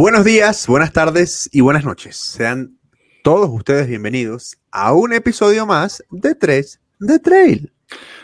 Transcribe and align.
Buenos 0.00 0.24
días, 0.24 0.66
buenas 0.66 0.94
tardes 0.94 1.50
y 1.52 1.60
buenas 1.60 1.84
noches. 1.84 2.16
Sean 2.16 2.78
todos 3.22 3.50
ustedes 3.52 3.86
bienvenidos 3.86 4.56
a 4.70 4.94
un 4.94 5.12
episodio 5.12 5.66
más 5.66 6.02
de 6.10 6.34
3 6.34 6.80
de 7.00 7.18
Trail. 7.18 7.70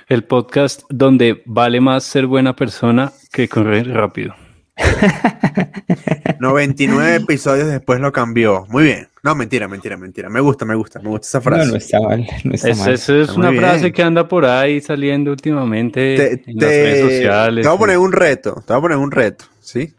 El 0.08 0.24
podcast 0.24 0.84
donde 0.88 1.42
vale 1.44 1.82
más 1.82 2.04
ser 2.04 2.26
buena 2.28 2.56
persona 2.56 3.12
que 3.30 3.46
correr 3.50 3.88
rápido. 3.88 4.34
99 6.40 7.16
episodios 7.16 7.68
después 7.68 8.00
lo 8.00 8.10
cambió. 8.10 8.64
Muy 8.70 8.84
bien. 8.84 9.08
No, 9.22 9.34
mentira, 9.34 9.68
mentira, 9.68 9.98
mentira. 9.98 10.30
Me 10.30 10.40
gusta, 10.40 10.64
me 10.64 10.76
gusta, 10.76 10.98
me 11.00 11.10
gusta 11.10 11.26
esa 11.26 11.40
frase. 11.42 11.66
No, 11.66 11.72
no 11.72 11.76
está 11.76 12.00
mal. 12.00 12.26
No 12.42 12.54
está 12.54 12.70
Es- 12.70 12.78
mal. 12.78 12.94
Esa 12.94 13.12
es 13.16 13.20
Está 13.28 13.34
una 13.34 13.52
frase 13.52 13.80
bien. 13.82 13.92
que 13.92 14.02
anda 14.02 14.26
por 14.26 14.46
ahí 14.46 14.80
saliendo 14.80 15.30
últimamente 15.30 16.16
Te, 16.16 16.32
en 16.32 16.58
te- 16.58 16.64
las 16.64 16.70
redes 16.70 17.00
sociales. 17.02 17.62
te 17.64 17.68
voy 17.68 17.76
a 17.76 17.78
poner 17.78 17.98
un 17.98 18.12
reto, 18.12 18.62
te 18.66 18.72
voy 18.72 18.78
a 18.78 18.80
poner 18.80 18.96
un 18.96 19.10
reto, 19.10 19.44
¿sí? 19.60 19.92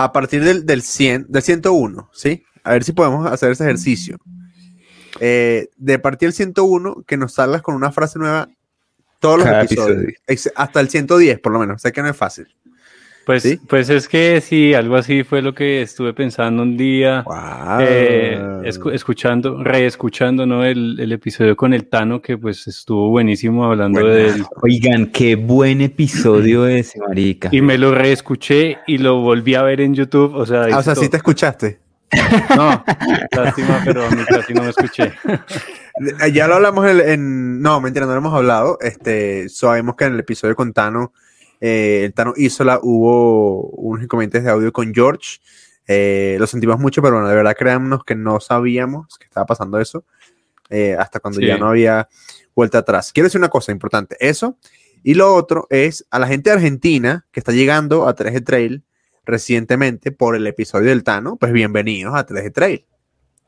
A 0.00 0.12
partir 0.12 0.44
del, 0.44 0.64
del 0.64 0.82
100, 0.82 1.26
del 1.28 1.42
101, 1.42 2.10
¿sí? 2.12 2.44
A 2.62 2.72
ver 2.72 2.84
si 2.84 2.92
podemos 2.92 3.26
hacer 3.26 3.50
ese 3.50 3.64
ejercicio. 3.64 4.16
Eh, 5.18 5.70
de 5.76 5.98
partir 5.98 6.28
del 6.28 6.34
101, 6.34 7.02
que 7.04 7.16
nos 7.16 7.34
salgas 7.34 7.62
con 7.62 7.74
una 7.74 7.90
frase 7.90 8.16
nueva 8.20 8.48
todos 9.18 9.38
los 9.38 9.46
Cada 9.46 9.64
episodios. 9.64 10.14
episodio. 10.26 10.52
Hasta 10.54 10.80
el 10.80 10.88
110, 10.88 11.40
por 11.40 11.52
lo 11.52 11.58
menos. 11.58 11.82
Sé 11.82 11.90
que 11.90 12.00
no 12.02 12.08
es 12.08 12.16
fácil. 12.16 12.46
Pues, 13.28 13.42
¿Sí? 13.42 13.60
pues 13.68 13.90
es 13.90 14.08
que 14.08 14.40
sí, 14.40 14.72
algo 14.72 14.96
así 14.96 15.22
fue 15.22 15.42
lo 15.42 15.54
que 15.54 15.82
estuve 15.82 16.14
pensando 16.14 16.62
un 16.62 16.78
día, 16.78 17.24
Wow. 17.26 17.78
eh, 17.82 18.38
escu- 18.64 18.90
escuchando, 18.94 19.62
reescuchando, 19.62 20.46
¿no? 20.46 20.64
El, 20.64 20.98
el 20.98 21.12
episodio 21.12 21.54
con 21.54 21.74
el 21.74 21.84
Tano, 21.90 22.22
que 22.22 22.38
pues 22.38 22.66
estuvo 22.66 23.10
buenísimo 23.10 23.66
hablando 23.66 24.00
Buenazo. 24.00 24.32
del... 24.34 24.44
Oigan, 24.62 25.06
qué 25.08 25.36
buen 25.36 25.82
episodio 25.82 26.66
ese, 26.66 26.98
marica. 27.06 27.50
Y 27.52 27.60
me 27.60 27.76
lo 27.76 27.94
reescuché 27.94 28.78
y 28.86 28.96
lo 28.96 29.20
volví 29.20 29.54
a 29.56 29.62
ver 29.62 29.82
en 29.82 29.92
YouTube, 29.94 30.34
o 30.34 30.46
sea... 30.46 30.62
Ah, 30.72 30.78
o 30.78 30.82
sea, 30.82 30.94
sí 30.94 31.10
te 31.10 31.18
escuchaste. 31.18 31.80
No, 32.56 32.82
lástima, 33.36 33.82
pero 33.84 34.06
a 34.06 34.10
mí 34.10 34.22
casi 34.26 34.54
no 34.54 34.62
me 34.62 34.70
escuché. 34.70 35.12
Eh, 36.24 36.32
Ya 36.32 36.48
lo 36.48 36.54
hablamos 36.54 36.86
en, 36.88 37.00
en- 37.06 37.60
No, 37.60 37.78
mentira, 37.82 38.06
no 38.06 38.12
lo 38.12 38.18
hemos 38.20 38.32
hablado. 38.32 38.78
Este, 38.80 39.50
sabemos 39.50 39.96
que 39.96 40.06
en 40.06 40.14
el 40.14 40.20
episodio 40.20 40.56
con 40.56 40.72
Tano, 40.72 41.12
eh, 41.60 42.02
el 42.04 42.14
Tano 42.14 42.32
Isola, 42.36 42.78
hubo 42.82 43.62
unos 43.70 44.02
inconvenientes 44.04 44.44
de 44.44 44.50
audio 44.50 44.72
con 44.72 44.94
George. 44.94 45.38
Eh, 45.86 46.36
lo 46.38 46.46
sentimos 46.46 46.78
mucho, 46.78 47.00
pero 47.02 47.14
bueno, 47.14 47.28
de 47.28 47.34
verdad 47.34 47.56
créannos 47.58 48.04
que 48.04 48.14
no 48.14 48.40
sabíamos 48.40 49.16
que 49.18 49.24
estaba 49.24 49.46
pasando 49.46 49.78
eso. 49.80 50.04
eh, 50.70 50.94
hasta 50.98 51.18
cuando 51.20 51.40
Sí. 51.40 51.46
ya 51.46 51.56
no 51.56 51.68
había 51.68 52.08
vuelta 52.54 52.78
atrás. 52.78 53.10
Quiero 53.12 53.26
decir 53.28 53.40
una 53.40 53.48
cosa 53.48 53.72
importante. 53.72 54.16
Eso. 54.20 54.58
Y 55.02 55.14
lo 55.14 55.34
otro 55.34 55.66
es 55.70 56.04
a 56.10 56.18
la 56.18 56.26
gente 56.26 56.50
de 56.50 56.56
Argentina 56.56 57.26
que 57.32 57.40
está 57.40 57.52
llegando 57.52 58.06
a 58.06 58.14
3G 58.14 58.44
Trail 58.44 58.82
recientemente 59.24 60.12
por 60.12 60.36
el 60.36 60.46
episodio 60.46 60.90
del 60.90 61.04
Tano, 61.04 61.36
pues 61.36 61.52
bienvenidos 61.52 62.14
a 62.14 62.26
3G 62.26 62.52
Trail. 62.52 62.84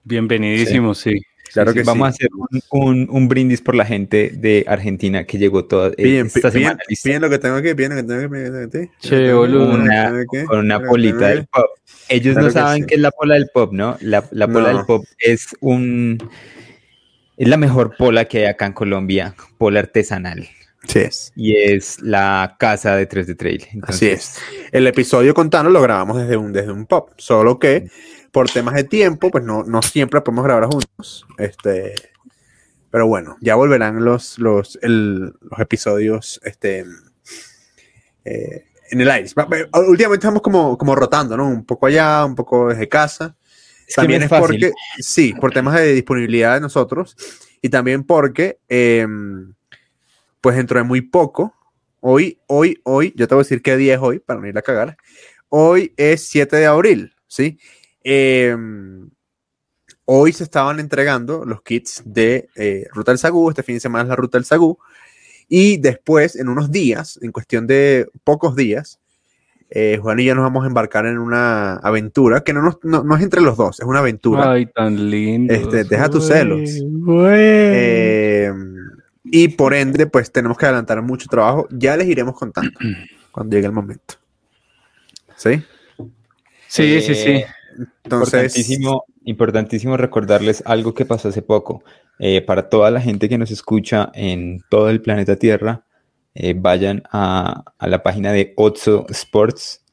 Bienvenidísimo, 0.05 0.95
sí. 0.95 1.21
Claro 1.53 1.73
Sí, 1.73 1.79
que 1.79 1.85
Vamos 1.85 2.07
sí. 2.17 2.25
a 2.25 2.27
hacer 2.27 2.29
un, 2.35 2.61
un- 2.71 3.09
un 3.11 3.29
brindis 3.29 3.61
por 3.61 3.75
la 3.75 3.85
gente 3.85 4.31
de 4.35 4.65
Argentina 4.69 5.25
que 5.25 5.39
llegó 5.39 5.65
toda 5.65 5.89
eh, 5.89 5.95
Piden, 5.97 6.27
esta 6.27 6.51
piden, 6.51 6.53
semana. 6.63 6.81
¿listo? 6.89 7.09
piden 7.09 7.23
lo 7.23 7.31
que 7.31 7.39
tengo 7.39 7.57
aquí, 7.57 7.75
piden 7.75 7.91
lo 7.91 7.97
que 7.97 8.03
tengo 8.05 8.21
aquí, 8.21 8.29
piden 8.29 8.53
lo 8.53 8.61
que 8.61 8.67
tengo 8.69 8.85
aquí. 8.85 8.93
Che, 9.01 9.33
boludo. 9.33 9.75
Una- 9.75 10.25
con 10.47 10.59
una 10.59 10.81
polita 10.83 11.29
del 11.29 11.47
pop. 11.47 11.67
Ellos 12.09 12.33
Claro 12.35 12.41
no 12.49 12.53
que 12.53 12.59
saben 12.61 12.83
sí. 12.83 12.87
qué 12.89 12.95
es 12.97 13.01
la 13.01 13.11
pola 13.13 13.35
del 13.35 13.49
pop, 13.53 13.73
¿no? 13.73 13.97
La, 14.01 14.25
la 14.33 14.47
pola 14.49 14.73
No. 14.73 14.77
del 14.79 14.87
pop 14.87 15.05
es 15.19 15.49
un 15.61 16.19
es 17.37 17.49
la 17.49 17.57
mejor 17.57 17.97
pola 17.97 18.27
que 18.27 18.39
hay 18.41 18.45
acá 18.47 18.67
en 18.67 18.73
Colombia, 18.73 19.35
pola 19.59 19.81
artesanal. 19.81 20.49
Sí 20.87 20.99
es. 20.99 21.33
Y 21.37 21.57
es 21.57 22.01
la 22.03 22.57
casa 22.59 22.97
de 22.97 23.07
3 23.07 23.27
de 23.27 23.35
Trail. 23.35 23.63
Así 23.63 23.71
Entonces, 23.75 24.13
es. 24.13 24.39
El 24.73 24.87
episodio 24.87 25.35
con 25.35 25.49
Tano 25.51 25.71
lo 25.71 25.81
grabamos 25.81 26.19
desde 26.19 26.37
un, 26.37 26.53
desde 26.53 26.73
un 26.73 26.87
pop, 26.87 27.11
solo 27.17 27.59
que 27.59 27.89
por 28.33 28.51
temas 28.51 28.75
de 28.75 28.85
tiempo, 28.85 29.31
pues 29.31 29.45
no, 29.45 29.65
no 29.65 29.83
siempre 29.83 30.21
podemos 30.21 30.45
grabar 30.45 30.65
juntos. 30.67 31.27
Este, 31.39 31.95
pero 32.91 33.07
bueno, 33.07 33.37
ya 33.41 33.55
volverán 33.55 34.05
los, 34.05 34.39
los, 34.39 34.79
el- 34.83 35.35
los 35.41 35.59
episodios 35.61 36.41
este, 36.45 36.85
eh, 38.25 38.65
en 38.91 39.01
el 39.01 39.11
aire. 39.11 39.29
Últimamente 39.89 40.25
estamos 40.27 40.43
como, 40.43 40.77
como 40.77 40.95
rotando, 40.95 41.37
¿no? 41.37 41.49
Un 41.49 41.65
poco 41.65 41.87
allá, 41.87 42.25
un 42.25 42.35
poco 42.35 42.69
desde 42.69 42.89
casa. 42.89 43.37
Es 43.87 43.95
también 43.95 44.23
es, 44.23 44.29
fácil. 44.29 44.47
porque, 44.47 44.73
sí, 44.99 45.33
por 45.35 45.53
temas 45.53 45.75
de 45.75 45.93
disponibilidad 45.95 46.55
de 46.55 46.61
nosotros 46.61 47.17
y 47.61 47.69
también 47.69 48.05
porque, 48.05 48.59
em, 48.69 49.55
pues 50.41 50.57
dentro 50.57 50.79
de 50.79 50.85
muy 50.85 51.01
poco, 51.03 51.55
hoy, 52.01 52.39
hoy, 52.47 52.81
hoy, 52.85 53.13
yo 53.17 53.27
te 53.29 53.35
voy 53.35 53.43
a 53.43 53.45
decir 53.45 53.63
qué 53.63 53.77
día 53.77 53.95
es 53.95 54.01
hoy 54.01 54.21
para 54.21 54.41
no 54.41 54.47
ir 54.47 54.57
a 54.57 54.63
cagar. 54.63 54.97
Hoy 55.49 55.93
es 55.97 56.29
7 56.29 56.57
de 56.57 56.67
abril, 56.67 57.13
¿sí? 57.27 57.59
Em, 58.03 59.11
hoy 60.05 60.33
se 60.33 60.45
estaban 60.45 60.81
entregando 60.81 61.45
los 61.45 61.63
kits 61.63 62.03
de 62.05 62.49
eh, 62.57 62.87
Ruta 62.93 63.13
del 63.13 63.19
Sagú, 63.19 63.49
este 63.51 63.63
fin 63.63 63.77
de 63.77 63.81
semana 63.81 64.03
es 64.05 64.09
la 64.09 64.17
Ruta 64.17 64.39
del 64.39 64.45
Sagú, 64.45 64.79
y 65.49 65.79
después, 65.79 66.37
en 66.37 66.49
unos 66.49 66.71
días, 66.71 67.19
en 67.23 67.33
cuestión 67.33 67.67
de 67.67 68.09
pocos 68.25 68.55
días, 68.57 68.99
eh, 69.71 69.99
Juan 70.03 70.19
y 70.19 70.25
yo 70.25 70.35
nos 70.35 70.43
vamos 70.45 70.65
a 70.65 70.67
embarcar 70.67 71.07
en 71.07 71.19
una 71.19 71.75
aventura 71.77 72.41
que 72.43 72.53
no, 72.53 72.63
nos- 72.63 72.79
no, 72.83 73.05
no 73.05 73.17
es 73.17 73.23
entre 73.23 73.41
los 73.41 73.57
dos, 73.57 73.79
es 73.81 73.87
una 73.87 74.01
aventura. 74.01 74.51
Ay, 74.51 74.67
tan 74.67 75.11
lindo. 75.11 75.55
Este, 75.55 75.85
deja 75.85 76.09
tus 76.11 76.27
celos. 76.27 76.61
Eh, 77.73 78.53
y 79.25 79.49
por 79.49 79.75
ende, 79.75 80.07
pues 80.07 80.33
tenemos 80.33 80.57
que 80.59 80.67
adelantar 80.67 81.01
mucho 81.03 81.29
trabajo. 81.29 81.69
Ya 81.71 81.97
les 81.97 82.09
iremos 82.09 82.37
contando 82.37 82.73
cuando 83.31 83.55
llegue 83.55 83.67
el 83.67 83.73
momento. 83.73 84.15
¿Sí? 85.37 85.63
sí, 86.67 87.01
sí, 87.01 87.15
sí. 87.15 87.45
Entonces, 88.05 88.57
Importantísimo, 88.57 89.05
importantísimo 89.25 89.97
recordarles 89.97 90.63
algo 90.67 90.95
que 90.95 91.05
pasó 91.05 91.29
hace 91.29 91.43
poco. 91.43 91.83
Eh, 92.19 92.43
para 92.43 92.69
toda 92.69 92.91
la 92.91 93.01
gente 93.01 93.29
que 93.29 93.39
nos 93.39 93.51
escucha 93.51 94.11
en 94.15 94.63
todo 94.69 94.91
el 94.91 95.01
planeta 95.01 95.37
Tierra, 95.37 95.85
eh, 96.35 96.55
vayan 96.57 97.03
a, 97.11 97.65
a 97.79 97.87
la 97.89 98.03
página 98.03 98.33
de 98.33 98.53
Otso 98.57 99.07
Sports 99.09 99.85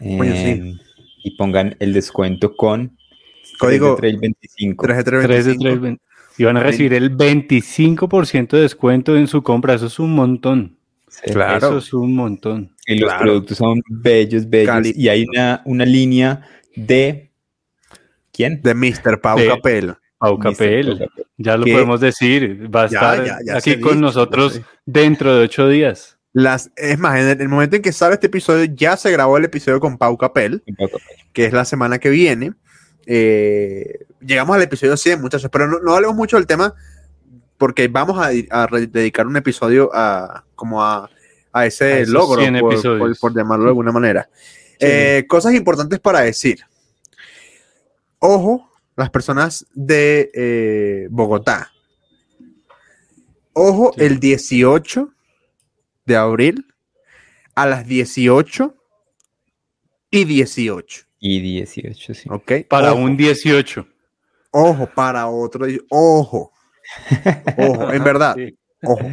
sí. 0.00 0.18
eh, 0.22 0.74
y 1.24 1.36
pongan 1.36 1.76
el 1.80 1.92
descuento 1.92 2.56
con 2.56 2.96
Código 3.58 3.96
Trail 3.96 4.18
25. 4.18 4.84
3 4.86 4.96
de 4.98 5.04
3, 5.04 5.26
3 5.26 5.44
de 5.46 5.54
3, 5.56 5.96
y 6.38 6.44
van 6.44 6.56
a 6.56 6.60
recibir 6.62 6.92
el 6.94 7.16
25% 7.16 8.48
de 8.56 8.60
descuento 8.62 9.16
en 9.16 9.26
su 9.26 9.42
compra. 9.42 9.74
Eso 9.74 9.86
es 9.86 9.98
un 9.98 10.14
montón. 10.14 10.76
Sí. 11.08 11.32
Claro. 11.32 11.56
Eso 11.56 11.78
es 11.78 11.92
un 11.94 12.14
montón. 12.14 12.72
Y 12.86 12.98
los 12.98 13.08
Claro. 13.08 13.22
productos 13.24 13.56
son 13.58 13.82
bellos, 13.88 14.48
bellos. 14.48 14.66
Cali- 14.68 14.92
Y 14.96 15.08
hay 15.08 15.24
una, 15.24 15.62
una 15.64 15.84
línea 15.86 16.42
de... 16.76 17.30
¿Quién? 18.32 18.60
de 18.62 18.74
Mr. 18.74 19.20
Pau 19.20 19.38
De- 19.38 19.48
Capel. 19.48 19.94
Pau. 20.18 20.38
Capel, 20.38 20.98
Capel. 20.98 21.10
ya 21.36 21.56
lo 21.56 21.64
¿Qué? 21.64 21.72
podemos 21.72 22.00
decir. 22.00 22.68
Va 22.74 22.82
a 22.84 22.86
Ya, 22.88 22.98
estar 22.98 23.24
ya, 23.24 23.38
ya 23.44 23.60
se 23.60 23.72
aquí 23.72 23.80
con 23.80 24.00
nosotros 24.00 24.60
dentro 24.86 25.34
de 25.34 25.44
ocho 25.44 25.68
días. 25.68 26.18
Las, 26.32 26.70
es 26.76 26.98
más, 26.98 27.18
en 27.18 27.28
el, 27.28 27.40
el 27.40 27.48
momento 27.48 27.76
en 27.76 27.82
que 27.82 27.92
sale 27.92 28.14
este 28.14 28.26
episodio, 28.26 28.64
ya 28.74 28.96
se 28.98 29.10
grabó 29.10 29.38
el 29.38 29.44
episodio 29.46 29.80
con 29.80 29.96
Pau 29.96 30.16
Capel, 30.18 30.62
que 31.32 31.46
es 31.46 31.52
la 31.52 31.64
semana 31.64 31.98
que 31.98 32.10
viene. 32.10 32.52
Eh, 33.06 34.00
llegamos 34.20 34.54
al 34.56 34.62
episodio 34.62 34.96
100, 34.96 35.20
muchachos, 35.20 35.48
pero 35.50 35.66
no, 35.66 35.78
no 35.80 35.94
hablemos 35.94 36.16
mucho 36.16 36.36
del 36.36 36.46
tema 36.46 36.74
porque 37.56 37.88
vamos 37.88 38.18
a, 38.18 38.28
dedicar 38.76 39.26
un 39.26 39.36
episodio 39.36 39.90
a 39.94 40.44
como 40.54 40.84
a, 40.84 41.08
a 41.52 41.66
ese 41.66 42.02
A 42.02 42.06
logro, 42.06 42.40
100 42.42 42.58
por, 42.60 42.72
episodios. 42.74 43.18
por- 43.18 43.30
por 43.30 43.38
llamarlo 43.38 43.64
de 43.64 43.70
alguna 43.70 43.92
manera. 43.92 44.28
Eh, 44.80 45.24
cosas 45.28 45.54
importantes 45.54 45.98
para 46.00 46.20
decir. 46.20 46.60
Ojo, 48.18 48.70
las 48.96 49.10
personas 49.10 49.66
de 49.74 50.30
eh, 50.34 51.08
Bogotá. 51.10 51.70
Ojo, 53.52 53.92
Sí. 53.96 54.04
el 54.04 54.20
18 54.20 55.12
de 56.04 56.16
abril 56.16 56.66
a 57.54 57.66
las 57.66 57.86
18 57.86 58.74
y 60.10 60.24
18. 60.24 61.04
Y 61.18 61.40
18, 61.40 62.14
sí. 62.14 62.28
¿Ok? 62.30 62.52
Para 62.68 62.92
Ojo. 62.92 63.02
un 63.02 63.16
18. 63.16 63.86
Ojo, 64.50 64.86
para 64.94 65.26
otro. 65.28 65.66
Ojo. 65.90 66.52
Ojo, 67.58 67.92
en 67.92 68.04
verdad. 68.04 68.36
Sí. 68.36 68.56
Ojo. 68.82 69.10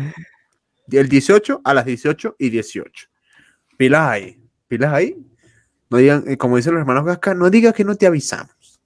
El 0.91 1.09
18 1.09 1.61
a 1.63 1.73
las 1.73 1.85
18 1.85 2.35
y 2.37 2.49
18. 2.49 3.07
Pilas 3.77 4.09
ahí. 4.09 4.41
Pilas 4.67 4.93
ahí. 4.93 5.15
No 5.93 5.99
digan, 5.99 6.23
eh, 6.25 6.37
como 6.37 6.57
dicen 6.57 6.73
los 6.73 6.81
hermanos 6.81 7.05
Gasca, 7.05 7.35
no 7.35 7.51
digas 7.51 7.75
que 7.75 7.83
no 7.83 7.93
te 7.93 8.07
avisamos. 8.07 8.79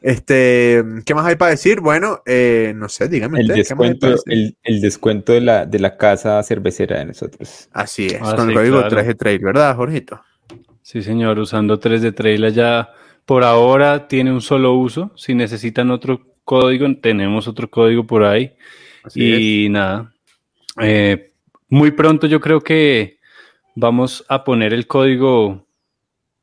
Este, 0.00 0.84
¿qué 1.04 1.14
más 1.16 1.26
hay 1.26 1.34
para 1.34 1.50
decir? 1.50 1.80
Bueno, 1.80 2.22
eh, 2.24 2.72
no 2.76 2.88
sé, 2.88 3.08
díganme 3.08 3.40
El 3.40 3.46
ustedes, 3.48 3.68
¿qué 3.70 3.74
más 3.74 3.84
hay 3.86 3.90
descuento, 3.94 4.22
el, 4.26 4.56
el 4.62 4.80
descuento 4.80 5.32
de 5.32 5.40
la, 5.40 5.66
de 5.66 5.80
la 5.80 5.96
casa 5.96 6.40
cervecera 6.44 7.00
de 7.00 7.06
nosotros. 7.06 7.68
Así 7.72 8.06
es, 8.06 8.20
Ah, 8.22 8.36
con 8.36 8.50
el 8.50 8.54
código 8.54 8.78
claro. 8.86 8.96
3G 8.98 9.16
Trail, 9.16 9.38
¿verdad, 9.40 9.74
Jorgito? 9.74 10.22
Sí, 10.80 11.02
señor, 11.02 11.40
usando 11.40 11.80
3 11.80 12.00
de 12.02 12.12
trail 12.12 12.52
ya 12.52 12.88
por 13.24 13.42
ahora 13.42 14.06
tiene 14.06 14.30
un 14.30 14.40
solo 14.40 14.74
uso. 14.74 15.10
Si 15.16 15.34
necesitan 15.34 15.90
otro 15.90 16.36
código, 16.44 16.86
tenemos 17.02 17.48
otro 17.48 17.68
código 17.68 18.06
por 18.06 18.22
ahí. 18.22 18.54
Así 19.02 19.64
y 19.64 19.68
nada, 19.70 20.14
eh, 20.80 21.32
muy 21.68 21.90
pronto 21.90 22.28
yo 22.28 22.40
creo 22.40 22.60
que 22.60 23.18
vamos 23.74 24.24
a 24.28 24.44
poner 24.44 24.72
el 24.72 24.86
código 24.86 25.65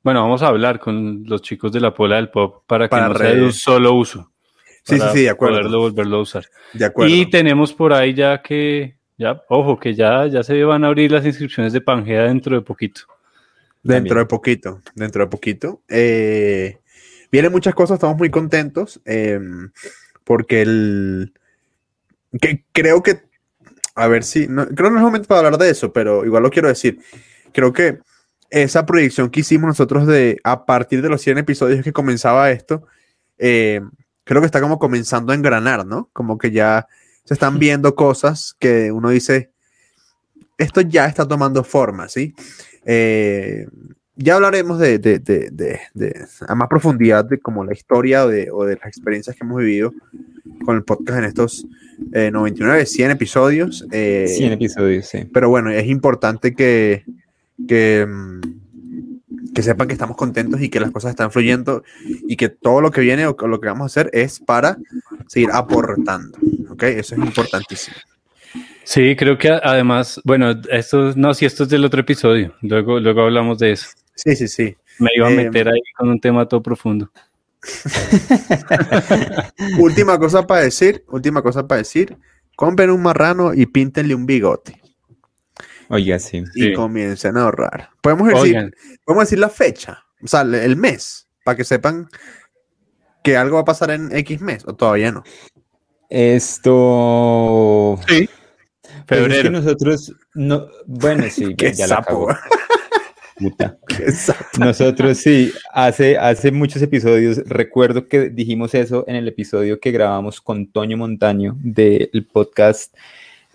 bueno, 0.04 0.22
vamos 0.22 0.44
a 0.44 0.48
hablar 0.48 0.80
con 0.80 1.24
los 1.26 1.42
chicos 1.42 1.72
de 1.72 1.80
la 1.80 1.94
Pola 1.94 2.18
del 2.18 2.30
Pop 2.30 2.64
para 2.68 2.88
que 2.88 2.90
Para 2.90 3.08
no 3.08 3.16
sea 3.16 3.34
de 3.34 3.44
un 3.44 3.54
solo 3.54 3.94
uso. 3.94 4.32
Sí, 4.84 4.96
sí, 4.96 5.00
para 5.00 5.14
sí, 5.14 5.22
de 5.22 5.30
acuerdo. 5.30 5.58
Poderlo 5.58 5.80
volverlo 5.80 6.18
a 6.18 6.22
usar. 6.22 6.46
De 6.74 6.84
acuerdo. 6.84 7.16
Y 7.16 7.30
tenemos 7.30 7.72
por 7.72 7.94
ahí 7.94 8.14
ya 8.14 8.42
que, 8.42 8.98
ya, 9.18 9.42
ojo, 9.48 9.80
que 9.80 9.96
ya, 9.96 10.28
ya 10.28 10.44
se 10.44 10.62
van 10.66 10.84
a 10.84 10.88
abrir 10.88 11.10
las 11.10 11.26
inscripciones 11.26 11.72
de 11.72 11.80
Pangea 11.80 12.24
dentro 12.24 12.54
de 12.56 12.62
poquito. 12.62 13.04
Dentro 13.82 14.10
También. 14.10 14.18
de 14.18 14.26
poquito, 14.26 14.82
dentro 14.94 15.24
de 15.24 15.30
poquito. 15.30 15.82
Eh, 15.88 16.80
vienen 17.32 17.52
muchas 17.54 17.74
cosas, 17.74 17.96
estamos 17.96 18.18
muy 18.18 18.30
contentos 18.30 19.02
eh, 19.06 19.40
porque 20.26 20.62
el... 20.62 21.34
Que 22.42 22.66
creo 22.74 23.02
que... 23.02 23.22
A 23.96 24.08
ver 24.08 24.24
si... 24.24 24.48
No, 24.48 24.66
creo 24.66 24.90
que 24.90 24.92
no 24.92 24.98
es 24.98 25.04
momento 25.04 25.28
para 25.30 25.46
hablar 25.46 25.58
de 25.58 25.70
eso, 25.70 25.94
pero 25.94 26.26
igual 26.26 26.44
lo 26.44 26.50
quiero 26.50 26.68
decir. 26.68 27.00
Creo 27.54 27.72
que 27.72 28.00
esa 28.62 28.86
proyección 28.86 29.30
que 29.30 29.40
hicimos 29.42 29.68
nosotros 29.68 30.06
de 30.08 30.40
a 30.44 30.66
partir 30.66 31.02
de 31.02 31.10
los 31.10 31.22
100 31.22 31.40
episodios 31.40 31.84
que 31.84 31.92
comenzaba 31.92 32.52
esto, 32.52 32.86
eh, 33.38 33.82
creo 34.24 34.42
que 34.42 34.46
está 34.46 34.62
como 34.62 34.80
comenzando 34.80 35.32
a 35.32 35.36
engranar, 35.36 35.86
¿no? 35.86 36.10
Como 36.14 36.38
que 36.38 36.52
ya 36.52 36.88
se 37.26 37.34
están 37.34 37.58
viendo 37.60 37.96
cosas 37.96 38.56
que 38.60 38.92
uno 38.92 39.10
dice, 39.10 39.52
esto 40.58 40.82
ya 40.82 41.06
está 41.08 41.28
tomando 41.28 41.64
forma, 41.64 42.08
¿sí? 42.10 42.34
Eh, 42.86 43.66
ya 44.16 44.36
hablaremos 44.36 44.78
de, 44.78 45.00
de- 45.00 45.20
de- 45.20 45.50
de- 45.52 45.80
de- 45.96 46.26
a 46.48 46.54
más 46.54 46.68
profundidad 46.70 47.26
de 47.26 47.40
como 47.40 47.64
la 47.66 47.74
historia 47.74 48.26
o 48.26 48.28
de, 48.28 48.50
o 48.52 48.64
de 48.66 48.76
las 48.76 48.86
experiencias 48.86 49.36
que 49.36 49.44
hemos 49.44 49.58
vivido 49.58 49.92
con 50.66 50.76
el 50.76 50.84
podcast 50.84 51.18
en 51.20 51.26
estos 51.26 51.66
eh, 52.12 52.30
99, 52.32 52.86
100 52.86 53.12
episodios. 53.12 53.86
eh, 53.92 54.26
100 54.28 54.54
episodios, 54.54 55.08
sí. 55.08 55.28
pero 55.34 55.50
bueno, 55.50 55.72
es 55.72 55.88
importante 55.88 56.54
que, 56.54 57.04
que, 57.68 58.08
que 59.54 59.64
sepan 59.64 59.88
que 59.88 59.94
estamos 59.94 60.18
contentos 60.18 60.62
y 60.62 60.70
que 60.70 60.80
las 60.80 60.92
cosas 60.92 61.12
están 61.12 61.32
fluyendo 61.32 61.84
y 62.28 62.36
que 62.36 62.50
todo 62.50 62.82
lo 62.82 62.92
que 62.92 63.02
viene 63.02 63.26
o 63.28 63.36
lo 63.48 63.60
que 63.60 63.68
vamos 63.68 63.84
a 63.84 63.86
hacer 64.02 64.10
es 64.14 64.40
para 64.40 64.78
seguir 65.28 65.50
aportando. 65.54 66.38
¿Ok? 66.70 66.84
Eso 66.84 67.16
es 67.16 67.22
importantísimo. 67.22 67.98
Sí, 68.84 69.16
creo 69.16 69.38
que 69.38 69.50
además, 69.50 70.20
bueno, 70.26 70.52
esto, 70.70 71.14
no, 71.16 71.34
si 71.34 71.46
esto 71.46 71.64
es 71.64 71.70
del 71.70 71.86
otro 71.86 72.02
episodio, 72.02 72.54
luego, 72.62 73.00
luego 73.00 73.22
hablamos 73.22 73.60
de 73.60 73.72
eso. 73.72 73.88
Sí, 74.16 74.36
sí, 74.36 74.48
sí. 74.48 74.76
Me 75.00 75.10
iba 75.16 75.28
a 75.28 75.32
Eh, 75.32 75.36
meter 75.36 75.70
ahí 75.70 75.80
con 75.98 76.10
un 76.10 76.20
tema 76.20 76.48
todo 76.48 76.62
profundo. 76.62 77.10
última 79.80 80.20
cosa 80.20 80.46
para 80.46 80.62
decir, 80.62 81.04
última 81.10 81.42
cosa 81.42 81.68
para 81.68 81.80
decir. 81.80 82.18
Compren 82.56 82.92
un 82.92 83.02
marrano 83.02 83.54
y 83.54 83.66
píntenle 83.66 84.14
un 84.14 84.28
bigote 84.28 84.80
Oiga, 85.90 86.20
sí. 86.20 86.44
y 86.56 86.62
Sí. 86.64 86.74
comiencen 86.74 87.38
a 87.38 87.44
ahorrar. 87.44 87.90
Podemos 88.02 88.28
decir, 88.28 88.42
Oigan, 88.42 88.76
podemos 89.06 89.26
decir 89.26 89.40
la 89.40 89.50
fecha, 89.50 90.04
o 90.24 90.28
sea, 90.28 90.42
el 90.42 90.76
mes, 90.76 91.28
para 91.44 91.58
que 91.58 91.64
sepan 91.64 92.08
que 93.24 93.38
algo 93.38 93.56
va 93.56 93.62
a 93.62 93.66
pasar 93.66 93.92
en 93.92 94.16
X 94.16 94.42
mes 94.42 94.64
o 94.68 94.74
todavía 94.76 95.12
no. 95.12 95.24
Esto. 96.10 98.00
Sí. 98.08 98.30
Pues 99.08 99.20
es 99.22 99.28
que 99.28 99.34
febrero. 99.34 99.50
nosotros 99.52 100.14
no. 100.34 100.68
Bueno, 100.86 101.26
sí, 101.30 101.56
Qué 101.58 101.74
ya 101.74 101.88
la 101.88 101.96
sapo. 101.96 102.28
cago. 102.28 102.40
Puta. 103.38 103.78
Exacto. 104.00 104.60
Nosotros 104.60 105.18
sí, 105.18 105.52
hace, 105.74 106.18
hace 106.18 106.52
muchos 106.52 106.82
episodios, 106.82 107.42
recuerdo 107.46 108.08
que 108.08 108.30
dijimos 108.30 108.74
eso 108.76 109.04
en 109.08 109.16
el 109.16 109.28
episodio 109.28 109.80
que 109.80 109.92
grabamos 109.92 110.40
con 110.42 110.72
Toño 110.72 110.98
Montaño 110.98 111.56
del 111.60 112.28
podcast 112.32 112.96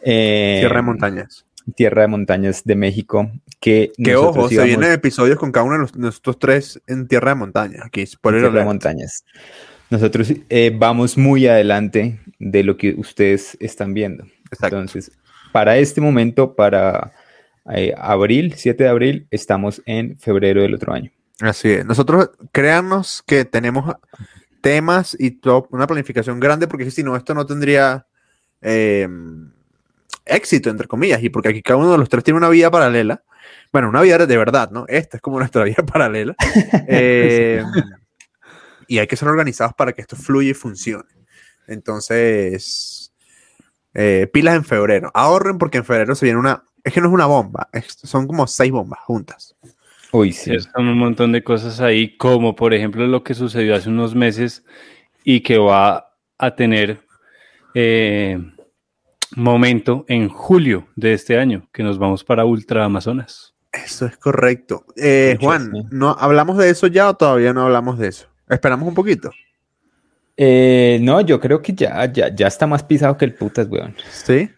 eh, 0.03 0.59
Tierra 0.61 0.77
de 0.77 0.83
montañas. 0.83 1.45
Tierra 1.75 2.03
de 2.03 2.09
Montañas 2.09 2.63
de 2.65 2.75
México, 2.77 3.31
que 3.61 3.93
Que 4.03 4.17
ojo, 4.17 4.49
se 4.49 4.55
íbamos- 4.55 4.69
vienen 4.69 4.93
episodios 4.93 5.39
con 5.39 5.53
cada 5.53 5.65
uno 5.65 5.75
de 5.75 5.81
los- 5.83 5.97
nosotros 5.97 6.39
tres 6.39 6.81
en 6.87 7.09
Tierra 7.09 7.31
de 7.31 7.35
montañas. 7.37 7.83
Aquí, 7.85 8.07
spoiler 8.07 8.43
Tierra 8.43 8.61
de. 8.61 8.65
Montañas. 8.65 9.25
Nosotros 9.91 10.33
eh, 10.49 10.75
vamos 10.77 11.17
muy 11.17 11.47
adelante 11.47 12.21
de 12.39 12.63
lo 12.63 12.77
que 12.77 12.95
ustedes 12.99 13.57
están 13.61 13.95
viendo. 13.95 14.25
Exacto. 14.53 14.77
Entonces, 14.77 15.11
para 15.53 15.79
este 15.79 16.01
momento, 16.01 16.55
para 16.55 17.13
eh, 17.75 17.95
abril, 17.97 18.55
7 18.57 18.85
de 18.85 18.91
abril, 18.91 19.27
estamos 19.31 19.83
en 19.87 20.19
febrero 20.19 20.63
del 20.63 20.75
otro 20.75 20.93
año. 20.93 21.11
Así 21.41 21.71
es. 21.71 21.85
Nosotros, 21.87 22.31
créannos 22.53 23.23
que 23.27 23.45
tenemos 23.45 23.95
temas 24.61 25.17
y 25.19 25.39
una 25.71 25.87
planificación 25.87 26.41
grande, 26.41 26.67
porque 26.67 26.91
si 26.91 27.03
no, 27.03 27.15
esto 27.17 27.33
no 27.35 27.47
tendría 27.47 28.07
eh, 28.61 29.07
éxito, 30.29 30.71
entre 30.71 30.87
comillas, 30.87 31.23
y 31.23 31.29
porque 31.31 31.49
aquí 31.51 31.63
cada 31.63 31.79
uno 31.79 31.93
de 31.93 31.99
los 31.99 32.09
tres 32.09 32.25
tiene 32.25 32.39
una 32.39 32.49
vida 32.49 32.71
paralela. 32.71 33.23
Bueno, 33.73 33.89
una 33.89 34.01
vida 34.03 34.27
de 34.27 34.37
verdad, 34.37 34.71
¿no? 34.71 34.85
Esta 34.89 35.17
es 35.19 35.21
como 35.23 35.39
nuestra 35.41 35.65
vida 35.65 35.85
paralela. 35.85 36.35
Eh, 36.89 37.63
y 38.87 38.99
hay 38.99 39.07
que 39.07 39.17
ser 39.17 39.29
organizados 39.29 39.75
para 39.75 39.93
que 39.93 40.01
esto 40.01 40.17
fluya 40.17 40.51
y 40.51 40.55
funcione. 40.55 41.09
Entonces, 41.67 43.13
eh, 43.95 44.29
pilas 44.33 44.55
en 44.57 44.65
febrero. 44.65 45.11
Ahorren 45.15 45.59
porque 45.59 45.79
en 45.79 45.85
febrero 45.85 46.15
se 46.15 46.25
viene 46.27 46.39
una... 46.41 46.65
Es 46.83 46.93
que 46.93 47.01
no 47.01 47.09
es 47.09 47.13
una 47.13 47.27
bomba, 47.27 47.69
es- 47.73 47.99
son 48.05 48.27
como 48.27 48.47
seis 48.47 48.73
bombas 48.73 49.01
juntas. 49.01 49.55
Uy, 50.13 50.33
sí. 50.33 50.53
Sí, 50.59 50.69
Son 50.75 50.89
un 50.89 50.97
montón 50.97 51.33
de 51.33 51.45
cosas 51.45 51.81
ahí, 51.81 52.17
como 52.17 52.57
por 52.57 52.73
ejemplo 52.73 53.07
lo 53.07 53.23
que 53.23 53.35
sucedió 53.35 53.75
hace 53.75 53.91
unos 53.91 54.15
meses 54.15 54.65
y 55.25 55.41
que 55.43 55.59
va 55.59 56.15
a 56.39 56.55
tener 56.55 57.01
eh, 57.75 58.41
momento 59.37 60.05
en 60.09 60.29
julio 60.29 60.89
de 60.97 61.13
este 61.13 61.39
año, 61.39 61.69
que 61.73 61.83
nos 61.83 61.99
vamos 61.99 62.25
para 62.25 62.45
Ultra 62.45 62.85
Amazonas. 62.85 63.55
Eso 63.73 64.07
es 64.07 64.17
correcto. 64.17 64.87
Eh, 64.97 65.37
Juan. 65.41 65.89
¿no, 65.91 66.17
¿hablamos 66.19 66.57
de 66.57 66.71
eso 66.71 66.87
ya 66.87 67.11
o 67.11 67.15
todavía 67.15 67.53
no 67.53 67.63
hablamos 67.63 67.99
de 67.99 68.09
eso? 68.09 68.27
Esperamos 68.49 68.89
un 68.89 68.95
poquito. 68.95 69.31
Eh, 70.37 70.99
no, 71.03 71.21
yo 71.21 71.41
creo 71.41 71.61
que 71.61 71.75
ya, 71.75 72.11
ya, 72.11 72.35
ya 72.35 72.47
está 72.47 72.67
más 72.67 72.83
pisado 72.83 73.17
que 73.17 73.25
el 73.25 73.35
putas, 73.35 73.69
weón. 73.69 73.95
¿Sí? 74.11 74.49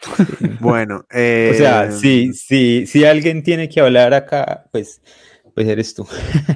bueno, 0.60 1.06
eh, 1.10 1.50
O 1.52 1.56
sea, 1.56 1.90
sí, 1.92 2.32
sí, 2.34 2.86
si 2.86 3.04
alguien 3.04 3.42
tiene 3.42 3.68
que 3.68 3.80
hablar 3.80 4.14
acá, 4.14 4.66
pues, 4.70 5.00
pues 5.54 5.66
eres 5.66 5.94
tú. 5.94 6.06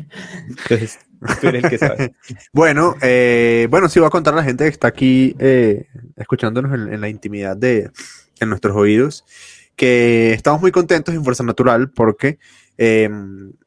Entonces, 0.49 0.99
tú 1.41 1.49
eres 1.49 1.65
que. 1.69 2.15
Bueno, 2.53 2.95
eh, 3.03 3.67
bueno, 3.71 3.89
sí 3.89 3.99
voy 3.99 4.07
a 4.07 4.11
contar 4.11 4.35
a 4.35 4.39
la 4.39 4.45
gente 4.45 4.65
que 4.65 4.71
está 4.71 4.89
aquí 4.89 5.35
eh, 5.39 5.87
escuchándonos 6.17 6.73
en, 6.73 7.01
la 7.01 7.09
intimidad 7.09 7.57
de 7.57 7.91
en 8.41 8.49
nuestros 8.49 8.77
oídos 8.77 9.25
que 9.77 10.33
estamos 10.33 10.61
muy 10.61 10.73
contentos 10.73 11.15
en 11.15 11.25
Fuerza 11.25 11.45
Natural 11.45 11.91
porque 11.91 12.39
eh, 12.79 13.09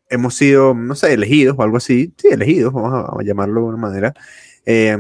hemos 0.10 0.36
sido, 0.36 0.74
no 0.74 0.96
sé, 0.96 1.14
elegidos 1.14 1.56
o 1.58 1.64
algo 1.64 1.78
así, 1.78 2.14
sí, 2.18 2.28
elegidos, 2.30 2.74
vamos 2.74 2.94
a, 2.94 3.20
a 3.20 3.24
llamarlo 3.24 3.62
de 3.62 3.68
una 3.68 3.78
manera, 3.78 4.14
eh, 4.66 4.98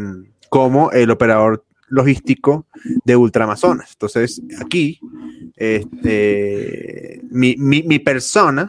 como 0.49 0.91
el 0.91 1.11
operador 1.11 1.63
logístico 1.87 2.65
de 3.03 3.15
Ultramazonas. 3.15 3.91
Entonces, 3.91 4.41
aquí, 4.63 4.99
este, 5.55 7.21
mi, 7.29 7.55
mi, 7.57 7.83
mi 7.83 7.99
persona 7.99 8.67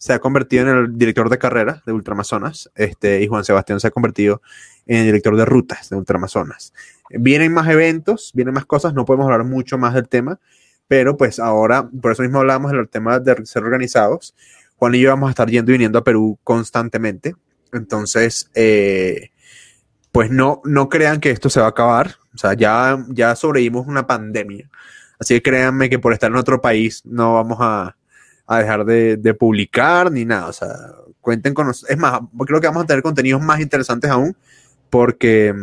se 0.00 0.12
ha 0.12 0.18
convertido 0.18 0.68
en 0.68 0.76
el 0.76 0.98
director 0.98 1.28
de 1.28 1.38
carrera 1.38 1.82
de 1.86 1.92
Ultramazonas, 1.92 2.70
este, 2.74 3.22
y 3.22 3.26
Juan 3.26 3.44
Sebastián 3.44 3.80
se 3.80 3.88
ha 3.88 3.90
convertido 3.90 4.42
en 4.86 4.98
el 4.98 5.06
director 5.06 5.36
de 5.36 5.44
rutas 5.44 5.90
de 5.90 5.96
Ultramazonas. 5.96 6.72
Vienen 7.10 7.52
más 7.52 7.68
eventos, 7.68 8.32
vienen 8.34 8.54
más 8.54 8.66
cosas, 8.66 8.94
no 8.94 9.04
podemos 9.04 9.24
hablar 9.24 9.44
mucho 9.44 9.78
más 9.78 9.94
del 9.94 10.08
tema, 10.08 10.40
pero 10.88 11.16
pues 11.16 11.38
ahora, 11.38 11.88
por 11.88 12.12
eso 12.12 12.22
mismo 12.22 12.38
hablamos 12.38 12.72
del 12.72 12.88
tema 12.88 13.18
de 13.20 13.44
ser 13.44 13.62
organizados. 13.62 14.34
Juan 14.76 14.94
y 14.94 15.00
yo 15.00 15.10
vamos 15.10 15.28
a 15.28 15.30
estar 15.30 15.48
yendo 15.50 15.70
y 15.70 15.74
viniendo 15.74 15.98
a 15.98 16.04
Perú 16.04 16.38
constantemente. 16.42 17.34
Entonces, 17.72 18.50
eh, 18.54 19.30
pues 20.12 20.30
no, 20.30 20.62
no 20.64 20.88
crean 20.88 21.20
que 21.20 21.30
esto 21.30 21.50
se 21.50 21.60
va 21.60 21.66
a 21.66 21.70
acabar. 21.70 22.16
O 22.34 22.38
sea, 22.38 22.54
ya, 22.54 23.04
ya 23.08 23.36
sobrevivimos 23.36 23.86
una 23.86 24.06
pandemia. 24.06 24.70
Así 25.18 25.34
que 25.34 25.42
créanme 25.42 25.90
que 25.90 25.98
por 25.98 26.12
estar 26.14 26.30
en 26.30 26.36
otro 26.36 26.62
país 26.62 27.02
no 27.04 27.34
vamos 27.34 27.58
a, 27.60 27.97
a 28.48 28.58
dejar 28.58 28.84
de, 28.84 29.16
de 29.16 29.34
publicar 29.34 30.10
ni 30.10 30.24
nada. 30.24 30.46
O 30.48 30.52
sea, 30.52 30.68
cuenten 31.20 31.54
con 31.54 31.66
nosotros. 31.68 31.90
Es 31.90 31.98
más, 31.98 32.18
creo 32.46 32.60
que 32.60 32.66
vamos 32.66 32.82
a 32.84 32.86
tener 32.86 33.02
contenidos 33.02 33.40
más 33.42 33.60
interesantes 33.60 34.10
aún 34.10 34.34
porque, 34.90 35.54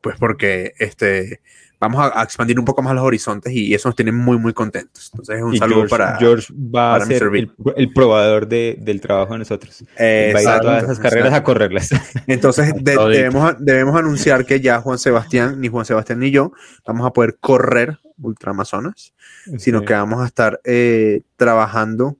pues 0.00 0.16
porque 0.18 0.72
este, 0.78 1.40
vamos 1.80 2.00
a, 2.00 2.18
a 2.18 2.22
expandir 2.24 2.58
un 2.58 2.64
poco 2.64 2.80
más 2.82 2.94
los 2.94 3.04
horizontes 3.04 3.52
y 3.52 3.74
eso 3.74 3.88
nos 3.88 3.96
tiene 3.96 4.12
muy, 4.12 4.38
muy 4.38 4.52
contentos. 4.54 5.10
Entonces, 5.12 5.42
un 5.42 5.54
Y 5.54 5.58
saludo 5.58 5.80
George, 5.80 5.90
para... 5.90 6.16
George 6.18 6.52
va 6.54 6.92
para 6.92 7.04
a 7.04 7.06
ser 7.06 7.22
el, 7.34 7.52
el 7.76 7.92
probador 7.92 8.46
de- 8.48 8.78
del 8.80 9.00
trabajo 9.00 9.34
de 9.34 9.40
nosotros. 9.40 9.84
Eh, 9.98 10.32
va 10.34 10.38
a 10.40 10.42
ir 10.42 10.48
a 10.48 10.60
todas 10.60 10.84
esas 10.84 10.98
carreras 10.98 11.32
a 11.34 11.42
correrlas. 11.42 11.90
Entonces 12.26 12.72
de- 12.82 12.96
debemos, 12.96 13.54
debemos 13.58 13.96
anunciar 13.96 14.46
que 14.46 14.60
ya 14.60 14.80
Juan 14.80 14.98
Sebastián, 14.98 15.60
ni 15.60 15.68
Juan 15.68 15.84
Sebastián 15.84 16.18
ni 16.20 16.30
yo, 16.30 16.52
vamos 16.86 17.06
a 17.06 17.10
poder 17.12 17.36
correr 17.38 17.98
Ultramazonas, 18.20 19.12
sino 19.58 19.80
Sí. 19.80 19.84
que 19.86 19.92
vamos 19.94 20.22
a 20.22 20.26
estar 20.26 20.60
eh, 20.64 21.22
trabajando 21.36 22.16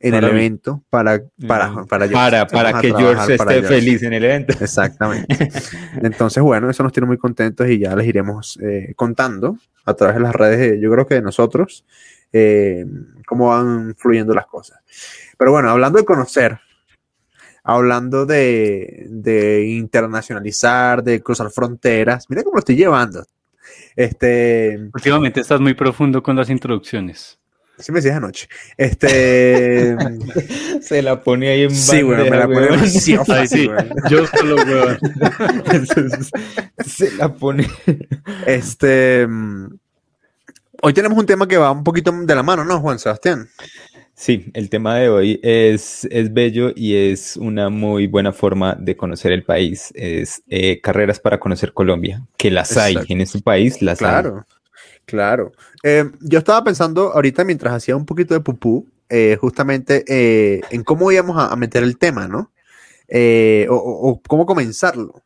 en 0.00 0.12
Para 0.12 0.28
el 0.28 0.32
mí. 0.34 0.38
evento 0.40 0.84
para, 0.90 1.22
para, 1.48 1.84
para, 1.86 2.06
George. 2.08 2.80
que 2.80 2.88
George 2.94 3.36
para 3.36 3.52
esté 3.52 3.54
George. 3.54 3.68
feliz 3.68 4.02
en 4.04 4.12
el 4.12 4.24
evento. 4.24 4.54
Exactamente. 4.60 5.50
Entonces, 6.02 6.42
bueno, 6.42 6.70
eso 6.70 6.82
nos 6.84 6.92
tiene 6.92 7.06
muy 7.08 7.18
contentos 7.18 7.68
y 7.68 7.78
ya 7.80 7.96
les 7.96 8.06
iremos 8.06 8.58
eh, 8.62 8.92
contando 8.94 9.56
a 9.84 9.94
través 9.94 10.16
de 10.16 10.22
las 10.22 10.34
redes, 10.34 10.58
de- 10.60 10.80
yo 10.80 10.90
creo 10.92 11.06
que 11.06 11.14
de 11.16 11.22
nosotros, 11.22 11.84
eh, 12.32 12.84
cómo 13.26 13.48
van 13.48 13.94
fluyendo 13.96 14.34
las 14.34 14.46
cosas. 14.46 14.78
Pero 15.36 15.50
bueno, 15.50 15.70
hablando 15.70 15.98
de 15.98 16.04
conocer, 16.04 16.60
hablando 17.64 18.24
de, 18.24 19.06
de 19.08 19.64
internacionalizar, 19.66 21.02
de 21.02 21.20
cruzar 21.22 21.50
fronteras. 21.50 22.26
Mira 22.28 22.42
cómo 22.42 22.54
lo 22.54 22.58
estoy 22.60 22.76
llevando. 22.76 23.24
Este, 23.96 24.78
Últimamente 24.94 25.40
estás 25.40 25.60
muy 25.60 25.74
profundo 25.74 26.22
con 26.22 26.36
las 26.36 26.50
introducciones. 26.50 27.38
sí 27.78 27.90
me 27.92 27.98
decías 27.98 28.16
anoche. 28.16 28.48
Este, 28.76 29.96
Se 30.80 31.02
la 31.02 31.22
pone 31.22 31.48
ahí 31.48 31.62
en 31.64 31.74
sí, 31.74 32.02
güey, 32.02 32.30
me 32.30 32.36
la 32.36 32.46
pone 32.46 32.68
demasiado 32.68 33.24
fácil, 33.24 33.48
sí, 33.48 33.66
güey. 33.66 33.88
yo 34.10 34.26
solo, 34.26 34.56
weón. 34.56 34.98
Se 36.86 37.10
la 37.16 37.34
pone. 37.34 37.68
Este, 38.46 39.26
mm, 39.26 39.66
hoy 40.82 40.92
tenemos 40.92 41.18
un 41.18 41.26
tema 41.26 41.48
que 41.48 41.56
va 41.56 41.70
un 41.72 41.84
poquito 41.84 42.12
de 42.12 42.34
la 42.34 42.42
mano, 42.42 42.64
¿no, 42.64 42.80
Juan 42.80 42.98
Sebastián? 42.98 43.48
Sí, 44.20 44.50
el 44.52 44.68
tema 44.68 44.96
de 44.96 45.08
hoy 45.10 45.38
es, 45.44 46.04
es 46.10 46.32
bello 46.32 46.72
y 46.74 46.96
es 46.96 47.36
una 47.36 47.68
muy 47.70 48.08
buena 48.08 48.32
forma 48.32 48.74
de 48.74 48.96
conocer 48.96 49.30
el 49.30 49.44
país. 49.44 49.92
Es 49.94 50.42
eh, 50.48 50.80
carreras 50.80 51.20
para 51.20 51.38
conocer 51.38 51.72
Colombia, 51.72 52.26
que 52.36 52.50
las 52.50 52.76
hay 52.76 52.96
en 53.08 53.20
este 53.20 53.40
país, 53.40 53.80
las 53.80 54.02
hay. 54.02 54.08
Claro, 54.08 54.46
claro. 55.04 55.52
Eh, 55.84 56.04
yo 56.20 56.40
estaba 56.40 56.64
pensando 56.64 57.12
ahorita 57.12 57.44
mientras 57.44 57.72
hacía 57.72 57.94
un 57.94 58.04
poquito 58.04 58.34
de 58.34 58.40
pupú, 58.40 58.88
eh, 59.08 59.38
justamente 59.40 60.02
en 60.74 60.82
cómo 60.82 61.12
íbamos 61.12 61.38
a, 61.38 61.52
a 61.52 61.56
meter 61.56 61.84
el 61.84 61.96
tema, 61.96 62.26
¿no? 62.26 62.50
O, 63.70 63.74
o- 63.76 64.08
o 64.10 64.20
cómo 64.26 64.46
comenzarlo. 64.46 65.22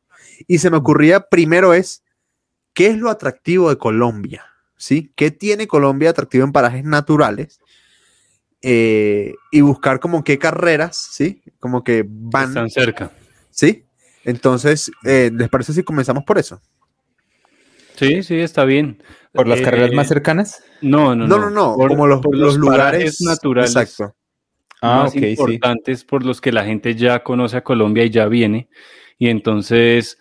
Y 0.46 0.58
se 0.58 0.68
me 0.68 0.76
ocurría 0.76 1.20
primero 1.30 1.72
es, 1.72 2.02
¿qué 2.74 2.88
es 2.88 2.98
lo 2.98 3.08
atractivo 3.08 3.70
de 3.70 3.78
Colombia? 3.78 4.44
¿Sí? 4.76 5.10
¿Qué 5.16 5.30
tiene 5.30 5.66
Colombia 5.66 6.10
atractivo 6.10 6.44
en 6.44 6.52
parajes 6.52 6.84
naturales? 6.84 7.58
Eh, 8.62 9.34
y 9.50 9.60
buscar 9.60 9.98
como 9.98 10.22
qué 10.22 10.38
carreras, 10.38 10.96
¿sí? 11.12 11.42
Como 11.58 11.82
que 11.82 12.04
van, 12.06 12.48
Están 12.50 12.70
cerca. 12.70 13.10
¿sí? 13.50 13.84
Entonces, 14.24 14.90
eh, 15.04 15.30
¿les 15.34 15.48
parece 15.48 15.72
si 15.72 15.82
comenzamos 15.82 16.22
por 16.24 16.38
eso? 16.38 16.60
Sí, 17.96 18.22
sí, 18.22 18.38
está 18.38 18.64
bien. 18.64 19.02
¿Por 19.32 19.48
las 19.48 19.60
Eh, 19.60 19.62
carreras 19.64 19.92
más 19.92 20.08
cercanas? 20.08 20.62
No, 20.80 21.14
no, 21.14 21.26
No, 21.26 21.38
no, 21.38 21.50
no, 21.50 21.74
como 21.76 22.06
los, 22.06 22.20
por 22.20 22.36
los 22.36 22.56
lugares 22.56 23.20
naturales 23.20 23.74
Exacto. 23.74 24.14
Ah, 24.80 25.02
más 25.04 25.12
ok, 25.12 25.18
sí. 25.20 25.26
importantes 25.30 26.04
por 26.04 26.24
los 26.24 26.40
que 26.40 26.50
la 26.52 26.64
gente 26.64 26.94
ya 26.94 27.22
conoce 27.22 27.56
a 27.56 27.64
Colombia 27.64 28.04
y 28.04 28.10
ya 28.10 28.26
viene. 28.26 28.68
Y 29.18 29.28
entonces, 29.28 30.18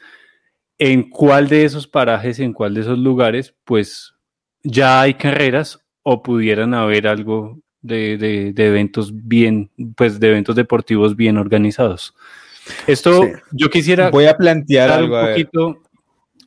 ¿en 0.78 1.10
cuál 1.10 1.48
de 1.48 1.66
esos 1.66 1.88
parajes, 1.88 2.40
en 2.40 2.54
cuál 2.54 2.74
de 2.76 2.82
esos 2.82 3.00
lugares, 3.00 3.56
pues 3.64 4.14
ya 4.64 5.02
hay 5.02 5.16
carreras 5.16 5.80
o 6.04 6.22
pudieran 6.22 6.74
haber 6.76 7.08
algo 7.08 7.60
de, 7.82 8.18
de- 8.18 8.54
de 8.54 8.68
eventos 8.68 9.12
bien, 9.14 9.70
pues 9.96 10.20
de 10.20 10.30
eventos 10.30 10.56
deportivos 10.56 11.16
bien 11.16 11.38
organizados? 11.38 12.14
Esto 12.88 13.24
Sí. 13.24 13.30
yo 13.52 13.70
quisiera 13.70 14.10
Voy 14.10 14.26
a 14.28 14.38
plantear 14.38 14.92
algo. 14.92 15.20
un 15.20 15.28
poquito 15.28 15.82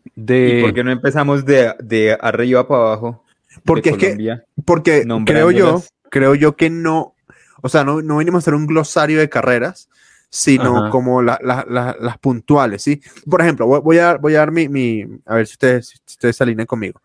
¿Y 0.04 0.10
de... 0.14 0.60
por 0.62 0.74
qué 0.74 0.84
no 0.84 0.92
empezamos 0.92 1.44
de, 1.44 1.74
de 1.80 2.16
arriba 2.20 2.66
para 2.68 2.82
abajo? 2.82 3.24
Porque 3.64 3.90
es 3.90 3.96
que, 3.98 4.38
porque 4.64 5.04
creo 5.26 5.50
yo, 5.50 5.82
creo 6.10 6.34
yo 6.34 6.56
que 6.56 6.70
no, 6.70 7.14
o 7.62 7.68
sea, 7.68 7.84
no, 7.84 8.02
no 8.02 8.16
venimos 8.18 8.38
a 8.38 8.42
hacer 8.44 8.54
un 8.54 8.66
glosario 8.66 9.18
de 9.18 9.28
carreras, 9.28 9.88
sino 10.28 10.76
Ajá. 10.78 10.90
como 10.90 11.22
la- 11.22 11.38
la- 11.42 11.64
la- 11.68 11.96
las 12.00 12.18
puntuales, 12.18 12.82
¿sí? 12.82 13.00
Por 13.30 13.40
ejemplo, 13.40 13.66
voy, 13.66 13.80
voy 13.80 13.98
a, 13.98 14.16
voy 14.16 14.34
a 14.34 14.38
dar 14.38 14.50
mi, 14.50 14.68
mi- 14.68 15.06
a 15.26 15.36
ver 15.36 15.46
si 15.46 15.52
ustedes, 15.52 15.88
si 15.88 15.94
ustedes 16.14 16.36
se 16.36 16.42
alinean 16.42 16.66
conmigo. 16.66 17.00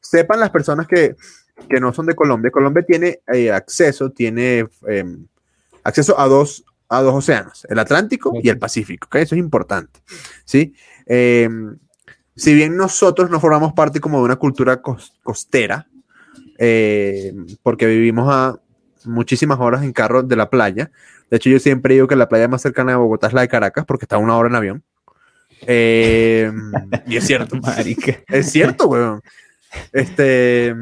Sepan 0.00 0.40
las 0.40 0.50
personas 0.50 0.86
que, 0.86 1.14
que 1.68 1.80
no 1.80 1.92
son 1.92 2.06
de 2.06 2.14
Colombia, 2.14 2.50
Colombia 2.50 2.84
tiene 2.86 3.20
eh, 3.32 3.50
acceso, 3.52 4.10
tiene 4.10 4.66
eh, 4.88 5.04
acceso 5.84 6.18
a 6.18 6.26
dos, 6.28 6.64
a 6.88 7.02
dos 7.02 7.14
océanos, 7.14 7.66
el 7.68 7.78
Atlántico 7.78 8.32
y 8.42 8.48
el 8.48 8.58
Pacífico. 8.58 9.08
Eso 9.18 9.34
es 9.34 9.38
importante, 9.38 10.00
¿sí? 10.44 10.74
Eh, 11.06 11.48
si 12.34 12.54
bien 12.54 12.76
nosotros 12.76 13.30
no 13.30 13.40
formamos 13.40 13.72
parte 13.74 14.00
como 14.00 14.18
de 14.18 14.24
una 14.24 14.36
cultura 14.36 14.80
cos- 14.82 15.12
costera, 15.22 15.86
eh, 16.58 17.34
porque 17.62 17.86
vivimos 17.86 18.28
a 18.32 18.58
muchísimas 19.04 19.58
horas 19.60 19.82
en 19.82 19.92
carro 19.92 20.22
de 20.22 20.36
la 20.36 20.48
playa. 20.48 20.90
De 21.30 21.36
hecho, 21.36 21.50
yo 21.50 21.58
siempre 21.58 21.94
digo 21.94 22.06
que 22.06 22.16
la 22.16 22.28
playa 22.28 22.48
más 22.48 22.62
cercana 22.62 22.94
a 22.94 22.98
Bogotá 22.98 23.26
es 23.26 23.32
la 23.32 23.40
de 23.42 23.48
Caracas, 23.48 23.84
porque 23.84 24.04
está 24.04 24.16
a 24.16 24.20
una 24.20 24.36
hora 24.36 24.48
en 24.48 24.54
avión. 24.54 24.82
Eh, 25.66 26.50
y 27.06 27.16
es 27.16 27.24
cierto. 27.26 27.56
Marica. 27.62 28.18
Es 28.28 28.50
cierto, 28.50 28.86
weón. 28.88 29.22
Este. 29.92 30.74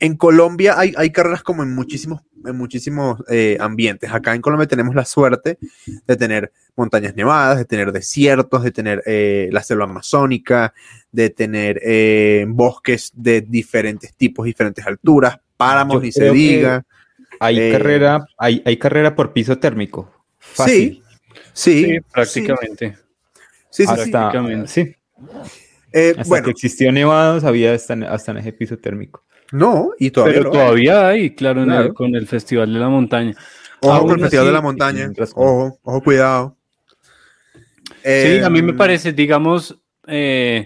En 0.00 0.16
Colombia 0.16 0.74
hay, 0.78 0.92
hay 0.96 1.10
carreras 1.10 1.42
como 1.42 1.62
en 1.62 1.74
muchísimos, 1.74 2.20
en 2.44 2.56
muchísimos 2.56 3.22
eh, 3.30 3.56
ambientes. 3.58 4.12
Acá 4.12 4.34
en 4.34 4.42
Colombia 4.42 4.66
tenemos 4.66 4.94
la 4.94 5.04
suerte 5.04 5.58
de 6.06 6.16
tener 6.16 6.52
montañas 6.76 7.14
nevadas, 7.14 7.56
de 7.58 7.64
tener 7.64 7.90
desiertos, 7.92 8.62
de 8.64 8.70
tener 8.70 9.02
eh, 9.06 9.48
la 9.50 9.62
selva 9.62 9.84
amazónica, 9.84 10.74
de 11.10 11.30
tener 11.30 11.80
eh, 11.82 12.44
bosques 12.48 13.12
de 13.14 13.40
diferentes 13.40 14.14
tipos, 14.14 14.44
diferentes 14.44 14.84
alturas, 14.86 15.38
páramos, 15.56 15.94
Yo 15.94 16.00
ni 16.02 16.12
se 16.12 16.30
diga. 16.32 16.84
Hay 17.40 17.58
Eh, 17.58 17.72
carrera, 17.72 18.26
hay, 18.36 18.62
hay 18.66 18.76
carrera 18.76 19.14
por 19.14 19.32
piso 19.32 19.58
térmico. 19.58 20.12
Fácil. 20.38 21.02
Sí, 21.02 21.04
Sí, 21.54 22.00
prácticamente. 22.12 22.96
Sí, 23.70 23.84
sí, 23.86 23.86
sí. 23.86 23.88
hasta, 23.88 24.10
prácticamente. 24.10 24.68
sí, 24.68 24.96
Eh, 25.94 26.14
hasta 26.18 26.28
bueno, 26.28 26.44
que 26.46 26.50
existió 26.50 26.90
Nevados 26.92 27.44
había 27.44 27.72
hasta, 27.72 27.94
hasta 28.12 28.32
en 28.32 28.38
ese 28.38 28.52
piso 28.52 28.76
térmico. 28.76 29.22
no, 29.52 29.90
y 29.98 30.10
todavía 30.10 30.40
Pero 30.40 30.50
todavía 30.50 31.08
hay, 31.08 31.30
claro, 31.34 31.62
en 31.62 31.70
el- 31.70 31.94
con 31.94 32.14
el 32.16 32.26
Festival 32.26 32.72
de 32.74 32.80
la 32.80 32.88
Montaña. 32.88 33.34
Ojo 33.80 33.92
Aún 33.92 34.08
con 34.08 34.16
el 34.16 34.22
Festival 34.22 34.46
de 34.46 34.52
la 34.52 34.60
Montaña. 34.60 35.12
Ojo, 35.36 35.78
ojo, 35.82 36.02
cuidado. 36.02 36.56
Sí, 38.02 38.40
a 38.42 38.50
mí 38.50 38.60
me 38.62 38.72
Em, 38.72 38.76
parece, 38.76 39.12
digamos, 39.12 39.78
eh, 40.06 40.64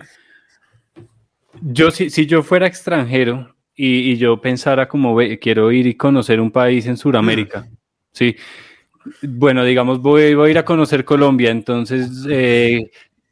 yo 1.63 1.91
si, 1.91 2.11
si 2.11 2.27
yo 2.27 2.43
fuera 2.43 2.67
extranjero 2.67 3.55
y, 3.75 4.13
y 4.13 4.17
yo 4.17 4.41
pensara 4.41 4.89
como 4.89 5.15
ve, 5.15 5.39
quiero 5.39 5.71
ir 5.73 5.87
y 5.87 5.95
conocer 5.95 6.41
un 6.41 6.51
país 6.51 6.87
en 6.87 6.97
Sudamérica, 6.97 7.67
sí. 8.13 8.37
Bueno, 9.23 9.65
digamos, 9.65 10.01
voy, 10.03 10.35
voy 10.35 10.49
a 10.49 10.51
ir 10.51 10.59
a 10.59 10.65
conocer 10.65 11.05
Colombia, 11.05 11.51
entonces 11.51 12.27
eh, 12.29 12.91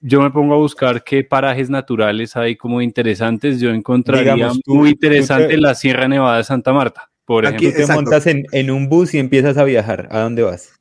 yo 0.09 0.21
me 0.21 0.31
pongo 0.31 0.55
a 0.55 0.59
buscar 0.59 1.03
qué 1.03 1.25
parajes 1.25 1.69
naturales 1.69 2.37
hay 2.37 2.55
como 2.57 2.81
interesantes. 2.81 3.59
Yo 3.61 3.71
encontraría 3.71 4.35
Digamos, 4.35 4.61
tú- 4.63 4.75
muy 4.75 4.91
tú 4.91 4.95
interesante 4.95 5.57
la 5.57 5.75
Sierra 5.75 6.07
Nevada 6.07 6.37
de 6.37 6.45
Santa 6.45 6.73
Marta, 6.73 7.11
por 7.25 7.47
Aquí- 7.47 7.67
ejemplo. 7.67 7.77
Te 7.77 7.81
Exacto. 7.83 8.03
montas 8.03 8.27
en, 8.27 8.45
en 8.53 8.71
un 8.71 8.89
bus 8.89 9.15
y 9.15 9.19
empiezas 9.19 9.57
a 9.59 9.65
viajar. 9.65 10.09
¿A 10.11 10.21
dónde 10.21 10.43
vas? 10.43 10.73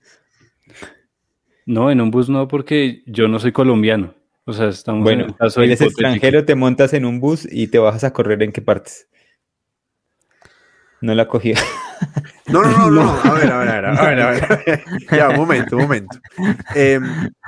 No, 1.65 1.89
en 1.89 1.99
un 2.01 2.11
bus 2.11 2.29
no, 2.29 2.47
porque 2.47 3.01
yo 3.07 3.27
no 3.27 3.39
soy 3.39 3.51
colombiano. 3.51 4.13
O 4.45 4.53
sea, 4.53 4.67
estamos 4.67 4.99
en 4.99 5.03
Bueno, 5.03 5.25
el 5.25 5.35
caso 5.35 5.63
eres 5.63 5.81
extranjero, 5.81 6.45
te 6.45 6.53
montas 6.53 6.93
en 6.93 7.03
un 7.05 7.19
bus 7.19 7.47
y 7.51 7.65
te 7.67 7.79
bajas 7.79 8.03
a 8.03 8.13
correr 8.13 8.43
en 8.43 8.51
qué 8.51 8.61
partes. 8.61 9.07
No 11.01 11.15
la 11.15 11.27
cogí. 11.27 11.53
No, 12.47 12.61
no, 12.63 12.69
no, 12.77 12.91
no. 12.91 13.01
A 13.21 13.33
ver, 13.33 13.51
a 13.51 13.57
ver, 13.57 13.69
a 13.69 13.75
ver, 13.77 13.85
a 13.85 13.91
ver, 14.05 14.19
a 14.21 14.29
ver, 14.31 14.43
a 14.43 14.55
ver. 14.65 14.83
Ya, 15.11 15.29
un 15.29 15.37
momento, 15.37 15.75
un 15.77 15.81
momento. 15.83 16.19
Em, 16.73 17.03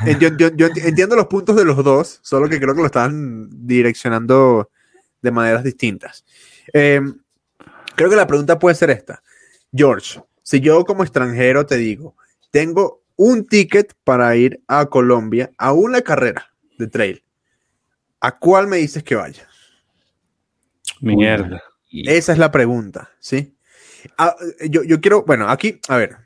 eh, 0.05 0.15
yo, 0.19 0.29
yo- 0.37 0.55
yo 0.55 0.67
enti- 0.67 0.85
entiendo 0.85 1.15
los 1.15 1.27
puntos 1.27 1.55
de 1.55 1.65
los 1.65 1.83
dos, 1.83 2.19
solo 2.23 2.49
que 2.49 2.59
creo 2.59 2.73
que 2.73 2.81
lo 2.81 2.85
están 2.87 3.47
direccionando 3.67 4.69
de 5.21 5.31
maneras 5.31 5.63
distintas. 5.63 6.25
Em, 6.73 7.19
creo 7.95 8.09
que 8.09 8.15
la 8.15 8.27
pregunta 8.27 8.57
puede 8.59 8.75
ser 8.75 8.89
esta. 8.89 9.21
George, 9.73 10.21
si 10.43 10.59
yo 10.61 10.83
como 10.85 11.03
extranjero 11.03 11.65
te 11.65 11.75
digo, 11.77 12.15
tengo 12.51 13.03
un 13.15 13.45
ticket 13.45 13.93
para 14.03 14.35
ir 14.35 14.61
a 14.67 14.85
Colombia 14.87 15.51
a 15.57 15.73
una 15.73 16.01
carrera 16.01 16.51
de 16.77 16.87
trail, 16.87 17.23
¿a 18.21 18.37
cuál 18.37 18.67
me 18.67 18.77
dices 18.77 19.03
que 19.03 19.15
vaya? 19.15 19.47
Mierda. 21.01 21.61
Esa 21.91 22.31
es 22.33 22.37
la 22.37 22.51
pregunta, 22.51 23.09
¿sí? 23.19 23.55
Ah, 24.17 24.35
yo, 24.69 24.83
yo 24.83 25.01
quiero, 25.01 25.23
bueno, 25.23 25.49
aquí, 25.49 25.79
a 25.87 25.97
ver, 25.97 26.17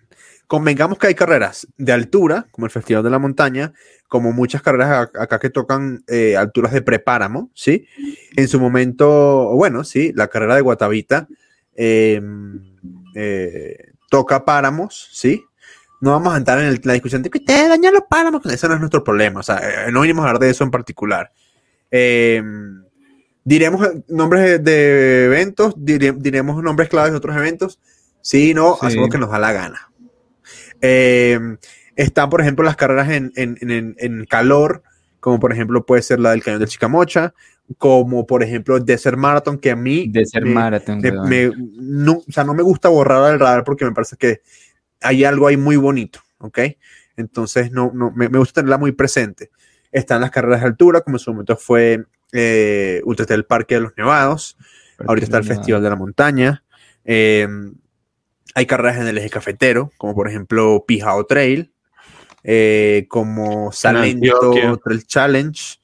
convengamos 0.48 0.98
que 0.98 1.08
hay 1.08 1.16
carreras 1.16 1.68
de 1.78 1.94
altura, 1.94 2.48
como 2.52 2.66
el 2.66 2.72
Festival 2.72 3.04
de 3.04 3.10
la 3.10 3.20
Montaña, 3.20 3.74
como 4.08 4.34
muchas 4.34 4.62
carreras 4.62 5.10
acá 5.18 5.40
que 5.40 5.50
tocan 5.50 6.04
eh, 6.08 6.36
alturas 6.36 6.74
de 6.74 6.82
prepáramo, 6.82 7.50
¿sí? 7.54 7.88
En 8.36 8.48
su 8.50 8.60
momento, 8.60 9.56
bueno, 9.56 9.86
sí, 9.86 10.12
la 10.14 10.28
carrera 10.28 10.56
de 10.56 10.62
Guatavita 10.62 11.28
eh, 11.76 12.22
eh, 13.16 13.78
toca 14.10 14.44
páramos, 14.44 15.10
¿sí? 15.14 15.46
No 16.02 16.12
vamos 16.12 16.34
a 16.34 16.38
entrar 16.38 16.60
en 16.60 16.82
la 16.84 16.94
discusión 16.94 17.24
de 17.24 17.30
que 17.30 17.38
ustedes 17.38 17.70
dañan 17.70 17.94
los 17.94 18.04
páramos, 18.10 18.46
ese 18.48 18.68
no 18.68 18.74
es 18.74 18.80
nuestro 18.82 19.04
problema, 19.04 19.40
o 19.40 19.44
sea, 19.44 19.88
eh, 19.88 19.92
no 19.92 20.02
vinimos 20.02 20.26
a 20.26 20.30
hablar 20.30 20.42
de 20.42 20.50
eso 20.50 20.66
en 20.66 20.72
particular. 20.72 21.32
Eh, 21.90 22.44
diremos 23.44 23.86
eh, 23.88 24.04
nombres 24.08 24.64
de, 24.64 25.26
eventos, 25.26 25.76
dire- 25.76 26.16
diremos 26.18 26.62
nombres 26.64 26.90
claves 26.90 27.12
de 27.12 27.18
otros 27.18 27.36
eventos. 27.36 27.80
Sí, 28.22 28.54
no, 28.54 28.74
Sí. 28.80 28.88
hacemos 28.88 29.08
lo 29.08 29.12
que 29.12 29.18
nos 29.18 29.32
da 29.32 29.40
la 29.40 29.52
gana. 29.54 29.92
Eh, 30.82 31.40
están, 31.96 32.30
por 32.30 32.42
ejemplo, 32.42 32.64
las 32.66 32.76
carreras 32.76 33.10
en, 33.10 33.32
en- 33.36 33.58
en- 33.62 33.96
en 33.98 34.26
calor, 34.26 34.84
como 35.20 35.40
por 35.40 35.52
ejemplo 35.54 35.86
puede 35.86 36.02
ser 36.02 36.20
la 36.20 36.32
del 36.32 36.44
Cañón 36.44 36.60
del 36.60 36.70
Chicamocha, 36.70 37.34
como 37.78 38.26
por 38.26 38.44
ejemplo 38.44 38.80
Desert 38.80 39.18
Marathon, 39.18 39.58
que 39.58 39.72
a 39.72 39.76
mí 39.76 40.08
De 40.10 40.26
ser 40.26 40.44
me- 40.46 40.54
maratón. 40.54 41.00
me- 41.00 41.52
no, 41.56 42.14
o 42.28 42.32
sea, 42.32 42.44
no 42.44 42.54
me 42.54 42.64
gusta 42.64 42.90
borrar 42.90 43.24
al 43.24 43.40
radar 43.40 43.64
porque 43.64 43.86
me 43.86 43.92
parece 43.92 44.18
que 44.18 44.42
hay 45.02 45.24
algo 45.24 45.48
ahí 45.48 45.58
muy 45.58 45.76
bonito. 45.78 46.20
¿ok? 46.40 46.58
Entonces 47.18 47.72
no, 47.72 47.92
no, 47.94 48.12
me, 48.16 48.28
me 48.30 48.40
gusta 48.40 48.62
tenerla 48.62 48.80
muy 48.80 48.94
presente. 48.94 49.52
Están 49.92 50.22
las 50.22 50.32
carreras 50.32 50.62
de 50.62 50.68
altura, 50.68 51.02
como 51.02 51.18
en 51.18 51.20
su 51.20 51.32
momento 51.32 51.56
fue 51.56 52.04
eh, 52.32 53.02
Ultra 53.06 53.26
el 53.36 53.46
Parque 53.46 53.76
de 53.76 53.82
los 53.82 53.94
Nevados. 53.98 54.58
Ahorita 55.06 55.26
está 55.26 55.38
el 55.38 55.44
Festival 55.44 55.82
de 55.82 55.90
la 55.90 55.96
Montaña. 55.96 56.64
Eh, 57.04 57.48
hay 58.54 58.66
carreras 58.66 58.98
en 58.98 59.08
el 59.08 59.18
eje 59.18 59.30
cafetero, 59.30 59.92
como 59.98 60.14
por 60.14 60.28
ejemplo 60.28 60.84
Pijao 60.86 61.26
Trail, 61.26 61.72
eh, 62.44 63.06
como 63.10 63.72
Salento. 63.72 64.80
Trail 64.84 65.06
Challenge. 65.06 65.80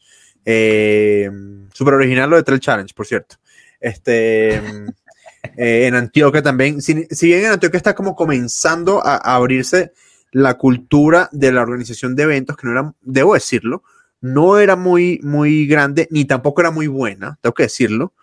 Eh, 0.46 1.30
super 1.74 1.94
original 1.94 2.30
lo 2.30 2.38
de 2.38 2.44
Trail 2.44 2.60
Challenge, 2.60 2.94
por 2.94 3.06
cierto. 3.06 3.36
Este, 3.80 4.56
eh, 5.58 5.88
en 5.88 5.96
Antioquia 5.96 6.42
también. 6.42 6.82
Si, 6.82 7.06
si 7.10 7.28
bien 7.28 7.46
en 7.46 7.52
Antioquia 7.54 7.78
está 7.78 7.96
como 7.96 8.16
comenzando 8.16 9.06
a, 9.06 9.16
a 9.16 9.36
abrirse 9.36 9.94
la 10.32 10.56
cultura 10.56 11.30
de 11.32 11.52
la 11.52 11.62
organización 11.62 12.16
de 12.16 12.24
eventos, 12.24 12.58
que 12.58 12.68
no 12.68 12.74
era, 12.74 12.94
debo 13.02 13.34
decirlo, 13.34 13.84
no 14.22 14.58
era 14.60 14.76
muy, 14.76 15.20
muy 15.24 15.68
grande, 15.68 16.08
ni 16.12 16.26
tampoco 16.26 16.62
era 16.62 16.72
muy 16.72 16.88
buena, 16.88 17.38
tengo 17.42 17.54
que 17.54 17.64
decirlo, 17.64 18.14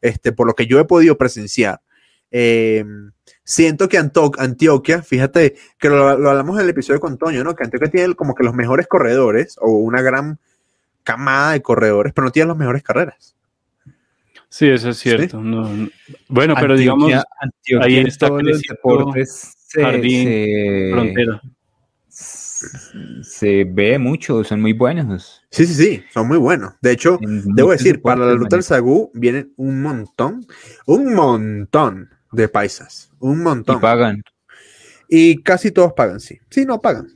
este, 0.00 0.32
por 0.32 0.46
lo 0.46 0.54
que 0.54 0.66
yo 0.66 0.80
he 0.80 0.84
podido 0.84 1.16
presenciar. 1.18 1.80
Eh, 2.30 2.84
siento 3.44 3.88
que 3.88 3.98
Anto- 3.98 4.32
Antioquia, 4.38 5.02
fíjate 5.02 5.54
que 5.78 5.88
lo, 5.90 6.16
lo 6.18 6.30
hablamos 6.30 6.56
en 6.58 6.64
el 6.64 6.70
episodio 6.70 6.98
con 7.00 7.18
Toño, 7.18 7.44
¿no? 7.44 7.54
Que 7.54 7.64
Antioquia 7.64 7.90
tiene 7.90 8.14
como 8.14 8.34
que 8.34 8.44
los 8.44 8.54
mejores 8.54 8.86
corredores 8.86 9.56
o 9.60 9.70
una 9.72 10.00
gran 10.00 10.38
camada 11.04 11.52
de 11.52 11.62
corredores, 11.62 12.12
pero 12.14 12.24
no 12.26 12.30
tiene 12.32 12.48
las 12.48 12.56
mejores 12.56 12.82
carreras. 12.82 13.34
Sí, 14.48 14.68
eso 14.68 14.90
es 14.90 14.98
cierto. 14.98 15.40
no- 15.42 15.68
no- 15.68 15.88
Bueno, 16.28 16.54
pero 16.60 16.76
digamos, 16.76 17.10
Antioquia- 17.40 17.84
ahí 17.84 17.96
en 17.98 18.06
está 18.06 18.28
todos 18.28 18.42
los 18.42 18.52
creciendo 18.58 18.80
Jardín, 19.82 20.24
se- 20.28 20.90
frontera. 20.92 21.42
Se 23.22 23.64
ve 23.64 23.98
mucho, 23.98 24.44
son 24.44 24.60
muy 24.60 24.72
buenos. 24.72 25.42
Sí, 25.50 25.66
sí, 25.66 25.74
sí, 25.74 26.04
son 26.12 26.28
muy 26.28 26.38
buenos. 26.38 26.74
De 26.80 26.92
hecho, 26.92 27.18
En 27.20 27.54
debo 27.54 27.70
decir, 27.72 28.02
para 28.02 28.26
la 28.26 28.34
ruta 28.34 28.56
del. 28.56 28.62
Sagú 28.62 29.10
vienen 29.14 29.52
un 29.56 29.82
montón, 29.82 30.46
un 30.86 31.14
montón 31.14 32.10
de 32.32 32.48
paisas, 32.48 33.10
un 33.18 33.42
Y 33.66 33.76
montón. 33.76 33.80
pagan. 33.80 34.22
Y 35.08 35.42
casi 35.42 35.70
todos 35.72 35.92
pagan, 35.94 36.20
sí. 36.20 36.38
Sí, 36.50 36.64
no 36.64 36.80
pagan. 36.80 37.08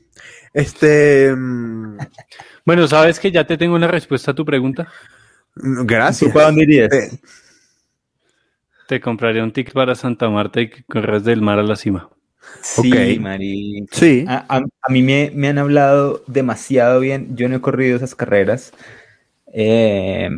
Este. 0.52 1.34
mm, 1.36 1.98
Bueno, 2.66 2.86
sabes 2.88 3.20
que 3.20 3.30
ya 3.32 3.46
te 3.46 3.56
tengo 3.58 3.76
una 3.76 3.88
respuesta 3.88 4.32
a 4.32 4.34
tu 4.34 4.44
pregunta. 4.44 4.88
Gracias. 5.56 6.30
¿Tú 6.30 6.32
para 6.32 6.46
dónde 6.46 6.62
irías? 6.64 6.92
Eh, 6.92 7.10
Te 8.88 9.00
compraré 9.00 9.42
un 9.42 9.52
ticket 9.52 9.74
para 9.74 9.94
Santa 9.94 10.28
Marta 10.30 10.60
y 10.60 10.70
que 10.70 10.82
corras 10.84 11.24
del 11.24 11.42
mar 11.42 11.58
a 11.58 11.62
la 11.62 11.76
cima. 11.76 12.10
Sí, 12.62 12.92
Ok. 13.16 13.20
marica. 13.20 13.86
sí. 13.96 14.24
A, 14.28 14.44
a- 14.56 14.62
a 14.82 14.92
mí 14.92 15.02
me, 15.02 15.30
me 15.34 15.48
han 15.48 15.58
hablado 15.58 16.22
demasiado 16.26 17.00
bien. 17.00 17.36
Yo 17.36 17.48
no 17.48 17.56
he 17.56 17.60
corrido 17.60 17.96
esas 17.96 18.14
carreras. 18.14 18.72
Eh, 19.52 20.28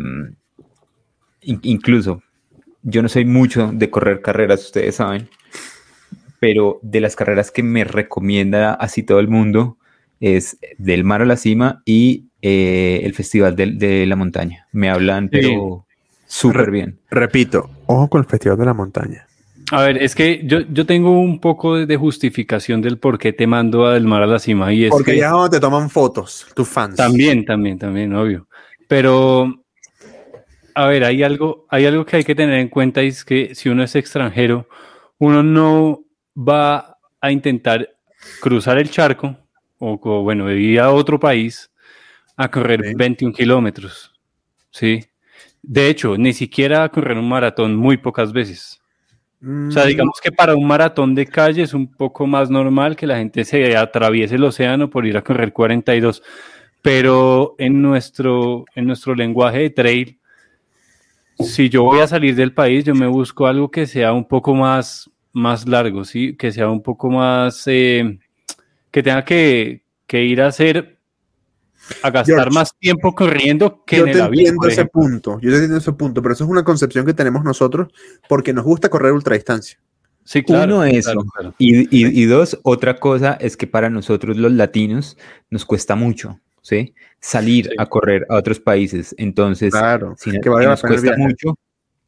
in- 1.43 1.61
incluso, 1.63 2.23
yo 2.83 3.03
no 3.03 3.09
soy 3.09 3.25
mucho 3.25 3.71
de 3.73 3.91
correr 3.91 4.21
carreras, 4.23 4.65
ustedes 4.65 4.97
saben. 4.97 5.29
Pero 6.41 6.79
de 6.83 7.01
las 7.01 7.17
carreras 7.17 7.51
que 7.51 7.63
me 7.63 7.85
recomienda 7.85 8.75
así 8.75 9.03
todo 9.03 9.19
el 9.19 9.29
mundo 9.29 9.77
es 10.21 10.59
del 10.79 11.03
mar 11.05 11.23
a 11.23 11.27
la 11.27 11.37
cima 11.37 11.83
y 11.85 12.27
eh, 12.43 13.01
el 13.05 13.15
Festival 13.15 13.57
de, 13.57 13.73
de 13.73 14.07
la 14.07 14.15
Montaña. 14.17 14.67
Me 14.73 14.89
hablan, 14.91 15.29
pero 15.29 15.87
súper 16.27 16.71
bien. 16.71 16.99
Repito, 17.11 17.71
ojo 17.87 18.09
con 18.09 18.21
el 18.21 18.27
Festival 18.29 18.59
de 18.59 18.65
la 18.67 18.75
Montaña. 18.75 19.27
A 19.71 19.83
ver, 19.83 20.03
es 20.03 20.15
que 20.15 20.41
yo, 20.45 20.61
yo 20.61 20.87
tengo 20.87 21.11
un 21.21 21.41
poco 21.41 21.77
de, 21.77 21.97
justificación 21.97 22.81
del 22.81 22.99
por 22.99 23.19
qué 23.19 23.33
te 23.33 23.47
mando 23.47 23.87
a 23.87 23.95
del 23.95 24.05
mar 24.05 24.23
a 24.23 24.27
la 24.27 24.39
cima. 24.39 24.73
Y 24.73 24.85
es 24.85 24.91
Porque 24.91 25.13
que 25.13 25.19
ya 25.19 25.31
donde 25.31 25.57
te 25.57 25.61
toman 25.61 25.91
fotos, 25.91 26.47
tus 26.55 26.69
fans. 26.69 26.97
también, 26.97 27.45
también, 27.45 27.79
también, 27.79 28.15
obvio. 28.15 28.49
Pero, 28.87 29.63
a 30.75 30.87
ver, 30.87 31.05
hay 31.05 31.23
algo, 31.23 31.67
hay 31.69 31.85
algo 31.85 32.07
que 32.07 32.17
hay 32.17 32.25
que 32.25 32.35
tener 32.35 32.59
en 32.59 32.69
cuenta 32.69 33.03
y 33.03 33.09
es 33.09 33.25
que 33.25 33.55
si 33.55 33.69
uno 33.69 33.83
es 33.83 33.95
extranjero, 33.95 34.69
uno 35.19 35.43
no 35.43 36.03
va 36.37 36.97
a 37.21 37.31
intentar 37.31 37.91
cruzar 38.41 38.79
el 38.79 38.91
charco 38.91 39.37
o, 39.79 40.01
o, 40.03 40.23
bueno, 40.23 40.51
ir 40.51 40.81
a 40.81 40.91
otro 40.91 41.21
país 41.21 41.71
a 42.37 42.51
correr 42.51 42.83
Sí. 42.85 42.95
21 42.95 43.35
kilómetros. 43.35 44.13
¿Sí? 44.71 45.05
De 45.61 45.89
hecho, 45.89 46.17
ni 46.17 46.33
siquiera 46.33 46.85
a 46.85 46.89
correr 46.89 47.19
un 47.19 47.29
maratón 47.29 47.77
muy 47.77 47.97
pocas 47.99 48.33
veces. 48.33 48.78
O 49.41 49.71
sea, 49.71 49.85
Mm, 49.85 49.89
digamos 49.89 50.21
que 50.21 50.33
para 50.33 50.57
un 50.57 50.67
maratón 50.67 51.15
de 51.15 51.27
calle 51.27 51.63
es 51.63 51.73
un 51.73 51.87
poco 51.87 52.27
más 52.27 52.51
normal 52.51 52.97
que 52.97 53.07
la 53.07 53.19
gente 53.19 53.45
se 53.45 53.77
atraviese 53.77 54.35
el 54.35 54.45
océano 54.45 54.91
por 54.91 55.07
ir 55.07 55.17
a 55.17 55.23
correr 55.23 55.53
42, 55.53 56.23
pero 56.83 57.55
en 57.59 57.81
nuestro, 57.81 58.65
en 58.75 58.87
nuestro 58.87 59.15
lenguaje 59.15 59.59
de 59.59 59.71
trail, 59.71 60.19
si 61.39 61.69
yo 61.69 61.85
voy 61.85 62.01
a 62.01 62.09
salir 62.09 62.35
del 62.35 62.53
país, 62.53 62.85
yo 62.85 62.97
me 62.97 63.07
busco 63.07 63.47
algo 63.47 63.71
que 63.71 63.87
sea 63.87 64.13
un 64.13 64.27
poco 64.27 64.55
más, 64.55 65.09
más 65.33 65.69
largo, 65.69 66.05
¿sí? 66.05 66.35
Que 66.37 66.51
sea 66.51 66.69
un 66.69 66.83
poco 66.83 67.09
más, 67.09 67.63
eh, 67.67 68.19
que 68.91 69.03
tenga 69.05 69.25
que, 69.25 69.83
que 70.09 70.25
ir 70.25 70.43
a 70.43 70.49
hacer, 70.49 70.98
a 72.03 72.11
gastar 72.11 72.37
George, 72.37 72.51
más 72.55 72.77
tiempo 72.79 73.15
corriendo 73.15 73.83
que 73.85 73.97
yo 73.99 74.07
en 74.07 74.13
te 74.13 74.19
el 74.19 74.25
avión, 74.25 74.39
entiendo 74.39 74.61
por 74.61 74.71
ese 74.71 74.85
punto. 74.87 75.33
Yo 75.41 75.51
te 75.51 75.57
entiendo 75.57 75.77
ese 75.79 75.93
punto, 75.93 76.23
pero 76.23 76.35
eso 76.35 76.45
es 76.45 76.51
una 76.51 76.65
concepción 76.65 77.05
que 77.07 77.15
tenemos 77.15 77.45
nosotros 77.45 77.89
porque 78.29 78.53
nos 78.53 78.65
gusta 78.65 78.89
correr 78.89 79.13
ultradistancia. 79.13 79.79
Sí, 80.25 80.43
claro. 80.43 80.77
Uno, 80.77 80.85
eso. 80.85 81.13
claro, 81.13 81.27
claro. 81.35 81.55
Y, 81.59 81.79
y- 81.97 82.23
y 82.23 82.25
dos, 82.27 82.59
otra 82.63 82.97
cosa 82.99 83.39
es 83.41 83.57
que 83.57 83.67
para 83.67 83.89
nosotros 83.89 84.37
los 84.37 84.53
latinos 84.53 85.17
nos 85.51 85.65
cuesta 85.65 85.95
mucho, 85.97 86.39
¿sí? 86.61 86.95
Salir 87.21 87.67
Sí. 87.67 87.71
a 87.79 87.87
correr 87.87 88.27
a 88.29 88.37
otros 88.37 88.61
países. 88.61 89.15
Entonces, 89.19 89.71
Claro. 89.73 90.15
si, 90.19 90.31
que 90.39 90.51
la 90.51 90.63
nos 90.65 90.83
cuesta 90.83 91.01
viaje. 91.15 91.23
mucho, 91.23 91.55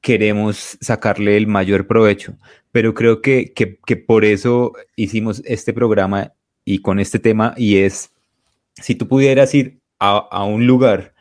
queremos 0.00 0.76
sacarle 0.80 1.36
el 1.36 1.46
mayor 1.46 1.86
provecho. 1.86 2.34
Pero 2.72 2.94
creo 2.94 3.20
que, 3.20 3.52
que- 3.54 3.78
que 3.84 3.96
por 3.96 4.24
eso 4.24 4.72
hicimos 4.96 5.42
este 5.44 5.72
programa 5.72 6.32
y 6.64 6.80
con 6.82 7.00
este 7.00 7.18
tema, 7.18 7.54
y 7.56 7.78
es, 7.78 8.10
si 8.74 8.94
tú 8.94 9.08
pudieras 9.08 9.54
ir 9.54 9.80
a, 9.98 10.16
a 10.16 10.44
un 10.44 10.66
lugar, 10.66 11.14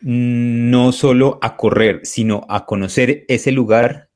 mm, 0.00 0.70
no 0.70 0.92
solo 0.92 1.38
a 1.42 1.56
correr, 1.56 2.00
sino 2.04 2.46
a 2.48 2.66
conocer 2.66 3.24
ese 3.28 3.52
lugar 3.52 4.08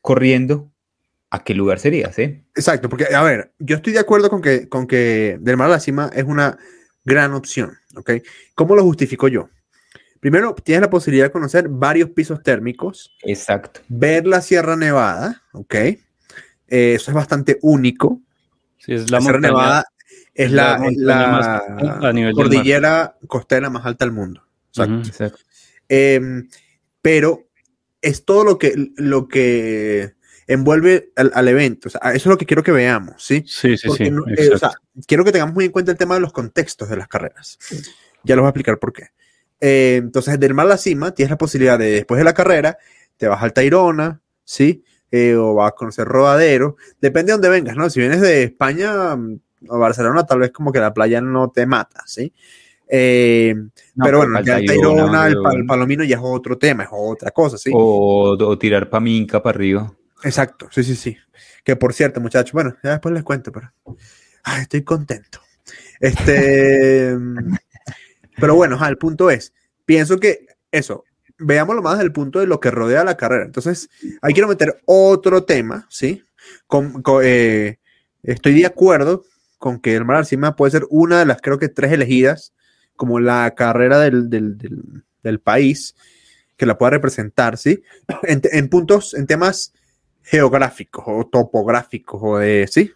corriendo, 0.00 0.72
¿a 1.30 1.42
qué 1.44 1.54
lugar 1.54 1.78
sería, 1.78 2.12
sí? 2.12 2.44
Exacto, 2.54 2.88
porque, 2.90 3.06
a 3.14 3.22
ver, 3.22 3.52
yo 3.58 3.76
estoy 3.76 3.94
de 3.94 4.00
acuerdo 4.00 4.28
con 4.28 4.42
que, 4.42 4.68
con 4.68 4.86
que 4.86 5.38
Del 5.40 5.56
Mar 5.56 5.68
a 5.68 5.72
la 5.72 5.80
Cima 5.80 6.10
es 6.14 6.24
una 6.24 6.58
gran 7.04 7.32
opción, 7.32 7.72
¿ok? 7.96 8.10
¿Cómo 8.54 8.76
lo 8.76 8.82
justifico 8.82 9.28
yo? 9.28 9.48
Primero, 10.20 10.54
tienes 10.54 10.82
la 10.82 10.90
posibilidad 10.90 11.26
de 11.26 11.32
conocer 11.32 11.68
varios 11.68 12.10
pisos 12.10 12.42
térmicos, 12.42 13.16
Exacto. 13.22 13.80
ver 13.88 14.26
la 14.26 14.42
Sierra 14.42 14.76
Nevada, 14.76 15.42
¿ok? 15.52 15.74
Eh, 15.74 15.98
eso 16.68 17.10
es 17.10 17.14
bastante 17.14 17.58
único. 17.62 18.20
Sí, 18.78 18.92
es 18.92 19.10
La, 19.10 19.18
la 19.18 19.22
Sierra 19.22 19.40
Nevada 19.40 19.84
es 20.34 20.50
la, 20.50 20.78
la 20.96 21.62
es 21.78 21.84
más 21.84 22.04
a 22.04 22.12
nivel 22.12 22.32
cordillera 22.34 23.16
costera 23.26 23.68
más 23.70 23.84
alta 23.84 24.04
del 24.04 24.12
mundo. 24.12 24.42
Exacto. 24.76 25.38
Em, 25.88 26.48
pero 27.02 27.48
es 28.00 28.24
todo 28.24 28.44
lo 28.44 28.58
que, 28.58 28.72
lo 28.96 29.28
que 29.28 30.14
envuelve 30.46 31.12
al, 31.16 31.30
al 31.34 31.48
evento. 31.48 31.88
O 31.88 31.90
sea, 31.90 32.00
eso 32.10 32.16
es 32.16 32.26
lo 32.26 32.38
que 32.38 32.46
quiero 32.46 32.62
que 32.62 32.72
veamos, 32.72 33.22
¿sí? 33.24 33.44
Sí, 33.46 33.76
sí, 33.76 33.88
Porque 33.88 34.06
sí. 34.06 34.10
no- 34.10 34.24
eh, 34.28 34.50
o 34.54 34.58
sea, 34.58 34.72
quiero 35.06 35.24
que 35.24 35.32
tengamos 35.32 35.54
muy 35.54 35.66
en 35.66 35.70
cuenta 35.72 35.92
el 35.92 35.98
tema 35.98 36.14
de 36.14 36.20
los 36.20 36.32
contextos 36.32 36.88
de 36.88 36.96
las 36.96 37.08
carreras. 37.08 37.58
Ya 38.24 38.34
les 38.34 38.38
voy 38.40 38.46
a 38.46 38.50
explicar 38.50 38.78
por 38.78 38.92
qué. 38.92 39.08
Eh, 39.60 39.96
entonces, 40.02 40.40
del 40.40 40.54
mar 40.54 40.66
a 40.66 40.70
la 40.70 40.76
cima, 40.78 41.12
tienes 41.14 41.30
la 41.30 41.38
posibilidad 41.38 41.78
de, 41.78 41.90
después 41.90 42.18
de 42.18 42.24
la 42.24 42.34
carrera, 42.34 42.78
te 43.16 43.28
vas 43.28 43.42
al 43.42 43.52
Tayrona, 43.52 44.20
¿sí? 44.44 44.82
Eh, 45.10 45.34
o 45.36 45.54
vas 45.54 45.68
a 45.72 45.74
conocer 45.74 46.06
Rodadero. 46.06 46.76
Depende 47.00 47.30
de 47.30 47.32
dónde 47.34 47.48
vengas, 47.50 47.76
¿no? 47.76 47.88
Si 47.90 48.00
vienes 48.00 48.20
de 48.20 48.44
España 48.44 49.16
o 49.68 49.78
Barcelona, 49.78 50.24
tal 50.24 50.40
vez 50.40 50.50
como 50.50 50.72
que 50.72 50.80
la 50.80 50.92
playa 50.92 51.20
no 51.20 51.50
te 51.50 51.66
mata, 51.66 52.02
¿sí? 52.06 52.32
Eh, 52.88 53.54
No, 53.94 54.04
pero 54.04 54.18
bueno, 54.18 54.42
ya 54.42 54.58
el 54.58 54.66
Tayrona, 54.66 55.26
el, 55.26 55.36
el. 55.54 55.66
Palomino 55.66 56.04
ya 56.04 56.16
es 56.16 56.22
otro 56.22 56.58
tema, 56.58 56.82
es 56.82 56.90
otra 56.92 57.30
cosa, 57.30 57.56
¿sí? 57.56 57.70
O, 57.72 58.36
o 58.38 58.58
tirar 58.58 58.90
paminca 58.90 59.42
para 59.42 59.56
arriba. 59.56 59.92
Exacto, 60.24 60.68
sí, 60.70 60.84
sí, 60.84 60.94
sí. 60.94 61.16
Que 61.64 61.76
por 61.76 61.94
cierto, 61.94 62.20
muchachos, 62.20 62.52
bueno, 62.52 62.76
ya 62.82 62.90
después 62.90 63.14
les 63.14 63.22
cuento, 63.22 63.50
pero 63.50 63.72
ay, 64.42 64.62
estoy 64.62 64.82
contento. 64.82 65.40
Este, 66.00 67.16
pero 68.36 68.54
bueno, 68.56 68.74
ajá, 68.76 68.88
el 68.88 68.98
punto 68.98 69.30
es, 69.30 69.52
pienso 69.84 70.18
que 70.18 70.46
eso, 70.70 71.04
veámoslo 71.38 71.82
más 71.82 71.94
desde 71.94 72.06
el 72.06 72.12
punto 72.12 72.40
de 72.40 72.46
lo 72.46 72.60
que 72.60 72.70
rodea 72.70 73.04
la 73.04 73.16
carrera. 73.16 73.44
Entonces, 73.44 73.88
ahí 74.20 74.32
quiero 74.32 74.48
meter 74.48 74.82
otro 74.84 75.44
tema, 75.44 75.86
¿sí? 75.88 76.24
Con, 76.66 77.02
con, 77.02 77.22
eh, 77.24 77.78
estoy 78.22 78.54
de 78.54 78.66
acuerdo 78.66 79.24
con 79.62 79.78
que 79.78 79.94
el 79.94 80.04
Mar 80.04 80.26
puede 80.56 80.72
ser 80.72 80.86
una 80.90 81.20
de 81.20 81.24
las, 81.24 81.40
creo 81.40 81.56
que 81.56 81.68
tres 81.68 81.92
elegidas 81.92 82.52
como 82.96 83.20
la 83.20 83.54
carrera 83.54 84.00
del, 84.00 84.28
del, 84.28 84.58
del, 84.58 84.82
del 85.22 85.38
país 85.38 85.94
que 86.56 86.66
la 86.66 86.76
pueda 86.76 86.90
representar, 86.90 87.56
¿sí? 87.56 87.80
En, 88.24 88.42
en 88.50 88.68
puntos, 88.68 89.14
en 89.14 89.28
temas 89.28 89.72
geográficos 90.24 91.04
o 91.06 91.28
topográficos 91.28 92.20
o 92.24 92.38
de, 92.38 92.66
¿sí? 92.68 92.90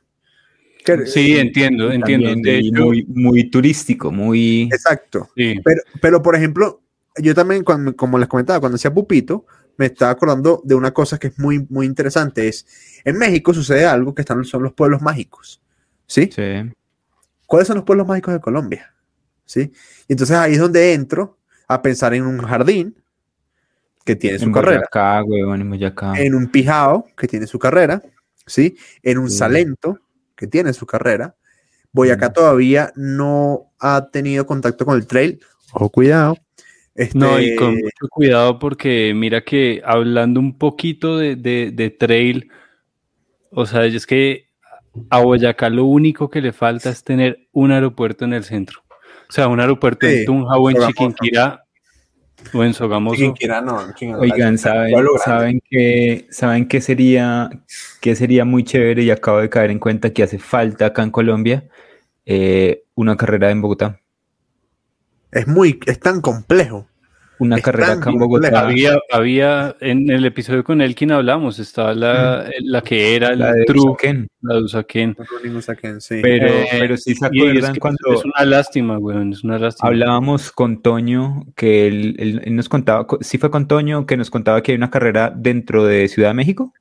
Que- 0.85 1.07
Sí, 1.07 1.39
entiendo, 1.39 1.93
entiendo. 1.93 2.35
De 2.35 2.59
hecho, 2.59 2.85
muy, 2.87 3.05
muy 3.05 3.49
turístico, 3.49 4.11
muy... 4.11 4.63
Exacto. 4.65 5.29
sí. 5.37 5.55
Pero, 5.65 5.83
pero, 6.01 6.21
por 6.21 6.35
ejemplo, 6.35 6.81
yo 7.17 7.33
también, 7.33 7.63
cuando, 7.63 7.95
como 7.95 8.19
les 8.19 8.27
comentaba, 8.27 8.59
cuando 8.59 8.75
decía 8.75 8.93
Pupito, 8.93 9.47
me 9.77 9.87
estaba 9.87 10.11
acordando 10.11 10.61
de 10.65 10.75
una 10.75 10.91
cosa 10.93 11.17
que 11.17 11.29
es 11.29 11.39
muy, 11.39 11.65
muy 11.71 11.87
interesante. 11.87 12.49
Es, 12.49 12.67
en 13.05 13.19
México 13.19 13.55
sucede 13.55 13.87
algo 13.87 14.17
que 14.17 14.23
están, 14.23 14.45
son 14.45 14.65
los 14.65 14.73
pueblos 14.73 15.01
mágicos. 15.01 15.63
¿Sí? 16.07 16.31
Sí. 16.35 16.43
¿Cuáles 17.47 17.69
son 17.69 17.77
los 17.77 17.85
pueblos 17.85 18.07
mágicos 18.07 18.35
de 18.35 18.41
Colombia? 18.41 18.93
¿Sí? 19.45 19.73
Y 20.09 20.13
entonces 20.13 20.37
ahí 20.37 20.53
es 20.55 20.59
donde 20.59 20.93
entro 20.93 21.39
a 21.69 21.81
pensar 21.83 22.15
en 22.15 22.25
un 22.27 22.39
jardín 22.43 22.97
que 24.05 24.17
tiene 24.17 24.39
su 24.39 24.47
En 24.47 24.53
carrera, 24.53 24.83
en 25.25 25.69
Boyacá. 25.71 26.15
en 26.21 26.35
un 26.35 26.47
pijao 26.49 27.07
que 27.17 27.27
tiene 27.27 27.47
su 27.47 27.59
carrera, 27.59 28.03
¿sí? 28.47 28.77
En 29.03 29.19
un 29.19 29.31
Sí. 29.31 29.39
salento 29.39 29.99
que 30.37 30.47
tiene 30.47 30.73
su 30.73 30.87
carrera. 30.87 31.35
Boyacá 31.93 32.29
Mm. 32.29 32.33
todavía 32.33 32.93
no 32.95 33.73
ha 33.81 34.09
tenido 34.13 34.47
contacto 34.47 34.85
con 34.85 34.97
el 34.97 35.07
trail. 35.07 35.41
Ojo, 35.73 35.91
cuidado. 35.91 36.37
No, 37.15 37.39
y 37.41 37.45
Este, 37.51 37.57
con 37.57 37.75
mucho 37.75 38.09
cuidado 38.11 38.59
porque 38.59 39.13
mira 39.15 39.45
que 39.45 39.83
hablando 39.85 40.41
un 40.41 40.57
poquito 40.57 41.19
de, 41.19 41.37
de- 41.37 41.71
de 41.75 41.91
trail, 41.91 42.51
o 43.51 43.67
sea, 43.67 43.85
es 43.85 44.07
que 44.07 44.46
a 45.11 45.21
Boyacá 45.21 45.69
lo 45.71 45.85
único 45.85 46.31
que 46.31 46.41
le 46.41 46.53
falta 46.53 46.91
es 46.91 47.05
tener 47.05 47.49
un 47.53 47.73
aeropuerto 47.73 48.25
en 48.25 48.33
el 48.33 48.45
centro. 48.45 48.81
O 49.29 49.33
sea, 49.33 49.49
un 49.49 49.61
aeropuerto 49.61 50.07
Sí, 50.07 50.19
en 50.19 50.25
Tunja 50.25 50.57
o 50.57 50.71
en. 50.71 50.77
Chiquinquirá 50.77 51.63
o 52.53 52.63
en 52.63 52.75
Sogamoso. 52.75 53.17
Chiquinquirá 53.17 53.61
no, 53.61 53.93
Chiquinquirá. 53.95 54.19
Oigan, 54.19 54.59
¿saben. 54.59 54.95
¿saben 55.25 55.63
que 55.69 56.27
saben 56.31 56.69
qué 56.69 56.81
sería, 56.81 57.51
qué 58.01 58.15
sería 58.15 58.45
muy 58.45 58.65
chévere 58.65 59.03
y 59.03 59.11
acabo 59.11 59.39
de 59.39 59.51
caer 59.51 59.71
en 59.71 59.79
cuenta 59.79 60.11
que 60.11 60.23
hace 60.23 60.39
falta 60.39 60.87
acá 60.87 61.03
en 61.03 61.11
Colombia? 61.11 61.69
Eh, 62.25 62.85
una 62.95 63.17
carrera 63.17 63.51
en 63.51 63.63
Bogotá. 63.63 64.01
Es 65.33 65.47
muy, 65.47 65.81
es 65.87 66.01
tan 66.01 66.21
complejo. 66.21 66.87
Una 67.39 67.57
Es 67.57 67.63
carrera 67.63 67.93
acá 67.93 68.11
en. 68.11 68.19
Bogotá. 68.19 68.61
Había, 68.61 68.99
había, 69.13 69.77
en 69.81 70.09
el 70.11 70.25
episodio 70.25 70.65
con 70.65 70.81
Elkin 70.81 71.13
hablamos, 71.13 71.59
estaba 71.59 71.93
la, 71.95 72.49
la 72.61 72.81
que 72.81 73.15
era 73.15 73.29
el 73.29 73.37
Mm. 73.37 73.41
La 73.41 73.53
de 73.53 73.65
True, 73.67 73.81
Usaquén. 73.91 74.27
la 74.41 74.55
de 74.55 74.61
Usaquén. 74.63 75.17
Sí. 76.01 76.21
Pero, 76.23 76.47
Eh, 76.49 76.67
pero 76.79 76.97
sí 76.97 77.15
se 77.15 77.29
y 77.33 77.41
es 77.41 77.49
acuerdan 77.49 77.73
que 77.75 77.81
cuando 77.81 78.13
Es 78.15 78.25
una 78.25 78.45
lástima, 78.47 78.99
weón, 78.99 79.33
es 79.33 79.45
una 79.45 79.59
lástima. 79.59 79.89
hablábamos 79.89 80.51
con 80.51 80.81
Toño, 80.83 81.45
que 81.55 81.87
él, 81.87 82.17
él- 82.19 82.41
él 82.45 82.57
nos 82.57 82.69
contaba, 82.71 83.07
co- 83.07 83.19
sí 83.21 83.37
fue 83.39 83.51
con 83.51 83.69
Toño 83.69 84.07
que 84.07 84.17
nos 84.17 84.31
contaba 84.31 84.63
que 84.63 84.73
hay 84.73 84.77
una 84.79 84.91
carrera 84.91 85.31
dentro 85.37 85.85
de 85.85 86.09
Ciudad 86.09 86.31
de 86.31 86.35
México. 86.35 86.73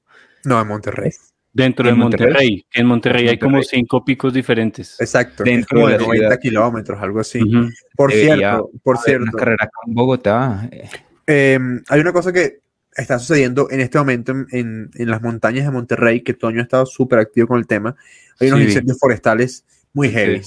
no, 0.45 0.61
en 0.61 0.67
Monterrey. 0.67 1.11
Dentro 1.55 1.85
de 1.85 1.93
¿En 1.93 1.97
Monterrey? 1.99 2.27
Monterrey, 2.27 2.65
en 2.73 2.85
Monterrey 2.85 3.27
hay 3.29 3.39
como 3.39 3.51
Monterrey. 3.57 3.79
cinco 3.79 4.03
picos 4.03 4.33
diferentes. 4.33 4.99
Exacto. 4.99 5.43
Dentro 5.45 5.77
como 5.77 5.87
de 5.87 5.93
de 5.93 5.99
la 5.99 6.05
90 6.05 6.25
ciudad. 6.27 6.39
kilómetros, 6.41 7.01
algo 7.01 7.19
así. 7.21 7.41
Ujú. 7.41 7.69
Por 7.95 8.11
Debería 8.11 8.35
cierto, 8.51 8.69
por 8.83 8.97
haber 8.97 9.21
Una 9.21 9.31
cierto. 9.31 9.37
carrera 9.37 9.69
en 9.87 9.93
Bogotá. 9.93 10.69
eh, 10.69 10.89
eh, 11.27 11.59
hay 11.87 11.99
una 12.01 12.11
cosa 12.11 12.33
que 12.33 12.59
está 12.95 13.17
sucediendo 13.19 13.69
en 13.71 13.79
este 13.79 13.97
momento 13.97 14.33
en, 14.33 14.47
en- 14.51 14.89
en 14.95 15.09
las 15.09 15.21
montañas 15.21 15.63
de 15.65 15.71
Monterrey, 15.71 16.21
que 16.21 16.33
Toño 16.33 16.59
ha 16.59 16.63
estado 16.63 16.85
súper 16.85 17.19
activo 17.19 17.47
con 17.47 17.57
el 17.57 17.67
tema. 17.67 17.95
Hay 18.41 18.47
unos 18.49 18.59
Sí. 18.59 18.65
incendios 18.67 18.99
forestales 18.99 19.63
muy 19.93 20.09
heavy. 20.09 20.41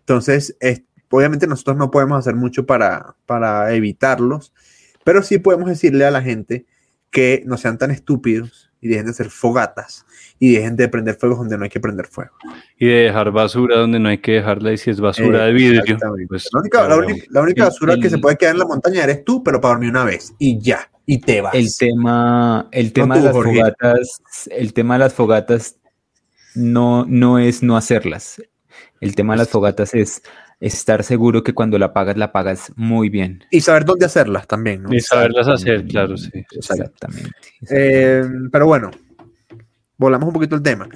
Entonces, 0.00 0.56
es- 0.60 0.82
obviamente 1.10 1.46
nosotros 1.46 1.76
no 1.78 1.90
podemos 1.90 2.18
hacer 2.18 2.34
mucho 2.34 2.66
para, 2.66 3.16
para 3.24 3.72
evitarlos, 3.74 4.52
pero 5.04 5.22
sí 5.22 5.38
podemos 5.38 5.68
decirle 5.70 6.04
a 6.04 6.10
la 6.10 6.20
gente 6.22 6.66
que 7.10 7.42
no 7.46 7.56
sean 7.56 7.78
tan 7.78 7.90
estúpidos 7.90 8.70
y 8.84 8.88
dejen 8.88 9.06
de 9.06 9.10
hacer 9.12 9.30
fogatas 9.30 10.04
y 10.38 10.54
dejen 10.54 10.76
de 10.76 10.88
prender 10.88 11.14
fuegos 11.16 11.38
donde 11.38 11.56
no 11.56 11.64
hay 11.64 11.70
que 11.70 11.80
prender 11.80 12.06
fuego. 12.06 12.32
Y 12.78 12.86
de 12.86 12.94
dejar 13.04 13.30
basura 13.30 13.78
donde 13.78 13.98
no 13.98 14.10
hay 14.10 14.18
que 14.18 14.32
dejarla, 14.32 14.72
y 14.72 14.76
si 14.78 14.90
es 14.90 15.00
basura 15.00 15.44
Eh, 15.44 15.46
de 15.46 15.52
vidrio, 15.54 15.82
pues, 16.28 16.48
La 16.52 16.60
única, 16.60 16.86
la 16.88 16.96
única- 16.98 17.24
la 17.30 17.40
única 17.40 17.62
El- 17.62 17.68
basura 17.70 17.94
que 17.96 18.02
el- 18.02 18.10
se 18.10 18.18
puede 18.18 18.36
quedar 18.36 18.52
en 18.52 18.58
la 18.58 18.66
montaña 18.66 19.02
eres 19.04 19.24
tú, 19.24 19.42
pero 19.42 19.60
para 19.60 19.74
dormir 19.74 19.90
una 19.90 20.04
vez 20.04 20.34
y 20.38 20.58
ya, 20.60 20.90
y 21.06 21.18
te 21.20 21.40
vas. 21.40 21.54
El 21.54 21.68
tema, 21.78 22.68
el 22.72 22.92
tema 22.92 23.14
tú, 23.14 23.20
de 23.20 23.26
las 23.26 23.34
Jorge. 23.34 23.54
fogatas, 23.56 24.20
el 24.50 24.72
tema 24.74 24.94
de 24.94 24.98
las 25.00 25.14
fogatas 25.14 25.76
no, 26.54 27.04
no 27.08 27.38
es 27.38 27.62
no 27.62 27.76
hacerlas. 27.76 28.42
El 29.00 29.14
tema 29.14 29.32
de 29.34 29.38
las 29.38 29.48
fogatas 29.48 29.94
es 29.94 30.22
estar 30.66 31.04
seguro 31.04 31.42
que 31.42 31.52
cuando 31.52 31.78
la 31.78 31.92
pagas, 31.92 32.16
la 32.16 32.32
pagas 32.32 32.72
muy 32.74 33.10
bien. 33.10 33.44
Y 33.50 33.60
saber 33.60 33.84
dónde 33.84 34.06
hacerlas 34.06 34.46
también, 34.46 34.82
¿no? 34.84 34.94
y 34.94 35.00
saberlas 35.00 35.46
hacer, 35.46 35.86
claro, 35.86 36.16
sí. 36.16 36.30
Exactamente. 36.52 37.30
Eh, 37.68 38.24
pero 38.50 38.66
bueno, 38.66 38.90
volvamos 39.98 40.26
un 40.28 40.32
poquito 40.32 40.56
el 40.56 40.62
tema. 40.62 40.88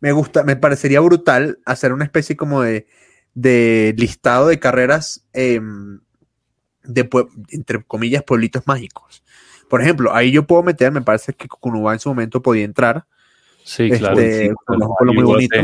Me 0.00 0.10
gusta, 0.10 0.42
me 0.42 0.56
parecería 0.56 0.98
brutal 0.98 1.60
hacer 1.64 1.92
una 1.92 2.04
especie 2.04 2.36
como 2.36 2.62
de, 2.62 2.88
de 3.34 3.94
listado 3.96 4.48
de 4.48 4.58
carreras 4.58 5.24
em, 5.32 6.00
de, 6.82 7.08
entre 7.50 7.84
comillas, 7.84 8.24
pueblitos 8.24 8.66
mágicos. 8.66 9.22
Por 9.70 9.80
ejemplo, 9.80 10.12
ahí 10.12 10.32
yo 10.32 10.44
puedo 10.44 10.64
meter, 10.64 10.90
me 10.90 11.02
parece 11.02 11.32
que 11.34 11.46
Cucunúa 11.46 11.92
en 11.92 12.00
su 12.00 12.08
momento 12.08 12.42
podía 12.42 12.64
entrar. 12.64 13.06
Sí, 13.62 13.88
claro. 13.90 14.18
Este, 14.18 14.48
sí, 14.48 14.54
con 14.66 14.78
claro. 14.78 15.12
muy 15.14 15.22
bonito. 15.22 15.56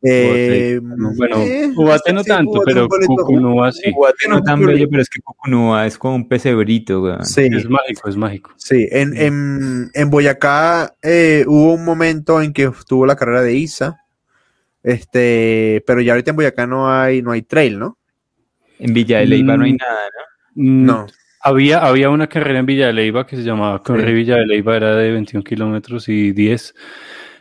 Eh, 0.00 0.78
Bueno, 0.80 1.38
eh, 1.42 1.70
Ubate 1.74 2.12
no 2.12 2.22
sí, 2.22 2.28
tanto, 2.28 2.60
pero 2.64 2.86
Cucunúa 2.88 3.72
sí. 3.72 3.92
No 4.28 4.40
tan 4.42 4.60
pero- 4.60 4.72
bello, 4.72 4.88
pero 4.88 5.02
es 5.02 5.08
que 5.10 5.20
Cucunúa 5.20 5.86
es 5.86 5.98
como 5.98 6.14
un 6.14 6.28
pesebrito. 6.28 7.22
Sí, 7.24 7.48
Es 7.52 7.68
mágico, 7.68 8.08
es 8.08 8.16
mágico. 8.16 8.50
sí. 8.56 8.86
En, 8.92 9.16
en, 9.16 9.90
en 9.92 10.10
Boyacá 10.10 10.94
eh, 11.02 11.44
hubo 11.48 11.74
un 11.74 11.84
momento 11.84 12.40
en 12.40 12.52
que 12.52 12.64
estuvo 12.64 13.06
la 13.06 13.16
carrera 13.16 13.42
de 13.42 13.54
Isa. 13.54 13.98
Este, 14.82 15.82
pero 15.86 16.00
ya 16.00 16.12
ahorita 16.12 16.30
en 16.30 16.36
Boyacá 16.36 16.66
no 16.66 16.90
hay, 16.90 17.20
no 17.20 17.32
hay 17.32 17.42
trail, 17.42 17.78
¿no? 17.78 17.98
En 18.78 18.94
Villa 18.94 19.18
de 19.18 19.26
Leyva 19.26 19.56
no 19.56 19.64
hay 19.64 19.72
Mm. 19.72 19.76
nada, 19.76 20.00
¿no? 20.54 20.62
Mm, 20.62 20.84
No. 20.86 21.06
Había, 21.40 21.78
había 21.78 22.10
una 22.10 22.26
carrera 22.28 22.58
en 22.58 22.66
Villa 22.66 22.86
de 22.88 22.92
Leyva 22.92 23.26
que 23.26 23.36
se 23.36 23.42
llamaba 23.42 23.82
Corre 23.82 24.06
Sí. 24.08 24.12
Villa 24.12 24.36
de 24.36 24.46
Leyva, 24.46 24.76
era 24.76 24.94
de 24.96 25.12
21 25.12 25.42
kilómetros 25.44 26.08
y 26.08 26.32
10. 26.32 26.74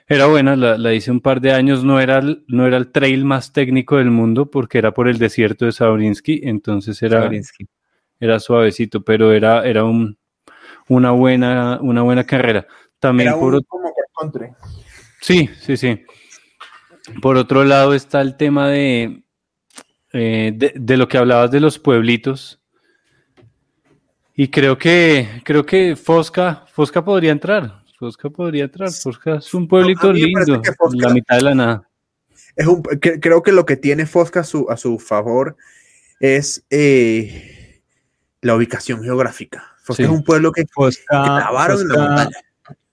Era 0.09 0.27
buena, 0.27 0.55
la, 0.55 0.77
la 0.77 0.93
hice 0.93 1.11
un 1.11 1.19
par 1.19 1.41
de 1.41 1.51
años, 1.51 1.83
no 1.83 1.99
era, 1.99 2.19
el, 2.19 2.45
no 2.47 2.65
era 2.65 2.77
el 2.77 2.91
trail 2.91 3.25
más 3.25 3.51
técnico 3.51 3.97
del 3.97 4.09
mundo 4.09 4.49
porque 4.49 4.77
era 4.77 4.93
por 4.93 5.09
el 5.09 5.17
desierto 5.17 5.65
de 5.65 5.73
Sabrinsky, 5.73 6.41
entonces 6.43 7.01
era, 7.03 7.23
Sabrinsky. 7.23 7.67
era 8.17 8.39
suavecito, 8.39 9.03
pero 9.03 9.33
era, 9.33 9.65
era 9.65 9.83
un, 9.83 10.17
una, 10.87 11.11
buena, 11.11 11.79
una 11.81 12.03
buena 12.03 12.23
carrera. 12.23 12.65
También 12.99 13.29
Era 13.29 13.39
por, 13.39 13.55
un, 13.55 13.61
como. 13.63 13.93
Sí, 15.19 15.49
sí, 15.59 15.75
sí. 15.75 16.01
Por 17.21 17.35
otro 17.35 17.65
lado 17.65 17.93
está 17.93 18.21
el 18.21 18.37
tema 18.37 18.69
de, 18.69 19.23
eh, 20.13 20.51
de, 20.55 20.73
de 20.73 20.97
lo 20.97 21.07
que 21.07 21.17
hablabas 21.17 21.51
de 21.51 21.59
los 21.59 21.79
pueblitos. 21.79 22.61
Y 24.35 24.47
creo 24.47 24.77
que, 24.77 25.41
creo 25.43 25.65
que 25.65 25.95
Fosca, 25.95 26.65
Fosca 26.71 27.03
podría 27.03 27.31
entrar. 27.31 27.83
Fosca 27.97 28.29
podría 28.29 28.65
entrar. 28.65 28.91
Fosca 28.91 29.35
es 29.37 29.53
un 29.53 29.67
pueblito 29.67 30.07
parece 30.07 30.25
lindo, 30.25 30.61
que 30.61 30.71
Fosca- 30.73 31.07
la 31.07 31.13
mitad 31.13 31.35
de 31.37 31.41
la 31.43 31.55
nada. 31.55 31.89
Es 32.55 32.67
un, 32.67 32.83
que- 32.83 33.19
creo 33.19 33.41
que 33.43 33.51
lo 33.51 33.65
que 33.65 33.75
tiene 33.77 34.05
Fosca 34.05 34.41
a 34.41 34.43
su, 34.43 34.67
a 34.69 34.77
su 34.77 34.99
favor 34.99 35.57
es 36.19 36.63
eh, 36.69 37.81
la 38.41 38.55
ubicación 38.55 39.03
geográfica. 39.03 39.63
Fosca 39.83 40.03
Sí. 40.03 40.03
es 40.03 40.09
un 40.09 40.23
pueblo 40.23 40.51
que, 40.51 40.63
que 40.63 40.71
Fosca, 40.73 41.23
lavaron 41.39 41.81
en 41.81 41.87
la 41.87 41.97
montaña 42.07 42.37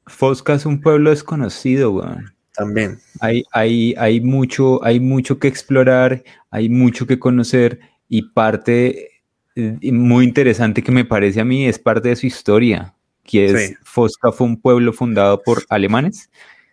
Fosca 0.06 0.54
es 0.54 0.66
un 0.66 0.80
pueblo 0.80 1.10
desconocido, 1.10 1.92
weón. 1.92 2.34
también. 2.54 2.98
Hay, 3.20 3.42
hay, 3.52 3.94
hay, 3.98 4.20
mucho, 4.20 4.82
hay 4.84 5.00
mucho 5.00 5.38
que 5.38 5.48
explorar, 5.48 6.22
hay 6.50 6.68
mucho 6.68 7.06
que 7.06 7.18
conocer 7.18 7.80
y 8.08 8.22
parte 8.30 9.10
eh, 9.56 9.78
muy 9.92 10.24
interesante 10.24 10.82
que 10.82 10.92
me 10.92 11.04
parece 11.06 11.40
a 11.40 11.44
mí 11.44 11.66
es 11.66 11.78
parte 11.78 12.10
de 12.10 12.16
su 12.16 12.26
historia, 12.26 12.93
que 13.24 13.46
es 13.46 13.68
Sí. 13.68 13.76
Fosca 13.82 14.30
fue 14.32 14.46
un 14.46 14.60
pueblo 14.60 14.92
fundado 14.92 15.42
por 15.42 15.64
alemanes. 15.68 16.30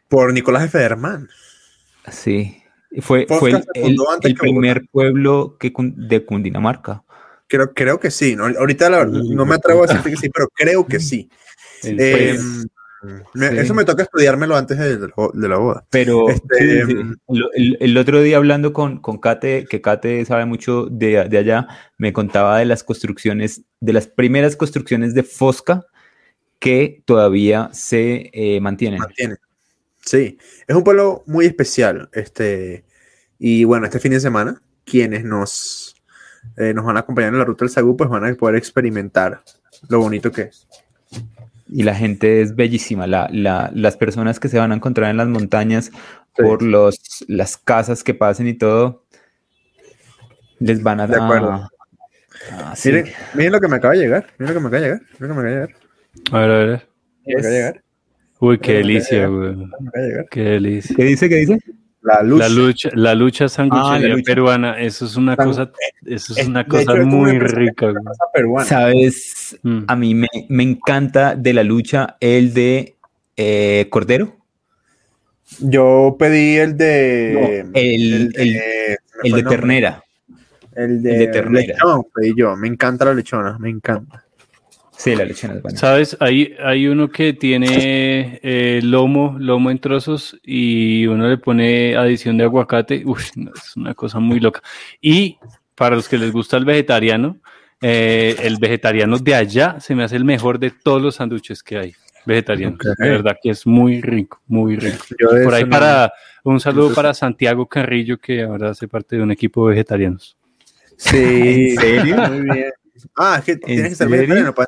Por 0.08 0.34
Nicolás 0.34 0.70
Federman. 0.70 1.30
Sí, 2.12 2.62
fue, 3.00 3.26
fue 3.28 3.52
el, 3.52 4.36
primer 4.36 4.84
pueblo 4.92 5.56
que, 5.60 5.72
de 5.78 6.26
Cundinamarca. 6.26 7.04
Creo, 7.48 7.74
creo 7.74 8.00
que 8.00 8.12
sí. 8.12 8.36
¿no? 8.36 8.46
Ahorita 8.46 8.90
la- 8.90 9.06
no 9.06 9.46
me 9.46 9.56
atrevo 9.56 9.84
a 9.84 9.88
decirte 9.88 10.10
que 10.12 10.18
sí, 10.18 10.30
pero 10.30 10.48
creo 10.54 10.86
que 10.86 11.00
sí. 11.00 11.30
Eh, 11.84 12.38
me- 13.34 13.50
sí. 13.50 13.58
Eso 13.58 13.74
me 13.74 13.84
toca 13.86 14.04
estudiármelo 14.04 14.56
antes 14.56 14.78
de, 14.78 14.98
de 14.98 15.50
la 15.50 15.58
boda. 15.58 15.84
Pero 15.90 16.30
Este, 16.30 16.86
sí, 16.86 16.92
sí. 16.94 16.94
El, 17.30 17.50
el- 17.56 17.78
el 17.80 17.98
otro 17.98 18.22
día 18.22 18.38
hablando 18.38 18.72
con, 18.74 19.00
con 19.00 19.18
Kate, 19.18 19.66
que 19.68 19.82
Kate 19.82 20.24
sabe 20.26 20.46
mucho 20.46 20.86
de, 20.86 21.28
de 21.28 21.38
allá, 21.40 21.68
me 21.98 22.14
contaba 22.14 22.60
de 22.60 22.66
las 22.66 22.84
construcciones, 22.84 23.64
de 23.80 23.94
las 23.94 24.06
primeras 24.08 24.56
construcciones 24.56 25.16
de 25.16 25.24
Fosca 25.24 25.86
que 26.62 27.02
todavía 27.06 27.70
se 27.74 28.30
eh, 28.34 28.62
mantienen. 28.62 29.00
mantiene. 29.00 29.36
Sí, 30.06 30.38
es 30.68 30.76
un 30.76 30.84
pueblo 30.84 31.24
muy 31.26 31.48
especial. 31.48 32.08
Este, 32.14 32.86
y 33.40 33.64
bueno, 33.64 33.86
este 33.88 34.00
fin 34.00 34.12
de 34.12 34.20
semana, 34.20 34.62
quienes 34.86 35.24
nos, 35.24 35.96
eh, 36.58 36.74
nos 36.76 36.86
van 36.86 36.98
a 36.98 37.00
acompañar 37.02 37.34
en 37.34 37.40
la 37.40 37.46
ruta 37.46 37.66
del 37.66 37.72
Sagú, 37.72 37.98
pues 37.98 38.10
van 38.12 38.26
a 38.26 38.34
poder 38.36 38.56
experimentar 38.58 39.42
lo 39.90 40.00
bonito 40.00 40.32
que 40.32 40.44
es. 40.44 40.68
y 41.68 41.82
la 41.84 41.96
gente 41.96 42.42
es 42.42 42.56
bellísima. 42.56 43.08
La, 43.08 43.28
la- 43.32 43.72
las 43.74 43.98
personas 43.98 44.40
que 44.40 44.48
se 44.50 44.60
van 44.60 44.72
a 44.72 44.76
encontrar 44.76 45.10
en 45.10 45.18
las 45.18 45.28
montañas 45.30 45.90
por 46.36 46.62
los, 46.62 47.26
las 47.28 47.58
casas 47.58 48.04
que 48.04 48.14
pasen 48.14 48.48
y 48.48 48.54
todo, 48.54 49.04
les 50.60 50.84
van 50.84 51.00
a 51.00 51.08
De 51.08 51.16
acuerdo. 51.16 51.52
a- 51.54 51.70
a- 52.72 52.76
sí. 52.76 52.90
Miren, 52.90 53.14
miren 53.34 53.52
lo 53.54 53.60
que 53.60 53.68
me 53.68 53.76
acaba 53.78 53.94
de 53.96 54.00
llegar. 54.02 54.28
Miren 54.38 54.54
lo 54.54 54.60
que 54.60 54.64
me 54.64 54.68
acaba 54.68 54.82
de 54.82 54.88
llegar. 54.88 55.02
Miren 55.20 55.20
lo 55.20 55.28
que 55.28 55.34
me 55.34 55.40
acaba 55.40 55.50
de 55.50 55.56
llegar. 55.68 55.81
A 56.32 56.40
ver, 56.40 56.50
a 56.52 56.58
ver. 56.66 56.88
Llegar. 57.26 57.82
Uy, 58.40 58.58
qué 58.60 58.74
delicia, 58.74 59.28
güey. 59.28 59.56
Qué 60.32 60.42
delicia. 60.42 60.96
¿Qué 60.96 61.04
dice? 61.04 61.30
¿Qué 61.30 61.36
dice? 61.36 61.58
La 62.04 62.50
lucha, 62.50 62.90
la 62.96 63.14
lucha 63.14 63.48
sanguchería 63.48 63.92
Ah, 63.94 64.00
la 64.00 64.16
lucha. 64.16 64.24
peruana, 64.26 64.80
eso 64.82 65.06
es 65.06 65.16
una 65.16 65.36
San- 65.36 65.46
cosa, 65.46 65.72
eso 66.04 66.34
es 66.34 66.40
Es- 66.40 66.48
una 66.48 66.66
cosa 66.66 66.94
hecho, 66.94 67.06
muy 67.06 67.32
una 67.38 67.46
rica. 67.48 67.94
peruana. 68.34 68.66
¿Sabes? 68.68 69.60
Mm. 69.62 69.84
A 69.88 69.96
mí 69.96 70.16
me, 70.16 70.28
me 70.50 70.64
encanta 70.64 71.36
de 71.36 71.54
la 71.54 71.64
lucha 71.64 72.18
el 72.20 72.56
de 72.56 72.96
eh, 73.38 73.86
Cordero. 73.92 74.36
Yo 75.60 76.16
pedí 76.18 76.56
el 76.58 76.76
de. 76.76 77.64
No, 77.66 77.70
el- 77.80 78.32
de- 78.32 78.42
el- 78.42 78.98
El 79.24 79.32
de 79.34 79.44
ternera. 79.44 80.04
El 80.74 81.04
de, 81.04 81.12
el 81.14 81.20
de 81.20 81.28
ternera. 81.28 81.68
lechón 81.74 82.04
pedí 82.16 82.34
yo. 82.36 82.56
Me 82.58 82.68
encanta 82.68 83.06
la 83.06 83.14
lechona. 83.14 83.60
Me 83.60 83.70
encanta. 83.70 84.21
Sí, 85.04 85.16
la 85.16 85.26
lechona 85.26 85.56
es 85.56 85.62
buena. 85.64 85.78
¿Sabes? 85.80 86.16
Hay, 86.20 86.54
hay 86.64 86.88
uno 86.88 87.10
que 87.10 87.34
tiene 87.34 88.40
eh, 88.44 88.82
lomo, 88.84 89.36
lomo 89.40 89.72
en 89.72 89.80
trozos 89.80 90.40
y 90.44 91.08
uno 91.08 91.28
le 91.28 91.38
pone 91.38 91.96
adición 91.96 92.38
de 92.38 92.44
aguacate. 92.44 93.02
Uf, 93.06 93.36
no, 93.36 93.52
es 93.56 93.76
una 93.76 93.96
cosa 93.96 94.20
muy 94.20 94.40
loca. 94.40 94.62
Y 95.02 95.38
para 95.74 95.96
los 95.96 96.08
que 96.08 96.20
les 96.20 96.32
gusta 96.32 96.58
el 96.58 96.66
vegetariano, 96.66 97.38
eh, 97.82 98.36
el 98.44 98.58
vegetariano 98.58 99.18
de 99.18 99.34
allá 99.34 99.80
se 99.80 99.96
me 99.96 100.04
hace 100.04 100.18
el 100.18 100.24
mejor 100.26 100.60
de 100.60 100.70
todos 100.70 101.02
los 101.02 101.16
sándwiches 101.16 101.64
que 101.64 101.78
hay. 101.80 101.94
Vegetariano. 102.24 102.78
De 103.00 103.10
verdad 103.10 103.36
que 103.42 103.50
es 103.50 103.66
muy 103.66 104.02
rico, 104.02 104.40
muy 104.46 104.76
rico. 104.76 105.04
Por 105.44 105.56
ahí 105.56 105.64
no- 105.64 105.70
para 105.72 106.14
un 106.44 106.60
saludo 106.60 106.82
Entonces- 106.84 106.96
para 106.96 107.14
Santiago 107.16 107.66
Carrillo, 107.68 108.20
que 108.20 108.44
ahora 108.44 108.70
hace 108.70 108.88
parte 108.88 109.16
de 109.16 109.24
un 109.24 109.32
equipo 109.32 109.66
de 109.68 109.72
vegetarianos. 109.72 110.38
Sí. 110.98 111.18
¿En 111.72 111.76
serio? 111.80 112.16
Muy 112.30 112.42
bien. 112.44 112.72
Ah, 113.16 113.38
es 113.40 113.46
que 113.46 113.56
tienes 113.58 113.90
que 113.90 113.96
ser 113.96 114.10
serio? 114.10 114.22
vegetariano 114.22 114.54
para 114.54 114.68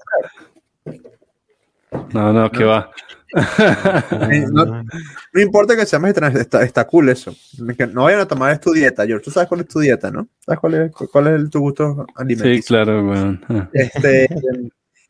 No, 2.13 2.33
no, 2.33 2.51
que 2.51 2.63
va. 2.63 2.91
No, 4.51 4.83
no 5.33 5.41
importa 5.41 5.75
que 5.75 5.87
seas 5.87 5.99
vegetariano, 6.01 6.39
está, 6.39 6.63
está 6.63 6.85
cool 6.85 7.09
eso. 7.09 7.35
No 7.91 8.03
vayan 8.03 8.19
a 8.19 8.27
tomar 8.27 8.59
tu 8.59 8.71
dieta, 8.71 9.07
George. 9.07 9.23
Tú 9.25 9.31
sabes 9.31 9.49
cuál 9.49 9.61
es 9.61 9.67
tu 9.67 9.79
dieta, 9.79 10.11
¿no? 10.11 10.27
¿Sabes 10.45 10.59
cuál 10.59 10.73
es, 10.75 10.91
cuál 10.91 11.27
es 11.27 11.49
tu 11.49 11.59
gusto 11.59 12.05
Sí, 12.07 12.13
alimenticio? 12.15 12.63
claro, 12.67 13.03
weón. 13.09 13.43
Ah. 13.49 13.69
Este, 13.73 14.27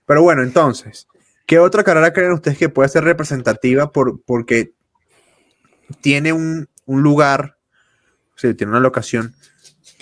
pero 0.05 0.21
bueno, 0.23 0.41
entonces, 0.41 1.05
¿qué 1.45 1.59
otra 1.59 1.83
carrera 1.83 2.13
creen 2.13 2.31
ustedes 2.31 2.57
que 2.57 2.69
puede 2.69 2.87
ser 2.87 3.03
representativa 3.03 3.91
por, 3.91 4.21
porque 4.23 4.71
tiene 5.99 6.31
un, 6.31 6.69
un 6.85 7.03
lugar, 7.03 7.57
o 8.35 8.37
sea, 8.37 8.53
tiene 8.55 8.71
una 8.71 8.79
locación 8.79 9.35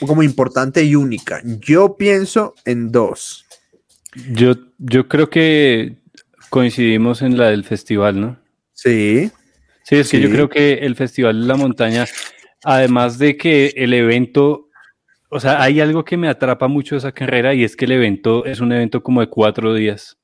como 0.07 0.23
importante 0.23 0.83
y 0.83 0.95
única? 0.95 1.41
Yo 1.43 1.97
pienso 1.97 2.55
en 2.65 2.91
dos. 2.91 3.45
Yo, 4.31 4.55
yo 4.77 5.07
creo 5.07 5.29
que 5.29 5.97
coincidimos 6.49 7.21
en 7.21 7.37
la 7.37 7.49
del 7.49 7.63
festival, 7.63 8.19
¿no? 8.19 8.39
Sí, 8.73 9.31
Sí, 9.83 9.95
es 9.97 10.09
que 10.09 10.21
yo 10.21 10.29
creo 10.29 10.49
que 10.49 10.73
el 10.73 10.95
Festival 10.95 11.41
de 11.41 11.47
la 11.47 11.55
Montaña, 11.55 12.05
además 12.63 13.17
de 13.17 13.35
que 13.35 13.73
el 13.75 13.93
evento, 13.93 14.69
o 15.29 15.39
sea, 15.39 15.61
hay 15.61 15.81
algo 15.81 16.05
que 16.05 16.17
me 16.17 16.29
atrapa 16.29 16.67
mucho 16.67 16.95
de 16.95 16.99
esa 16.99 17.11
carrera 17.11 17.53
y 17.53 17.63
es 17.63 17.75
que 17.75 17.85
el 17.85 17.91
evento 17.93 18.45
es 18.45 18.59
un 18.59 18.71
evento 18.71 19.01
como 19.01 19.21
de 19.21 19.27
cuatro 19.27 19.73
días, 19.73 20.17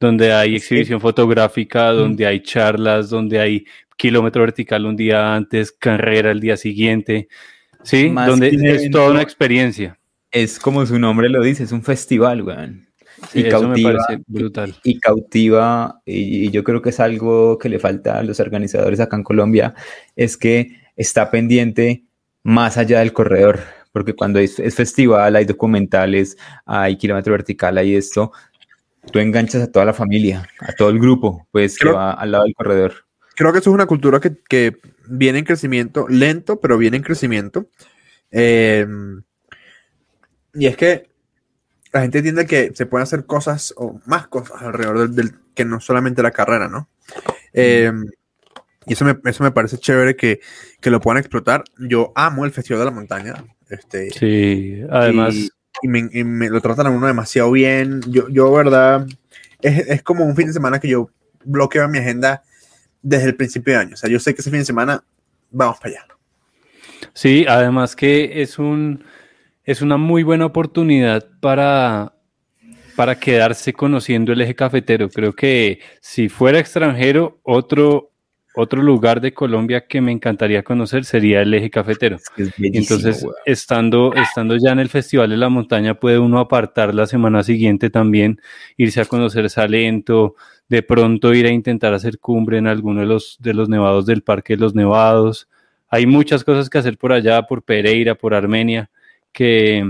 donde 0.00 0.32
hay 0.32 0.56
exhibición 0.56 1.00
fotográfica, 1.00 1.92
donde 1.92 2.26
hay 2.26 2.42
charlas, 2.42 3.08
donde 3.08 3.40
hay 3.40 3.64
kilómetro 3.96 4.42
vertical 4.42 4.84
un 4.84 4.96
día 4.96 5.34
antes, 5.34 5.70
carrera 5.70 6.32
el 6.32 6.40
día 6.40 6.56
siguiente, 6.56 7.28
sí, 7.82 8.10
Más 8.10 8.28
donde 8.28 8.48
es 8.48 8.62
evento, 8.62 8.98
toda 8.98 9.10
una 9.10 9.22
experiencia. 9.22 9.98
Es 10.30 10.58
como 10.58 10.84
su 10.86 10.98
nombre 10.98 11.28
lo 11.28 11.42
dice, 11.42 11.64
es 11.64 11.72
un 11.72 11.82
festival, 11.82 12.42
weón. 12.42 12.86
Sí, 13.30 13.40
y 13.40 13.48
cautiva, 13.48 13.98
brutal. 14.26 14.74
y 14.82 14.98
cautiva, 14.98 16.00
y, 16.04 16.46
y 16.46 16.50
yo 16.50 16.64
creo 16.64 16.82
que 16.82 16.90
es 16.90 16.98
algo 16.98 17.56
que 17.58 17.68
le 17.68 17.78
falta 17.78 18.18
a 18.18 18.22
los 18.22 18.40
organizadores 18.40 18.98
acá 18.98 19.16
en 19.16 19.22
Colombia, 19.22 19.74
es 20.16 20.36
que 20.36 20.80
está 20.96 21.30
pendiente 21.30 22.04
más 22.42 22.78
allá 22.78 23.00
del 23.00 23.12
corredor, 23.12 23.60
porque 23.92 24.14
cuando 24.14 24.38
es, 24.38 24.58
es 24.58 24.74
festival 24.74 25.36
hay 25.36 25.44
documentales, 25.44 26.36
hay 26.64 26.96
kilómetro 26.96 27.32
vertical, 27.32 27.78
hay 27.78 27.94
esto, 27.94 28.32
tú 29.12 29.18
enganchas 29.18 29.62
a 29.62 29.70
toda 29.70 29.84
la 29.84 29.92
familia, 29.92 30.48
a 30.60 30.72
todo 30.72 30.90
el 30.90 30.98
grupo, 30.98 31.46
pues 31.50 31.78
que 31.78 31.90
va 31.90 32.12
al 32.12 32.32
lado 32.32 32.44
del 32.44 32.54
corredor. 32.54 32.92
Creo 33.36 33.52
que 33.52 33.58
eso 33.60 33.70
es 33.70 33.74
una 33.74 33.86
cultura 33.86 34.20
que, 34.20 34.36
que 34.48 34.78
viene 35.08 35.40
en 35.40 35.44
crecimiento, 35.44 36.06
lento, 36.08 36.60
pero 36.60 36.78
viene 36.78 36.98
en 36.98 37.02
crecimiento. 37.02 37.66
Eh, 38.30 38.86
y 40.54 40.66
es 40.66 40.76
que 40.76 41.08
la 41.92 42.02
gente 42.02 42.18
entiende 42.18 42.46
que 42.46 42.72
se 42.74 42.86
pueden 42.86 43.02
hacer 43.04 43.26
cosas 43.26 43.74
o 43.76 44.00
más 44.06 44.26
cosas 44.28 44.62
alrededor 44.62 44.98
del, 45.00 45.14
del- 45.14 45.34
que 45.54 45.64
no 45.64 45.80
solamente 45.80 46.22
la 46.22 46.30
carrera, 46.30 46.68
¿no? 46.68 46.88
Eh, 47.52 47.92
y 48.86 48.94
eso 48.94 49.04
me, 49.04 49.16
eso 49.24 49.44
me 49.44 49.52
parece 49.52 49.78
chévere 49.78 50.16
que, 50.16 50.40
que 50.80 50.90
lo 50.90 51.00
puedan 51.00 51.18
explotar. 51.18 51.64
Yo 51.78 52.12
amo 52.16 52.44
el 52.44 52.52
Festival 52.52 52.80
de 52.80 52.84
la 52.86 52.90
Montaña. 52.90 53.34
Este, 53.68 54.10
Sí, 54.10 54.82
además, 54.90 55.34
y, 55.34 55.50
y 55.82 55.88
me, 55.88 56.08
y 56.12 56.24
me 56.24 56.48
lo 56.50 56.60
tratan 56.60 56.86
a 56.86 56.90
uno 56.90 57.06
demasiado 57.06 57.50
bien. 57.52 58.00
Yo, 58.08 58.28
yo 58.28 58.50
verdad, 58.52 59.06
es, 59.60 59.88
es 59.88 60.02
como 60.02 60.24
un 60.24 60.36
fin 60.36 60.48
de 60.48 60.52
semana 60.54 60.80
que 60.80 60.88
yo 60.88 61.10
bloqueo 61.44 61.84
en 61.84 61.90
mi 61.90 61.98
agenda 61.98 62.42
desde 63.02 63.28
el 63.28 63.36
principio 63.36 63.74
de 63.74 63.80
año. 63.80 63.94
O 63.94 63.96
sea, 63.96 64.08
yo 64.08 64.18
sé 64.18 64.34
que 64.34 64.40
ese 64.40 64.50
fin 64.50 64.60
de 64.60 64.64
semana 64.64 65.04
vamos 65.50 65.78
para 65.78 65.90
allá. 65.90 66.06
Sí, 67.12 67.44
además 67.48 67.94
que 67.96 68.42
es 68.42 68.58
un 68.58 69.04
es 69.64 69.82
una 69.82 69.96
muy 69.96 70.22
buena 70.22 70.46
oportunidad 70.46 71.28
para, 71.40 72.14
para 72.96 73.18
quedarse 73.18 73.72
conociendo 73.72 74.32
el 74.32 74.40
eje 74.40 74.54
cafetero. 74.54 75.08
Creo 75.08 75.32
que 75.34 75.80
si 76.00 76.28
fuera 76.28 76.58
extranjero, 76.58 77.38
otro, 77.42 78.10
otro 78.54 78.82
lugar 78.82 79.20
de 79.20 79.32
Colombia 79.32 79.86
que 79.86 80.00
me 80.00 80.10
encantaría 80.10 80.64
conocer 80.64 81.04
sería 81.04 81.42
el 81.42 81.54
eje 81.54 81.70
cafetero. 81.70 82.16
Es 82.16 82.28
que 82.28 82.42
es 82.42 82.58
Y 82.58 82.62
bellísimo, 82.62 82.98
entonces, 82.98 83.22
weón. 83.22 83.34
estando, 83.46 84.12
estando 84.14 84.56
ya 84.56 84.72
en 84.72 84.80
el 84.80 84.88
Festival 84.88 85.30
de 85.30 85.36
la 85.36 85.48
Montaña, 85.48 85.94
puede 85.94 86.18
uno 86.18 86.40
apartar 86.40 86.92
la 86.94 87.06
semana 87.06 87.44
siguiente 87.44 87.88
también, 87.88 88.40
irse 88.76 89.00
a 89.00 89.04
conocer 89.04 89.48
Salento, 89.48 90.34
de 90.72 90.82
pronto 90.82 91.34
ir 91.34 91.44
a 91.44 91.50
intentar 91.50 91.92
hacer 91.92 92.18
cumbre 92.18 92.56
en 92.56 92.66
alguno 92.66 93.00
de 93.00 93.06
los, 93.06 93.36
de 93.40 93.52
los 93.52 93.68
nevados 93.68 94.06
del 94.06 94.22
Parque 94.22 94.54
de 94.54 94.60
los 94.62 94.74
Nevados. 94.74 95.46
Hay 95.90 96.06
muchas 96.06 96.44
cosas 96.44 96.70
que 96.70 96.78
hacer 96.78 96.96
por 96.96 97.12
allá, 97.12 97.42
por 97.42 97.62
Pereira, 97.62 98.14
por 98.14 98.32
Armenia, 98.32 98.88
que 99.32 99.84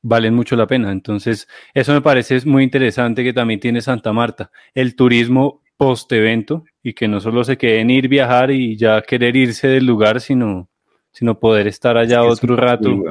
valen 0.00 0.32
mucho 0.32 0.54
la 0.54 0.68
pena. 0.68 0.92
Entonces, 0.92 1.48
eso 1.74 1.92
me 1.92 2.00
parece 2.00 2.40
muy 2.46 2.62
interesante 2.62 3.24
que 3.24 3.32
también 3.32 3.58
tiene 3.58 3.80
Santa 3.80 4.12
Marta, 4.12 4.52
el 4.74 4.94
turismo 4.94 5.60
post-evento 5.76 6.64
y 6.80 6.92
que 6.92 7.08
no 7.08 7.20
solo 7.20 7.42
se 7.42 7.58
quede 7.58 7.80
en 7.80 7.90
ir, 7.90 8.06
viajar 8.06 8.52
y 8.52 8.76
ya 8.76 9.02
querer 9.02 9.34
irse 9.34 9.66
del 9.66 9.86
lugar, 9.86 10.20
sino, 10.20 10.68
sino 11.10 11.40
poder 11.40 11.66
estar 11.66 11.96
allá 11.96 12.20
Es 12.24 12.34
otro 12.34 12.54
rato 12.54 13.02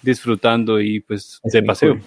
disfrutando 0.00 0.80
y 0.80 1.00
pues 1.00 1.38
Es 1.44 1.52
de 1.52 1.62
paseo. 1.62 1.96
cool. 1.96 2.02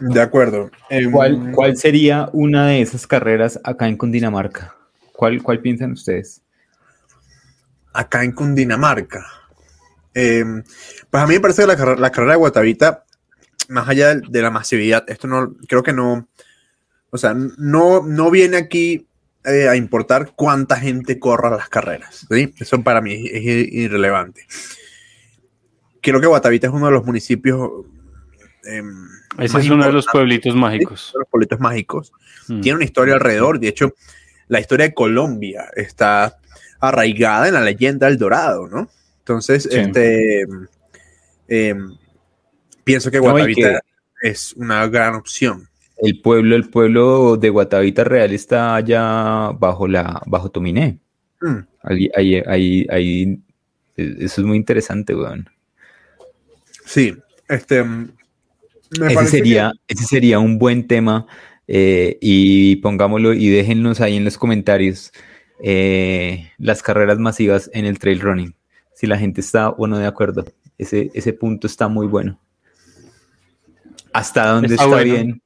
De 0.00 0.20
acuerdo. 0.20 0.70
Em, 0.90 1.10
¿Cuál, 1.10 1.52
¿Cuál 1.52 1.76
sería 1.76 2.28
una 2.32 2.66
de 2.68 2.80
esas 2.82 3.06
carreras 3.06 3.58
acá 3.64 3.88
en 3.88 3.96
Cundinamarca? 3.96 4.74
¿Cuál, 5.12 5.42
cuál 5.42 5.60
piensan 5.60 5.92
ustedes? 5.92 6.42
Acá 7.92 8.22
en 8.22 8.32
Cundinamarca. 8.32 9.26
Em, 10.14 10.62
pues 11.10 11.22
a 11.22 11.26
mí 11.26 11.34
me 11.34 11.40
parece 11.40 11.62
que 11.62 11.68
la, 11.68 11.76
carrera- 11.76 12.00
la 12.00 12.10
carrera 12.12 12.32
de 12.32 12.38
Guatavita, 12.38 13.04
más 13.68 13.88
allá 13.88 14.14
de, 14.14 14.22
de 14.28 14.42
la 14.42 14.50
masividad, 14.50 15.04
esto 15.08 15.26
no, 15.26 15.54
creo 15.68 15.82
que 15.82 15.92
no, 15.92 16.28
o 17.10 17.18
sea, 17.18 17.34
no, 17.34 18.02
no 18.02 18.30
viene 18.30 18.56
aquí 18.56 19.06
eh, 19.44 19.68
a 19.68 19.76
importar 19.76 20.32
cuánta 20.36 20.76
gente 20.76 21.18
corra 21.18 21.50
las 21.50 21.68
carreras. 21.68 22.26
¿sí? 22.30 22.54
Eso 22.58 22.82
para 22.82 23.00
mí 23.00 23.14
es 23.32 23.42
irrelevante. 23.72 24.46
Creo 26.00 26.20
que 26.20 26.26
Guatavita 26.26 26.68
es 26.68 26.72
uno 26.72 26.86
de 26.86 26.92
los 26.92 27.04
municipios. 27.04 27.70
Em, 28.68 29.08
Ese 29.38 29.58
es 29.58 29.70
uno 29.70 29.84
de 29.86 29.92
los 29.92 30.06
pueblitos 30.06 30.54
mágicos. 30.54 31.10
de 31.14 31.18
los 31.20 31.28
pueblitos 31.28 31.60
mágicos. 31.60 32.12
Mm. 32.48 32.60
Tiene 32.60 32.76
una 32.76 32.84
historia 32.84 33.14
alrededor. 33.14 33.58
De 33.60 33.68
hecho, 33.68 33.94
la 34.48 34.60
historia 34.60 34.86
de 34.86 34.94
Colombia 34.94 35.66
está 35.74 36.38
arraigada 36.80 37.48
en 37.48 37.54
la 37.54 37.60
leyenda 37.62 38.06
del 38.06 38.18
Dorado, 38.18 38.68
¿no? 38.68 38.88
Entonces, 39.20 39.64
Sí. 39.70 39.78
este, 39.78 40.42
em, 41.48 41.96
pienso 42.84 43.10
que 43.10 43.18
No, 43.18 43.24
Guatavita 43.30 43.80
es 44.22 44.52
una 44.54 44.86
gran 44.86 45.14
opción. 45.14 45.68
El 45.98 46.20
pueblo, 46.20 46.54
el 46.54 46.70
pueblo 46.70 47.36
de 47.36 47.50
Guatavita 47.50 48.04
Real 48.04 48.32
está 48.32 48.76
allá 48.76 49.50
bajo 49.58 49.88
la, 49.88 50.22
bajo 50.26 50.50
Tominé. 50.50 50.98
Mm, 51.40 51.58
Ahí, 51.82 52.10
ahí, 52.16 52.42
ahí, 52.46 52.86
ahí- 52.90 53.40
eso 53.96 54.40
es 54.40 54.46
muy 54.46 54.56
interesante, 54.56 55.14
weón. 55.14 55.48
sí, 56.84 57.16
este, 57.48 57.84
mm, 58.98 59.04
ese 59.04 59.26
sería, 59.26 59.72
ese 59.86 60.04
sería 60.04 60.38
un 60.38 60.58
buen 60.58 60.86
tema 60.86 61.26
eh, 61.66 62.18
y 62.20 62.76
pongámoslo 62.76 63.34
y 63.34 63.48
déjennos 63.48 64.00
ahí 64.00 64.16
en 64.16 64.24
los 64.24 64.38
comentarios 64.38 65.12
eh, 65.60 66.50
las 66.58 66.82
carreras 66.82 67.18
masivas 67.18 67.70
en 67.74 67.84
el 67.84 67.98
trail 67.98 68.20
running. 68.20 68.54
Si 68.94 69.06
la 69.06 69.18
gente 69.18 69.40
está 69.40 69.70
o 69.70 69.86
no 69.86 69.98
de 69.98 70.06
acuerdo. 70.06 70.44
Ese, 70.76 71.10
ese 71.14 71.32
punto 71.32 71.66
está 71.66 71.88
muy 71.88 72.06
bueno. 72.06 72.40
¿Hasta 74.12 74.48
dónde 74.48 74.74
está, 74.74 75.02
bien? 75.02 75.42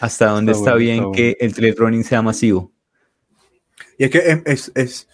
¿Hasta 0.00 0.26
dónde 0.26 0.52
está, 0.52 0.74
bien 0.74 1.12
que 1.12 1.36
el 1.40 1.54
trail 1.54 1.76
running 1.76 2.04
sea 2.04 2.22
masivo? 2.22 2.72
Y 3.98 4.04
es 4.04 4.10
que 4.10 4.42
es, 4.46 4.72
es, 4.74 5.08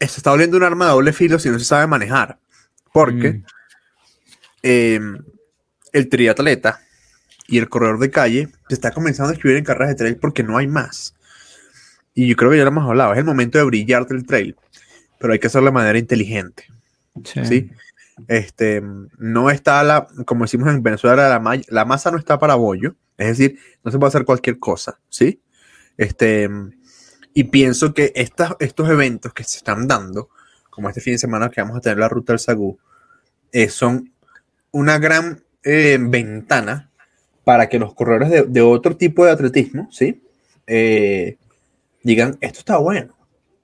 se 0.00 0.06
está 0.06 0.30
volviendo 0.30 0.56
un 0.56 0.62
arma 0.62 0.86
de 0.86 0.90
doble 0.92 1.12
filo 1.12 1.38
si 1.38 1.48
no 1.48 1.58
se 1.58 1.64
sabe 1.64 1.86
manejar. 1.86 2.38
Porque 2.92 3.32
mm. 3.32 3.44
em, 4.62 5.18
el 5.92 6.08
triatleta 6.08 6.80
y 7.46 7.58
el 7.58 7.68
corredor 7.68 7.98
de 7.98 8.10
calle 8.10 8.48
se 8.68 8.74
está 8.74 8.92
comenzando 8.92 9.30
a 9.30 9.34
escribir 9.34 9.58
en 9.58 9.64
carreras 9.64 9.90
de 9.90 9.94
trail 9.96 10.16
porque 10.16 10.42
no 10.42 10.56
hay 10.56 10.66
más. 10.66 11.14
Y 12.14 12.28
yo 12.28 12.36
creo 12.36 12.50
que 12.50 12.58
ya 12.58 12.64
lo 12.64 12.70
hemos 12.70 12.88
hablado, 12.88 13.12
es 13.12 13.18
el 13.18 13.24
momento 13.24 13.58
de 13.58 13.64
brillar 13.64 14.06
del 14.06 14.26
trail, 14.26 14.56
pero 15.18 15.32
hay 15.32 15.38
que 15.38 15.46
hacerlo 15.46 15.66
de 15.66 15.72
manera 15.72 15.98
inteligente. 15.98 16.66
Sí. 17.24 17.70
Este, 18.28 18.82
no 19.18 19.50
está 19.50 19.82
la, 19.82 20.06
como 20.26 20.44
decimos 20.44 20.68
en 20.68 20.82
Venezuela, 20.82 21.28
la, 21.28 21.60
la 21.68 21.84
masa 21.84 22.10
no 22.10 22.18
está 22.18 22.38
para 22.38 22.54
bollo, 22.54 22.94
es 23.16 23.38
decir, 23.38 23.58
no 23.82 23.90
se 23.90 23.98
puede 23.98 24.08
hacer 24.08 24.24
cualquier 24.24 24.58
cosa, 24.58 24.98
¿sí? 25.08 25.40
Este, 25.96 26.48
y 27.34 27.44
pienso 27.44 27.94
que 27.94 28.12
estas, 28.14 28.54
estos 28.60 28.88
eventos 28.88 29.32
que 29.32 29.44
se 29.44 29.58
están 29.58 29.86
dando, 29.86 30.28
como 30.70 30.88
este 30.88 31.00
fin 31.00 31.14
de 31.14 31.18
semana 31.18 31.50
que 31.50 31.60
vamos 31.60 31.76
a 31.76 31.80
tener 31.80 31.98
la 31.98 32.08
ruta 32.08 32.32
del 32.32 32.40
Sagú, 32.40 32.78
eh, 33.52 33.68
son 33.68 34.12
una 34.70 34.98
gran 34.98 35.42
eh, 35.64 35.98
ventana 36.00 36.90
para 37.44 37.68
que 37.68 37.78
los 37.78 37.94
corredores 37.94 38.52
de, 38.52 38.60
otro 38.62 38.96
tipo 38.96 39.24
de 39.24 39.32
atletismo, 39.32 39.88
¿sí? 39.90 40.22
Eh, 40.66 41.36
digan, 42.02 42.36
esto 42.40 42.60
está 42.60 42.76
bueno, 42.78 43.14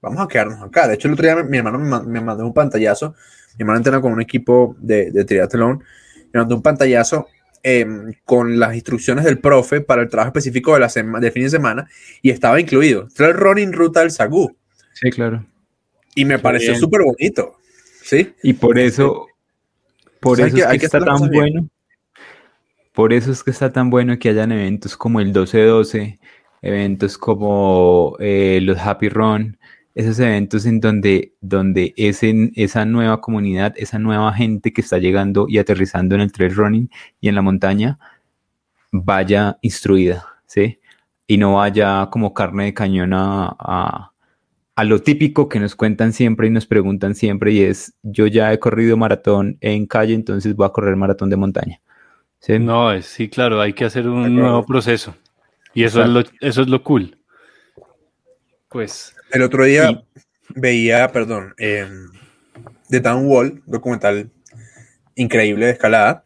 vamos 0.03 0.21
a 0.21 0.29
quedarnos 0.29 0.63
acá. 0.63 0.89
De 0.89 0.95
hecho, 0.95 1.09
el 1.09 1.15
otro 1.15 1.25
día 1.25 1.37
mi, 1.43 1.59
hermano 1.59 1.79
me, 1.79 2.21
mandó 2.21 2.45
un 2.45 2.53
pantallazo, 2.53 3.15
mi 3.57 3.63
hermano 3.63 3.79
entrena 3.79 4.01
con 4.01 4.13
un 4.13 4.21
equipo 4.21 4.77
de, 4.79 5.11
de 5.11 5.25
triatlón, 5.25 5.83
me 6.33 6.41
mandó 6.41 6.57
un 6.57 6.63
pantallazo 6.63 7.29
em, 7.63 8.13
con 8.25 8.59
las 8.59 8.75
instrucciones 8.75 9.25
del 9.25 9.39
profe 9.39 9.81
para 9.81 10.03
el 10.03 10.09
trabajo 10.09 10.29
específico 10.29 10.75
de 10.75 10.81
la 10.81 11.21
de 11.21 11.31
fin 11.31 11.45
de 11.45 11.51
semana 11.51 11.89
y 12.23 12.31
estaba 12.31 12.61
incluido 12.61 13.09
el 13.19 13.35
running 13.35 13.73
ruta 13.73 14.01
del 14.01 14.11
Sagú. 14.11 14.57
Sí, 14.93 15.11
claro. 15.11 15.47
Y 16.15 16.25
me 16.25 16.39
pareció 16.39 16.75
súper 16.75 17.03
bonito. 17.03 17.59
¿sí? 18.09 18.35
Y 18.43 18.55
por 18.55 18.79
eso, 18.79 19.27
por 20.21 20.41
eso 20.41 20.57
es 20.57 20.79
que, 20.81 20.87
está 20.87 20.99
tan 20.99 21.31
bueno. 21.31 21.69
Por 22.99 23.13
eso 23.13 23.31
es 23.31 23.45
que 23.45 23.53
está 23.53 23.71
tan 23.73 23.91
bueno 23.91 24.19
que 24.19 24.29
hayan 24.29 24.51
eventos 24.51 24.97
como 24.97 25.21
el 25.21 25.33
12-12, 25.33 26.19
eventos 26.63 27.17
como 27.17 28.17
eh, 28.19 28.59
los 28.61 28.77
Happy 28.77 29.09
Run, 29.09 29.57
esos 29.95 30.19
eventos 30.19 30.67
en 30.67 30.81
donde, 30.81 31.33
donde 31.41 31.95
esa 31.97 32.85
nueva 32.87 33.21
comunidad, 33.21 33.73
esa 33.77 34.01
nueva 34.01 34.33
gente 34.33 34.73
que 34.73 34.81
está 34.81 34.99
llegando 34.99 35.47
y 35.49 35.59
aterrizando 35.59 36.17
en 36.17 36.23
el 36.23 36.33
trail 36.33 36.57
running 36.57 36.91
y 37.21 37.29
en 37.29 37.37
la 37.37 37.43
montaña, 37.43 38.01
vaya 38.91 39.59
instruida, 39.63 40.27
¿sí? 40.47 40.81
Y 41.29 41.37
no 41.39 41.55
vaya 41.55 42.09
como 42.11 42.35
carne 42.35 42.65
de 42.65 42.75
cañón 42.75 43.13
a, 43.15 44.13
a 44.75 44.85
lo 44.85 45.03
típico 45.03 45.49
que 45.49 45.61
nos 45.61 45.77
cuentan 45.77 46.13
siempre 46.13 46.49
y 46.49 46.51
nos 46.51 46.67
preguntan 46.67 47.15
siempre 47.15 47.53
y 47.53 47.61
es, 47.61 47.95
yo 48.03 48.27
ya 48.27 48.53
he 48.53 48.59
corrido 48.59 48.97
maratón 48.97 49.57
en 49.61 49.87
calle, 49.87 50.15
entonces 50.15 50.57
voy 50.57 50.67
a 50.67 50.71
correr 50.71 50.97
maratón 50.97 51.31
de 51.31 51.37
montaña. 51.37 51.81
No, 52.47 53.03
sí, 53.03 53.29
claro, 53.29 53.61
hay 53.61 53.73
que 53.73 53.85
hacer 53.85 54.07
un 54.09 54.35
nuevo 54.35 54.65
proceso. 54.65 55.15
Y 55.75 55.85
eso 55.85 56.03
es, 56.03 56.09
lo, 56.09 56.21
eso 56.41 56.63
es 56.63 56.69
lo 56.69 56.83
cool. 56.83 57.19
Pues. 58.69 59.15
El 59.31 59.43
otro 59.43 59.65
día 59.65 60.03
veía, 60.49 61.09
perdón, 61.13 61.55
eh, 61.59 61.87
The 62.89 63.01
Town 63.01 63.27
Wall, 63.27 63.63
documental 63.67 64.31
increíble 65.15 65.67
de 65.67 65.73
escalada, 65.73 66.25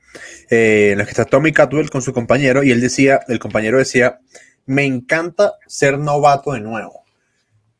eh, 0.50 0.90
en 0.92 1.00
el 1.00 1.06
que 1.06 1.10
está 1.10 1.24
Tommy 1.24 1.52
Catwell 1.52 1.90
con 1.90 2.02
su 2.02 2.12
compañero, 2.12 2.62
y 2.62 2.70
él 2.70 2.80
decía, 2.80 3.20
el 3.28 3.38
compañero 3.38 3.78
decía, 3.78 4.20
me 4.66 4.84
encanta 4.84 5.54
ser 5.66 5.98
novato 5.98 6.52
de 6.52 6.60
nuevo. 6.60 7.02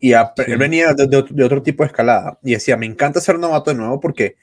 Y 0.01 0.13
él 0.15 0.59
venía 0.59 0.95
de, 0.95 1.07
de, 1.07 1.45
otro 1.45 1.63
tipo 1.63 1.85
de 1.85 1.89
escalada, 1.89 2.39
y 2.43 2.53
decía, 2.53 2.77
me 2.77 2.87
encanta 2.87 3.21
ser 3.21 3.39
novato 3.39 3.71
de 3.71 3.77
nuevo 3.77 4.01
porque 4.01 4.37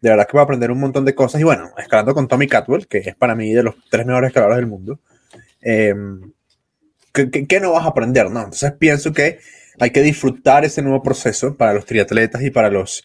de 0.00 0.10
verdad 0.10 0.26
que 0.26 0.32
voy 0.32 0.40
a 0.40 0.44
aprender 0.44 0.70
un 0.70 0.80
montón 0.80 1.04
de 1.04 1.14
cosas. 1.14 1.40
Y 1.40 1.44
bueno, 1.44 1.70
escalando 1.78 2.14
con 2.14 2.28
Tommy 2.28 2.46
Catwell, 2.46 2.86
que 2.86 2.98
es 2.98 3.14
para 3.14 3.34
mí 3.34 3.52
de 3.52 3.62
los 3.62 3.74
tres 3.90 4.06
mejores 4.06 4.28
escaladores 4.28 4.58
del 4.58 4.66
mundo, 4.66 5.00
em, 5.60 6.32
¿qué, 7.12 7.60
no 7.60 7.72
vas 7.72 7.84
a 7.84 7.88
aprender? 7.88 8.30
No? 8.30 8.40
Entonces 8.40 8.72
pienso 8.72 9.12
que 9.12 9.38
hay 9.78 9.90
que 9.90 10.02
disfrutar 10.02 10.64
ese 10.64 10.82
nuevo 10.82 11.02
proceso 11.02 11.56
para 11.56 11.74
los 11.74 11.86
triatletas 11.86 12.42
y 12.42 12.50
para 12.50 12.70
los 12.70 13.04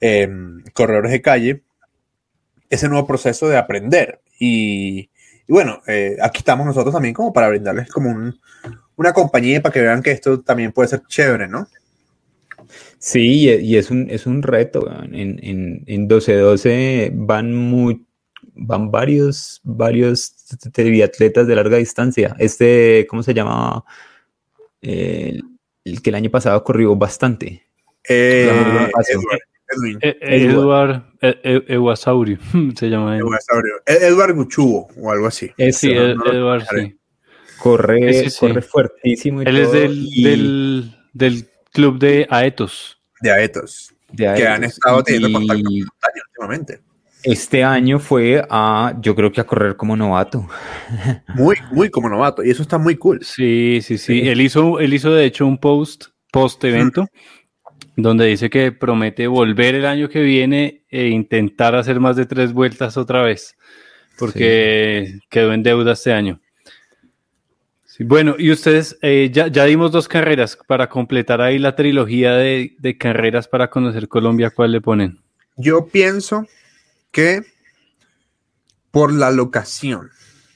em, 0.00 0.62
corredores 0.72 1.12
de 1.12 1.22
calle, 1.22 1.62
ese 2.68 2.88
nuevo 2.88 3.06
proceso 3.06 3.48
de 3.48 3.56
aprender. 3.56 4.20
Y, 4.38 5.10
bueno, 5.48 5.82
eh, 5.86 6.16
aquí 6.20 6.38
estamos 6.38 6.66
nosotros 6.66 6.92
también 6.92 7.14
como 7.14 7.32
para 7.32 7.48
brindarles 7.48 7.88
como 7.88 8.34
una 8.96 9.12
compañía 9.12 9.62
para 9.62 9.72
que 9.72 9.80
vean 9.80 10.02
que 10.02 10.10
esto 10.10 10.40
también 10.40 10.72
puede 10.72 10.88
ser 10.88 11.02
chévere, 11.06 11.48
¿no? 11.48 11.68
Sí, 13.04 13.50
y 13.50 13.76
es 13.76 13.90
un, 13.90 14.08
es 14.08 14.24
un 14.24 14.42
reto. 14.42 14.90
En, 14.90 15.38
en, 15.42 15.84
en 15.86 16.08
12-12 16.08 17.10
van, 17.12 17.54
muy, 17.54 18.02
van 18.54 18.90
varios, 18.90 19.60
varios 19.62 20.34
triatletas 20.72 21.46
de 21.46 21.54
larga 21.54 21.76
distancia. 21.76 22.34
Este, 22.38 23.06
¿cómo 23.10 23.22
se 23.22 23.34
llama? 23.34 23.84
el, 24.80 25.42
que 26.02 26.08
el 26.08 26.14
año 26.14 26.30
pasado 26.30 26.64
corrió 26.64 26.96
bastante. 26.96 27.66
Eh, 28.08 28.50
Edward, 30.22 31.02
e, 31.20 31.38
Edward 31.42 31.68
Ewasauri 31.68 32.38
se 32.74 32.88
llama. 32.88 33.18
Eduardo 33.18 33.82
Edward 33.84 34.34
Guchubo 34.34 34.88
o 34.96 35.12
algo 35.12 35.26
así. 35.26 35.50
sí, 35.72 35.92
Edward, 35.92 36.64
sí. 36.74 36.98
Corre, 37.58 38.30
corre 38.40 38.62
fuertísimo. 38.62 39.42
Él 39.42 39.58
es 39.58 39.72
del, 39.72 40.10
del, 40.22 40.94
del 41.12 41.53
club 41.74 41.98
de 41.98 42.26
Aetos. 42.30 42.98
De 43.20 43.30
Aetos. 43.30 43.92
que 44.16 44.46
han 44.46 44.64
estado 44.64 45.02
teniendo 45.02 45.32
contacto 45.32 45.64
con 45.64 45.74
montaña 45.74 46.22
últimamente. 46.28 46.80
Este 47.24 47.64
año 47.64 47.98
fue 47.98 48.46
a, 48.48 48.94
yo 49.00 49.14
creo 49.14 49.32
que 49.32 49.40
a 49.40 49.44
correr 49.44 49.76
como 49.76 49.96
novato. 49.96 50.46
Muy, 51.34 51.56
muy 51.72 51.90
como 51.90 52.08
novato. 52.08 52.44
Y 52.44 52.50
eso 52.50 52.62
está 52.62 52.78
muy 52.78 52.96
cool. 52.96 53.24
Sí, 53.24 53.80
sí, 53.82 53.98
sí. 53.98 54.28
Él, 54.28 54.40
hizo, 54.40 54.78
él 54.78 54.92
hizo 54.92 55.12
de 55.12 55.24
hecho 55.24 55.46
un 55.46 55.58
post 55.58 56.06
post 56.30 56.62
evento 56.64 57.06
donde 57.96 58.26
dice 58.26 58.50
que 58.50 58.72
promete 58.72 59.26
volver 59.26 59.74
el 59.74 59.86
año 59.86 60.08
que 60.08 60.20
viene 60.20 60.84
e 60.90 61.08
intentar 61.08 61.74
hacer 61.76 61.98
más 61.98 62.16
de 62.16 62.26
tres 62.26 62.52
vueltas 62.52 62.96
otra 62.96 63.22
vez. 63.22 63.56
Porque 64.18 65.18
quedó 65.30 65.52
en 65.52 65.62
deuda 65.62 65.92
este 65.92 66.12
año 66.12 66.40
bueno, 68.00 68.34
y 68.38 68.50
ustedes, 68.50 68.98
eh, 69.02 69.30
ya, 69.32 69.48
dimos 69.48 69.92
dos 69.92 70.08
carreras 70.08 70.58
para 70.66 70.88
completar 70.88 71.40
ahí 71.40 71.58
la 71.58 71.76
trilogía 71.76 72.32
de, 72.32 72.96
carreras 72.98 73.46
para 73.46 73.70
conocer 73.70 74.08
Colombia, 74.08 74.50
¿cuál 74.50 74.72
le 74.72 74.80
ponen? 74.80 75.20
Yo 75.56 75.86
pienso 75.86 76.46
que 77.12 77.42
por 78.90 79.12
la 79.12 79.30
locación. 79.30 80.10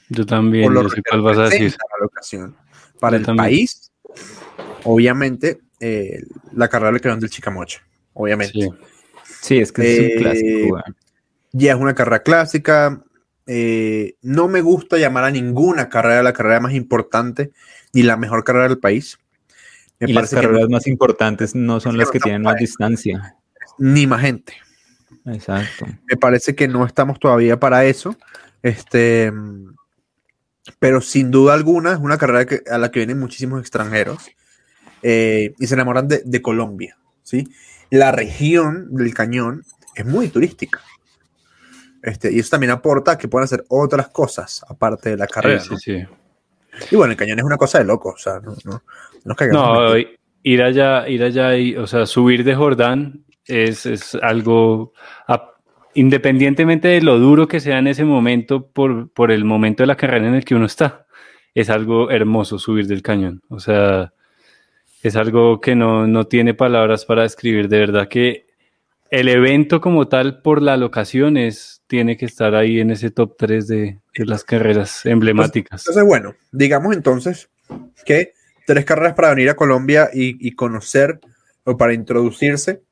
Yo 0.09 0.27
también, 0.27 0.73
por 0.73 0.85
lo 0.85 0.91
cuál 1.09 1.23
vas 1.23 1.39
a 1.39 1.43
decir. 1.45 1.71
La 1.71 2.05
locación. 2.05 2.57
Para 2.99 3.17
el 3.17 3.25
país, 3.25 3.93
obviamente, 4.85 5.61
eh, 5.79 6.23
la 6.55 6.69
carrera 6.69 6.93
del 6.93 7.01
creón 7.01 7.21
del 7.21 7.31
Chicamocha, 7.31 7.81
obviamente. 8.15 8.71
Sí. 9.25 9.59
es 9.59 9.71
que 9.71 9.93
es 9.93 9.99
un 10.01 10.07
eh, 10.07 10.17
clásico. 10.17 10.83
Ya 11.53 11.73
es 11.73 11.79
una 11.79 11.95
carrera 11.95 12.23
clásica, 12.23 13.03
eh, 13.51 14.17
no 14.21 14.47
me 14.47 14.61
gusta 14.61 14.99
llamar 14.99 15.25
a 15.25 15.31
ninguna 15.31 15.89
carrera 15.89 16.23
la 16.23 16.35
carrera 16.35 16.61
más 16.61 16.75
importante 16.75 17.51
ni 17.95 18.03
la 18.03 18.19
mejor 18.19 18.45
carrera 18.45 18.69
del 18.69 18.79
país. 18.79 19.19
y 19.99 20.13
las 20.13 20.31
carreras 20.31 20.69
más 20.69 20.87
importantes 20.87 21.55
no 21.55 21.81
son 21.81 21.97
las 21.97 22.11
que, 22.11 22.21
tienen 22.21 22.43
más 22.43 22.57
distancia. 22.57 23.37
Ni 23.79 24.07
más 24.07 24.21
gente. 24.21 24.53
Exacto. 25.25 25.87
Me 26.11 26.17
parece 26.19 26.55
que 26.55 26.69
no 26.69 26.85
estamos 26.85 27.19
todavía 27.19 27.59
para 27.59 27.87
eso. 27.87 28.17
Este, 28.63 29.33
pero 30.79 31.01
sin 31.01 31.31
duda 31.31 31.55
alguna 31.55 31.93
es 31.93 31.99
una 31.99 32.19
carrera 32.19 32.61
a 32.71 32.77
la 32.77 32.91
que 32.91 33.01
vienen 33.01 33.19
muchísimos 33.19 33.61
extranjeros 33.61 34.29
eh, 35.03 35.55
y 35.59 35.67
se 35.67 35.75
enamoran 35.75 36.07
de, 36.07 36.23
de 36.23 36.43
Colombia. 36.43 36.99
¿sí? 37.23 37.49
La 37.89 38.13
región 38.13 38.95
del 38.95 39.15
cañón 39.15 39.65
es 39.95 40.05
muy 40.05 40.29
turística. 40.29 40.83
Este, 42.09 42.33
y 42.33 42.39
eso 42.39 42.51
también 42.51 42.71
aporta 42.71 43.13
a 43.13 43.19
que 43.19 43.29
puedan 43.29 43.45
hacer 43.45 43.65
otras 43.69 44.09
cosas 44.09 44.65
aparte 44.69 45.11
de 45.11 45.17
la 45.17 45.27
carrera. 45.27 45.61
Sí, 45.61 45.77
sí, 45.77 46.05
Y 46.91 46.97
bueno, 46.97 47.13
el 47.13 47.17
cañón 47.17 47.39
es 47.39 47.45
una 47.45 47.57
cosa 47.57 47.79
de 47.79 47.85
loco, 47.85 48.11
o 48.11 48.19
sea, 48.19 48.41
no, 48.41 48.57
no, 48.65 48.83
no, 49.25 49.97
ir 50.43 50.63
allá, 50.63 51.09
ir 51.09 51.23
allá 51.23 51.57
y, 51.57 51.77
o 51.77 51.87
sea, 51.87 52.07
subir 52.07 52.45
de 52.45 52.55
Jordán 52.55 53.25
es, 53.45 53.87
es 53.87 54.15
algo 54.15 54.93
independientemente 55.95 56.89
de 56.89 57.03
lo 57.03 57.19
duro 57.19 57.49
que 57.49 57.61
sea 57.61 57.79
en 57.79 57.89
ese 57.89 58.05
momento, 58.05 58.69
por, 58.69 59.11
por 59.11 59.33
el 59.33 59.45
momento 59.45 59.83
de 59.83 59.89
la 59.89 59.97
carrera 59.97 60.29
en 60.29 60.35
el 60.35 60.45
que 60.45 60.55
uno 60.55 60.67
está, 60.67 61.07
es 61.55 61.71
algo 61.71 62.11
hermoso 62.11 62.59
subir 62.59 62.87
del 62.87 63.03
cañón. 63.03 63.43
O 63.49 63.59
sea, 63.59 64.13
es 65.03 65.17
algo 65.17 65.61
que 65.61 65.75
no, 65.75 66.07
no 66.07 66.25
tiene 66.25 66.55
palabras 66.55 67.05
para 67.05 67.23
describir. 67.23 67.69
De 67.69 67.81
verdad 67.81 68.09
que 68.09 68.48
el 69.11 69.29
evento 69.29 69.81
como 69.81 70.09
tal, 70.09 70.43
por 70.43 70.61
la 70.63 70.77
locación, 70.77 71.37
es, 71.37 71.83
tiene 71.87 72.17
que 72.17 72.27
estar 72.27 72.55
ahí 72.55 72.81
en 72.81 72.91
ese 72.91 73.11
top 73.11 73.37
3 73.39 73.67
de, 73.67 73.99
de 74.17 74.25
las 74.27 74.45
carreras 74.45 75.05
emblemáticas. 75.07 75.83
Entonces, 75.83 76.05
bueno, 76.05 76.35
digamos 76.53 76.95
entonces 76.95 77.49
que 78.05 78.33
tres 78.67 78.85
carreras 78.85 79.15
para 79.15 79.31
venir 79.31 79.49
a 79.51 79.57
Colombia 79.57 80.11
y, 80.13 80.47
y 80.47 80.53
conocer 80.53 81.21
o 81.65 81.77
para 81.77 81.95
introducirse 81.95 82.83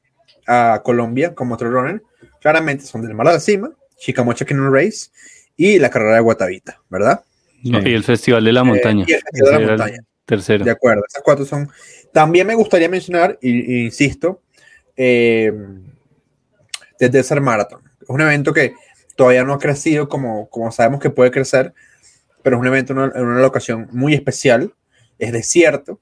a 0.46 0.80
Colombia 0.84 1.34
como 1.34 1.56
trail 1.56 1.72
runner, 1.74 2.02
claramente 2.40 2.84
son 2.84 3.02
del 3.02 3.14
Mar 3.14 3.28
a 3.28 3.32
la 3.34 3.40
Cima, 3.40 3.70
Chicamocha 3.98 4.44
Canyon 4.44 4.72
Race 4.72 5.10
y 5.56 5.78
la 5.78 5.90
carrera 5.90 6.14
de 6.16 6.20
Guatavita, 6.20 6.80
¿verdad? 6.88 7.22
No, 7.64 7.80
y 7.86 7.94
el 7.94 8.04
Festival 8.04 8.44
de 8.44 8.52
la 8.52 8.60
Eh, 8.60 8.64
Montaña. 8.64 9.04
y 9.08 9.12
el 9.12 9.20
Festival 9.20 9.50
de 9.50 9.50
la 9.66 9.72
el 9.72 9.78
Montaña. 9.78 9.98
Tercero. 10.24 10.64
De 10.64 10.70
acuerdo, 10.70 11.02
esas 11.08 11.22
cuatro 11.22 11.44
son. 11.44 11.68
También 12.12 12.46
me 12.46 12.54
gustaría 12.54 12.88
mencionar, 12.88 13.38
y, 13.40 13.50
y 13.80 13.84
insisto, 13.84 14.42
eh, 14.96 15.52
The 16.98 17.08
Desert 17.08 17.42
Marathon. 17.42 17.80
Es 18.00 18.08
un 18.08 18.20
evento 18.20 18.52
que 18.52 18.74
todavía 19.16 19.44
no 19.44 19.54
ha 19.54 19.58
crecido 19.58 20.08
como, 20.08 20.48
como 20.50 20.70
sabemos 20.72 21.00
que 21.00 21.10
puede 21.10 21.30
crecer, 21.30 21.72
pero 22.42 22.56
es 22.56 22.60
un 22.60 22.66
evento 22.66 22.92
en 22.92 22.98
una, 23.00 23.12
en 23.14 23.24
una 23.24 23.40
locación 23.40 23.88
muy 23.92 24.14
especial. 24.14 24.72
Es 25.18 25.32
desierto. 25.32 26.00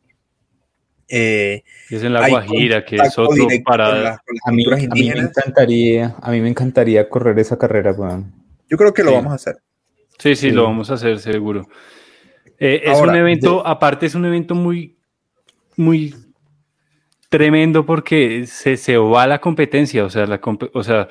Eh, 1.08 1.62
Y 1.90 1.96
es 1.96 2.02
en 2.02 2.12
la 2.14 2.24
hay 2.24 2.30
Guajira, 2.32 2.84
que 2.84 2.96
es 2.96 3.18
otro 3.18 3.46
para. 3.64 3.88
las- 3.94 4.18
con 4.22 4.34
las 4.34 4.46
A 4.46 4.50
mí, 4.52 4.64
culturas 4.64 4.84
a 4.90 4.94
mí 4.94 5.10
me 5.12 5.20
encantaría, 5.20 6.14
a 6.20 6.30
mí 6.30 6.40
me 6.40 6.48
encantaría 6.48 7.08
correr 7.08 7.38
esa 7.38 7.58
carrera, 7.58 7.92
weón. 7.92 8.32
Yo 8.68 8.76
creo 8.78 8.94
que 8.94 9.02
lo 9.04 9.10
Sí. 9.10 9.16
vamos 9.16 9.32
a 9.32 9.34
hacer. 9.36 9.56
Sí, 10.18 10.34
sí, 10.34 10.48
Sí. 10.48 10.50
lo 10.50 10.64
vamos 10.64 10.90
a 10.90 10.94
hacer 10.94 11.18
seguro. 11.18 11.68
Eh, 12.58 12.82
es 12.84 12.90
Ahora, 12.98 13.12
un 13.12 13.18
evento, 13.18 13.66
aparte 13.66 14.06
es 14.06 14.14
un 14.14 14.24
evento 14.24 14.54
muy, 14.54 14.96
muy 15.76 16.14
tremendo 17.28 17.86
porque 17.86 18.46
se, 18.46 18.76
se 18.76 18.96
va 18.96 19.26
la 19.26 19.40
competencia, 19.40 20.04
o 20.04 20.10
sea, 20.10 20.26
la, 20.26 20.40
o 20.72 20.82
sea 20.82 21.08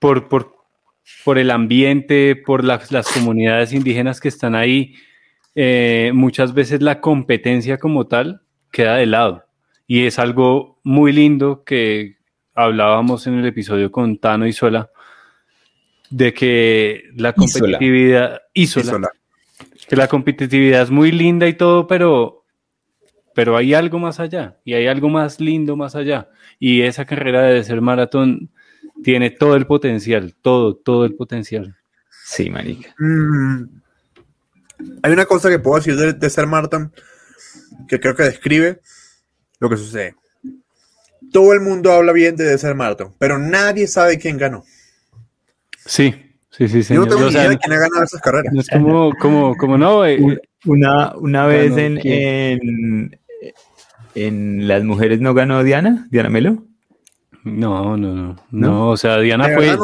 por, 0.00 0.28
por, 0.28 0.56
por 1.24 1.38
el 1.38 1.50
ambiente, 1.50 2.34
por 2.34 2.64
las, 2.64 2.90
las 2.90 3.08
comunidades 3.08 3.72
indígenas 3.72 4.20
que 4.20 4.28
están 4.28 4.56
ahí, 4.56 4.94
eh, 5.54 6.10
muchas 6.14 6.54
veces 6.54 6.82
la 6.82 7.00
competencia 7.00 7.78
como 7.78 8.06
tal 8.06 8.42
queda 8.72 8.96
de 8.96 9.06
lado. 9.06 9.44
Y 9.86 10.06
es 10.06 10.18
algo 10.18 10.80
muy 10.82 11.12
lindo 11.12 11.64
que 11.64 12.16
hablábamos 12.54 13.26
en 13.26 13.34
el 13.34 13.46
episodio 13.46 13.90
con 13.90 14.18
Tano 14.18 14.46
y 14.46 14.52
Sola, 14.52 14.90
de 16.10 16.32
que 16.32 17.04
la 17.14 17.30
Isola. 17.30 17.34
competitividad... 17.34 18.42
Isola 18.54 18.84
Isola. 18.86 19.08
que 19.88 19.96
la 19.96 20.08
competitividad 20.08 20.82
es 20.82 20.90
muy 20.90 21.12
linda 21.12 21.46
y 21.48 21.54
todo, 21.54 21.86
pero, 21.86 22.39
pero 23.34 23.56
hay 23.56 23.74
algo 23.74 23.98
más 23.98 24.20
allá 24.20 24.58
y 24.64 24.74
hay 24.74 24.86
algo 24.86 25.08
más 25.08 25.40
lindo 25.40 25.76
más 25.76 25.94
allá. 25.94 26.28
Y 26.58 26.82
esa 26.82 27.04
carrera 27.04 27.42
de 27.42 27.62
ser 27.64 27.80
maratón 27.80 28.50
tiene 29.02 29.30
todo 29.30 29.56
el 29.56 29.66
potencial, 29.66 30.34
todo, 30.42 30.74
todo 30.76 31.04
el 31.04 31.14
potencial. 31.14 31.76
Sí, 32.24 32.50
marica. 32.50 32.94
Mm, 32.98 33.64
hay 35.02 35.12
una 35.12 35.24
cosa 35.26 35.48
que 35.48 35.58
puedo 35.58 35.76
decir 35.76 35.96
de, 35.96 36.12
de 36.12 36.30
ser 36.30 36.46
Martin 36.46 36.90
que 37.88 37.98
creo 37.98 38.14
que 38.14 38.24
describe 38.24 38.80
lo 39.58 39.68
que 39.70 39.76
sucede. 39.76 40.14
Todo 41.32 41.52
el 41.52 41.60
mundo 41.60 41.92
habla 41.92 42.12
bien 42.12 42.34
de 42.36 42.44
Desert 42.44 42.76
Marathon, 42.76 43.14
pero 43.18 43.38
nadie 43.38 43.86
sabe 43.86 44.18
quién 44.18 44.36
ganó. 44.36 44.64
Sí, 45.86 46.14
sí, 46.50 46.68
sí, 46.68 46.78
Yo 46.78 46.82
señor. 46.82 47.04
no 47.06 47.08
tengo 47.14 47.22
O 47.22 47.26
ni 47.26 47.32
sea, 47.32 47.40
idea 47.42 47.50
de 47.50 47.58
quién 47.58 47.72
ha 47.72 47.78
ganado 47.80 48.04
esas 48.04 48.20
carreras. 48.20 48.54
es 48.54 48.68
como, 48.68 49.12
como, 49.14 49.56
como 49.56 49.78
no, 49.78 50.04
eh, 50.04 50.18
Un- 50.20 50.40
Una, 50.66 51.16
una 51.16 51.46
vez 51.46 51.76
en, 51.76 51.98
en, 52.04 53.19
en 54.14 54.66
Las 54.68 54.84
Mujeres 54.84 55.20
no 55.20 55.34
ganó 55.34 55.62
Diana, 55.62 56.06
Diana 56.10 56.28
Melo. 56.30 56.64
no, 57.44 57.96
no, 57.96 58.14
no, 58.14 58.36
¿No? 58.50 58.68
no, 58.68 58.88
o 58.90 58.96
sea, 58.96 59.18
Diana 59.20 59.48
De 59.48 59.54
fue, 59.54 59.76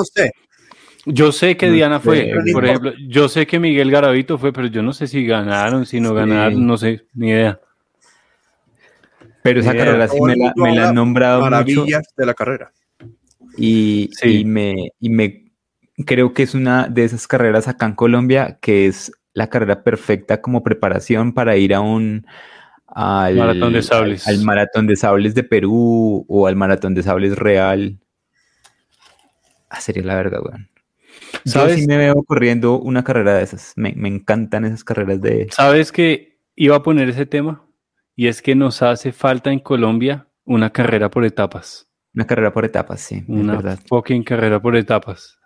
yo 1.07 1.31
sé 1.33 1.57
que 1.57 1.69
No 1.69 1.73
Diana 1.75 2.01
fue, 2.01 2.33
sé, 2.45 2.53
por 2.53 2.65
ejemplo, 2.65 2.93
yo 3.09 3.29
sé 3.29 3.47
que 3.47 3.61
Miguel 3.61 3.91
Garavito 3.91 4.39
fue, 4.39 4.53
pero 4.53 4.67
yo 4.67 4.83
no 4.83 4.93
sé 4.93 5.07
si 5.07 5.25
ganaron, 5.25 5.87
si 5.87 6.01
no 6.01 6.09
Sí. 6.11 6.15
ganaron, 6.17 6.67
no 6.67 6.77
sé, 6.77 7.05
ni 7.15 7.29
idea. 7.31 7.61
Pero 9.43 9.61
esa 9.61 9.73
Eh, 9.73 9.77
carrera 9.79 10.09
sí 10.09 10.21
me 10.21 10.35
la, 10.37 10.53
me 10.57 10.79
han 10.81 10.95
nombrado 10.95 11.41
mucho 11.43 11.51
Maravillas 11.51 12.03
de 12.17 12.27
la 12.27 12.35
carrera. 12.35 12.73
y, 13.57 14.11
Sí. 14.13 14.41
y 14.41 14.45
me, 14.45 14.91
y 15.01 15.09
me 15.09 15.45
creo 16.05 16.35
que 16.35 16.43
es 16.43 16.55
una 16.55 16.89
de 16.89 17.05
esas 17.05 17.27
carreras 17.29 17.69
acá 17.69 17.87
en 17.87 17.95
Colombia 17.95 18.59
que 18.61 18.87
es 18.87 19.13
la 19.33 19.49
carrera 19.49 19.83
perfecta 19.85 20.41
como 20.43 20.63
preparación 20.65 21.33
para 21.33 21.57
ir 21.57 21.73
a 21.75 21.81
un 21.81 22.27
al 22.89 23.37
Maratón 23.37 23.73
de 23.73 23.83
sables. 23.83 24.27
al, 24.29 24.37
al 24.37 24.45
maratón 24.45 24.87
de 24.87 24.97
sables 24.97 25.35
de 25.35 25.43
Perú 25.45 26.25
o 26.29 26.47
al 26.47 26.57
maratón 26.57 26.95
de 26.95 27.03
sables 27.03 27.37
real. 27.37 27.99
Ah, 29.69 29.81
sería 29.81 30.05
la 30.05 30.15
verga, 30.15 30.41
weón. 30.41 30.69
Yo 31.45 31.53
¿Sabes? 31.53 31.81
sí 31.81 31.87
me 31.87 31.97
veo 31.97 32.15
corriendo 32.25 32.79
una 32.79 33.03
carrera 33.05 33.35
de 33.35 33.43
esas. 33.45 33.73
Me, 33.77 33.93
me 33.97 34.09
encantan 34.09 34.65
esas 34.65 34.85
carreras 34.85 35.21
de. 35.21 35.49
¿Sabes 35.51 35.93
que 35.93 36.39
iba 36.55 36.77
a 36.77 36.83
poner 36.83 37.09
ese 37.09 37.27
tema? 37.27 37.65
Y 38.15 38.29
es 38.29 38.41
que 38.43 38.55
nos 38.55 38.83
hace 38.83 39.13
falta 39.13 39.51
en 39.53 39.59
Colombia 39.61 40.29
una 40.45 40.71
carrera 40.71 41.11
por 41.11 41.25
etapas. 41.25 41.89
Una 42.15 42.27
carrera 42.27 42.53
por 42.53 42.65
etapas, 42.65 43.01
sí, 43.01 43.17
es 43.17 43.25
Una 43.29 43.57
verdad. 43.57 43.79
fucking 43.89 44.23
carrera 44.23 44.61
por 44.61 44.75
etapas. 44.77 45.39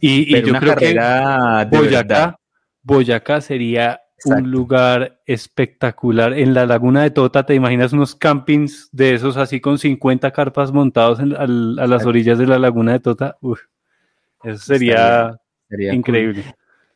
Y, 0.00 0.36
y 0.36 0.42
yo 0.42 0.54
creo 0.58 0.74
que 0.76 0.94
Boyacá, 0.96 1.68
verdad. 1.70 2.34
Boyacá 2.82 3.40
sería 3.40 4.00
Exacto. 4.24 4.44
un 4.44 4.50
lugar 4.50 5.20
espectacular. 5.26 6.32
En 6.34 6.54
la 6.54 6.66
laguna 6.66 7.02
de 7.02 7.10
Tota, 7.10 7.44
¿te 7.44 7.54
imaginas 7.54 7.92
unos 7.92 8.14
campings 8.14 8.88
de 8.92 9.14
esos 9.14 9.36
así 9.36 9.60
con 9.60 9.78
50 9.78 10.30
carpas 10.30 10.72
montados 10.72 11.20
en- 11.20 11.34
al- 11.36 11.78
a 11.78 11.86
las 11.86 12.04
orillas 12.06 12.38
de 12.38 12.46
la 12.46 12.58
laguna 12.58 12.92
de 12.92 13.00
Tota? 13.00 13.36
Uf, 13.40 13.60
eso 14.44 14.58
sería 14.58 15.38
increíble. 15.94 16.44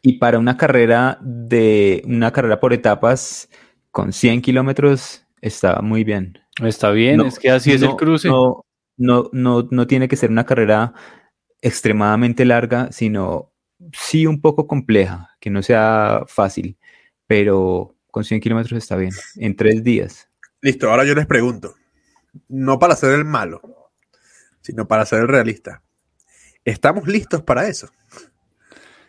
Y 0.03 0.15
para 0.19 0.39
una 0.39 0.57
carrera 0.57 1.19
de 1.21 2.03
una 2.07 2.31
carrera 2.33 2.61
por 2.61 2.73
etapas 2.73 3.49
con 3.91 4.13
100 4.13 4.41
kilómetros 4.43 5.25
está 5.41 5.81
muy 5.83 6.05
bien. 6.05 6.39
Está 6.63 6.91
bien, 6.91 7.17
No, 7.19 7.27
es 7.27 7.39
que 7.39 7.51
así 7.51 7.73
es 7.73 7.83
el 7.83 7.97
cruce. 7.97 8.29
No, 8.29 8.65
no, 8.97 9.29
no, 9.33 9.69
no 9.71 9.87
tiene 9.87 10.09
que 10.09 10.17
ser 10.17 10.31
una 10.31 10.45
carrera 10.45 10.95
extremadamente 11.61 12.45
larga, 12.45 12.91
sino 12.93 13.53
sí 13.93 14.27
un 14.27 14.41
poco 14.41 14.67
compleja, 14.67 15.31
que 15.41 15.51
no 15.51 15.63
sea 15.63 16.23
fácil, 16.27 16.77
pero 17.27 17.95
con 18.11 18.25
100 18.25 18.41
kilómetros 18.41 18.79
está 18.79 18.97
bien, 18.97 19.13
en 19.37 19.57
tres 19.57 19.83
días. 19.85 20.29
Listo, 20.61 20.91
ahora 20.91 21.05
yo 21.05 21.15
les 21.15 21.27
pregunto. 21.27 21.75
No 22.49 22.79
para 22.79 22.97
ser 22.97 23.13
el 23.13 23.25
malo, 23.25 23.61
sino 24.61 24.87
para 24.89 25.07
ser 25.07 25.21
el 25.21 25.29
realista. 25.29 25.83
¿Estamos 26.65 27.07
listos 27.07 27.43
para 27.43 27.69
eso? 27.69 27.89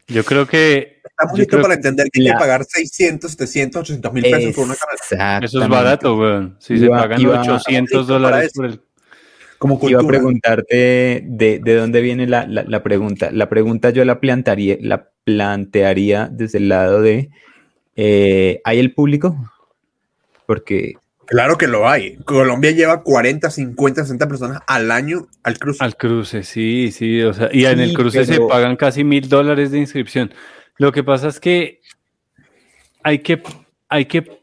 Yo 0.07 0.24
creo 0.24 0.47
que 0.47 1.01
Estamos 1.03 1.34
Yo 1.34 1.38
listos 1.39 1.51
creo 1.57 1.61
para 1.63 1.74
entender 1.74 2.07
que 2.11 2.22
hay 2.22 2.28
que 2.28 2.34
pagar 2.34 2.63
600, 2.63 3.32
700, 3.32 3.82
800 3.82 4.13
mil 4.13 4.24
pesos 4.24 4.55
por 4.55 4.65
una 4.65 4.76
carrera. 4.76 5.39
eso 5.45 5.61
es 5.63 5.68
barato, 5.68 6.15
weón. 6.18 6.55
Si 6.59 6.78
se 6.78 6.88
pagan 6.88 7.20
iba- 7.20 7.41
800 7.41 7.82
listo 7.82 8.05
para 8.07 8.20
dólares 8.20 8.51
por 8.53 8.65
el... 8.68 8.82
Como 9.57 9.80
Iba 9.89 10.01
a 10.01 10.07
preguntarte 10.07 11.24
de, 11.26 11.59
de 11.63 11.76
dónde 11.76 12.01
viene 12.01 12.28
la, 12.28 12.45
la- 12.45 12.63
la 12.63 12.84
pregunta. 12.84 13.32
La 13.32 13.49
pregunta 13.49 13.89
yo 13.89 14.05
la 14.05 14.20
plantearía, 14.20 14.78
la 14.80 15.09
plantearía 15.24 16.30
desde 16.32 16.59
el 16.59 16.70
lado 16.70 17.01
de 17.01 17.32
eh, 17.97 18.61
¿hay 18.63 18.79
el 18.79 18.93
público? 18.93 19.35
Porque 20.45 20.95
Claro 21.27 21.57
que 21.57 21.67
lo 21.67 21.89
hay. 21.89 22.15
Colombia 22.23 22.71
lleva 22.71 23.03
40, 23.03 23.49
50, 23.49 24.03
60 24.03 24.27
personas 24.29 24.61
al 24.65 24.91
año 24.91 25.27
al 25.43 25.59
cruce. 25.59 25.83
Al 25.83 25.97
cruce, 25.97 26.43
sí, 26.43 26.89
sí, 26.93 27.21
o 27.21 27.33
sea, 27.33 27.49
y 27.51 27.65
en 27.65 27.81
el 27.81 27.93
cruce 27.93 28.25
se 28.25 28.39
pagan 28.39 28.77
casi 28.77 29.03
mil 29.03 29.27
dólares 29.27 29.71
de 29.71 29.79
inscripción. 29.79 30.33
Lo 30.77 30.93
que 30.93 31.03
pasa 31.03 31.27
es 31.27 31.41
que 31.41 31.81
hay 33.03 33.19
que, 33.19 33.43
hay 33.89 34.05
que, 34.05 34.41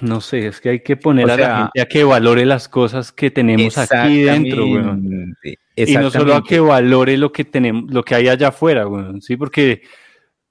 no 0.00 0.20
sé, 0.20 0.48
es 0.48 0.60
que 0.60 0.70
hay 0.70 0.80
que 0.80 0.96
poner 0.96 1.26
O 1.30 1.32
a 1.32 1.36
sea, 1.36 1.48
la 1.48 1.56
gente 1.58 1.80
a 1.82 1.86
que 1.86 2.02
valore 2.02 2.44
las 2.44 2.68
cosas 2.68 3.12
que 3.12 3.30
tenemos 3.30 3.78
aquí 3.78 4.22
dentro, 4.22 4.66
weón. 4.66 5.36
Y 5.76 5.96
no 5.96 6.10
solo 6.10 6.34
a 6.34 6.42
que 6.42 6.58
valore 6.58 7.16
lo 7.16 7.30
que 7.30 7.44
tenemos, 7.44 7.92
lo 7.92 8.02
que 8.02 8.16
hay 8.16 8.26
allá 8.26 8.48
afuera, 8.48 8.88
weón, 8.88 9.22
sí, 9.22 9.36
porque, 9.36 9.82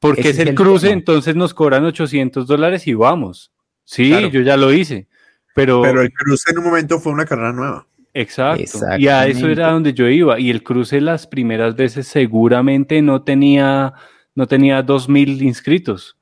porque 0.04 0.22
Ese 0.22 0.30
es 0.32 0.40
el 0.40 0.48
el 0.50 0.56
cruce, 0.56 0.88
tema. 0.88 1.00
entonces 1.00 1.36
nos 1.36 1.54
cobran 1.54 1.86
800 1.86 2.46
dólares 2.46 2.86
y 2.88 2.94
vamos. 2.94 3.52
Sí, 3.86 4.10
Claro. 4.10 4.28
yo 4.30 4.42
ya 4.42 4.58
lo 4.58 4.72
hice, 4.74 5.08
pero, 5.56 5.82
Pero 5.82 6.02
el 6.02 6.12
cruce 6.14 6.52
en 6.52 6.58
un 6.60 6.66
momento 6.66 7.00
fue 7.00 7.12
una 7.14 7.26
carrera 7.26 7.54
nueva. 7.54 7.88
Exacto. 8.14 8.64
Y 9.00 9.08
a 9.08 9.26
eso 9.26 9.48
era 9.50 9.72
donde 9.72 9.94
yo 9.94 10.08
iba. 10.08 10.40
Y 10.40 10.52
el 10.52 10.62
cruce 10.62 11.02
las 11.02 11.26
primeras 11.26 11.76
veces 11.76 12.06
seguramente 12.08 13.02
no 13.02 13.24
tenía, 13.24 13.94
no 14.36 14.46
tenía 14.48 14.84
2000 14.84 15.42
inscritos. 15.42 16.16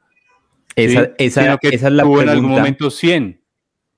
Esa, 0.75 1.03
¿sí? 1.05 1.11
esa- 1.17 1.41
Sino 1.43 1.57
que 1.57 1.67
esa 1.69 1.87
es 1.87 1.93
la 1.93 2.03
tuvo 2.03 2.21
en 2.21 2.29
algún 2.29 2.45
pregunta. 2.45 2.61
momento 2.61 2.89
100. 2.91 3.40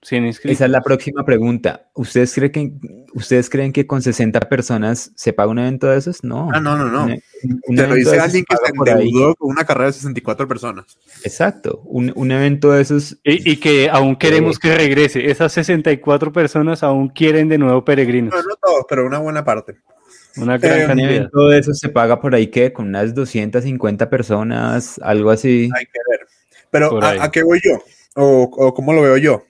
100 0.03 0.25
inscritos. 0.25 0.55
Esa 0.57 0.65
es 0.65 0.71
la 0.71 0.81
próxima 0.81 1.25
pregunta. 1.25 1.89
¿Ustedes 1.95 2.33
creen 2.35 2.51
que, 2.51 2.71
¿ustedes 3.13 3.49
creen 3.49 3.71
que 3.71 3.87
con 3.87 4.01
60 4.01 4.39
personas 4.41 5.11
se 5.15 5.33
paga 5.33 5.49
un 5.51 5.59
evento 5.59 5.87
de 5.87 5.97
esos? 5.97 6.23
No. 6.23 6.49
Ah, 6.53 6.59
no, 6.59 6.75
no, 6.77 6.89
no. 6.89 7.05
Un- 7.05 7.11
un 7.67 7.75
Te 7.75 7.81
lo 7.87 7.93
evento 7.93 7.95
dice 8.11 8.19
alguien 8.19 8.45
que 8.47 8.55
se 8.55 8.91
endeudó 8.93 9.35
con 9.35 9.51
una 9.51 9.65
carrera 9.65 9.87
de 9.87 9.93
64 9.93 10.47
personas. 10.47 10.85
Exacto. 11.23 11.81
Un, 11.85 12.11
un 12.15 12.31
evento 12.31 12.71
de 12.71 12.81
esos. 12.81 13.17
Y, 13.23 13.51
y 13.51 13.57
que 13.57 13.89
aún 13.89 14.15
queremos 14.15 14.59
que 14.59 14.75
regrese. 14.75 15.29
Esas 15.31 15.51
64 15.53 16.31
personas 16.31 16.83
aún 16.83 17.09
quieren 17.09 17.49
de 17.49 17.57
nuevo 17.57 17.83
peregrinos. 17.85 18.33
No, 18.33 18.41
no 18.41 18.55
todos, 18.61 18.85
pero 18.89 19.05
una 19.05 19.19
buena 19.19 19.43
parte. 19.43 19.77
Una 20.35 20.57
gran 20.57 20.79
Eh, 20.79 20.81
Un 20.83 20.87
cantidad. 20.87 21.11
evento 21.11 21.47
de 21.47 21.59
esos 21.59 21.79
se 21.79 21.89
paga 21.89 22.19
por 22.19 22.33
ahí 22.33 22.47
que 22.47 22.73
con 22.73 22.87
unas 22.87 23.13
250 23.13 24.09
personas, 24.09 24.99
algo 25.03 25.29
así. 25.29 25.69
Hay 25.75 25.85
que 25.85 25.99
ver. 26.09 26.27
Pero. 26.71 27.01
¿a, 27.03 27.23
a 27.25 27.31
qué 27.31 27.43
voy 27.43 27.59
yo? 27.63 27.79
O, 28.15 28.43
o 28.51 28.73
cómo 28.73 28.93
lo 28.93 29.01
veo 29.03 29.17
yo. 29.17 29.43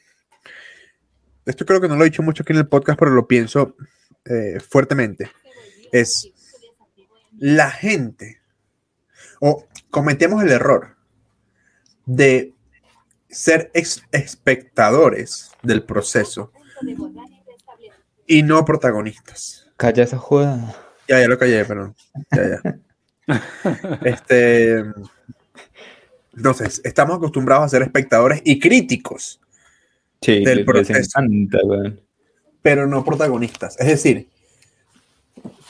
Esto 1.45 1.65
creo 1.65 1.81
que 1.81 1.87
no 1.87 1.95
lo 1.95 2.03
he 2.03 2.09
dicho 2.09 2.23
mucho 2.23 2.43
aquí 2.43 2.53
en 2.53 2.59
el 2.59 2.67
podcast, 2.67 2.97
pero 2.99 3.11
lo 3.11 3.27
pienso 3.27 3.75
eh, 4.25 4.59
fuertemente. 4.59 5.29
Es 5.91 6.29
la 7.37 7.69
gente, 7.71 8.39
o 9.39 9.67
cometemos 9.89 10.41
el 10.43 10.51
error 10.51 10.95
de 12.05 12.53
ser 13.29 13.71
ex- 13.73 14.03
espectadores 14.11 15.51
del 15.61 15.83
proceso 15.83 16.51
y 18.27 18.43
no 18.43 18.63
protagonistas. 18.65 19.69
Calla 19.77 20.03
esa 20.03 20.17
joda. 20.17 20.75
Ya, 21.07 21.19
ya 21.19 21.27
lo 21.27 21.37
callé, 21.37 21.65
pero 21.65 21.93
ya, 22.31 22.61
ya. 22.63 22.79
Este. 24.03 24.83
Entonces, 26.35 26.81
estamos 26.83 27.17
acostumbrados 27.17 27.65
a 27.65 27.69
ser 27.69 27.81
espectadores 27.83 28.41
y 28.43 28.59
críticos, 28.59 29.39
Sí, 30.23 30.43
Del 30.43 30.43
les- 30.43 30.55
les 30.57 30.65
proceso. 30.65 31.19
encanta, 31.19 31.59
pero 32.61 32.87
no 32.87 33.03
protagonistas. 33.03 33.79
Es 33.79 33.87
decir, 33.87 34.27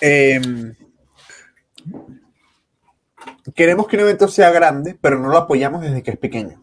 em, 0.02 0.74
queremos 3.56 3.88
que 3.88 3.96
un 3.98 4.04
evento 4.04 4.28
sea 4.28 4.52
grande, 4.52 4.98
pero 5.00 5.20
no 5.20 5.30
lo 5.30 5.38
apoyamos 5.38 5.82
desde 5.82 6.04
que 6.04 6.12
es 6.12 6.18
pequeño, 6.18 6.62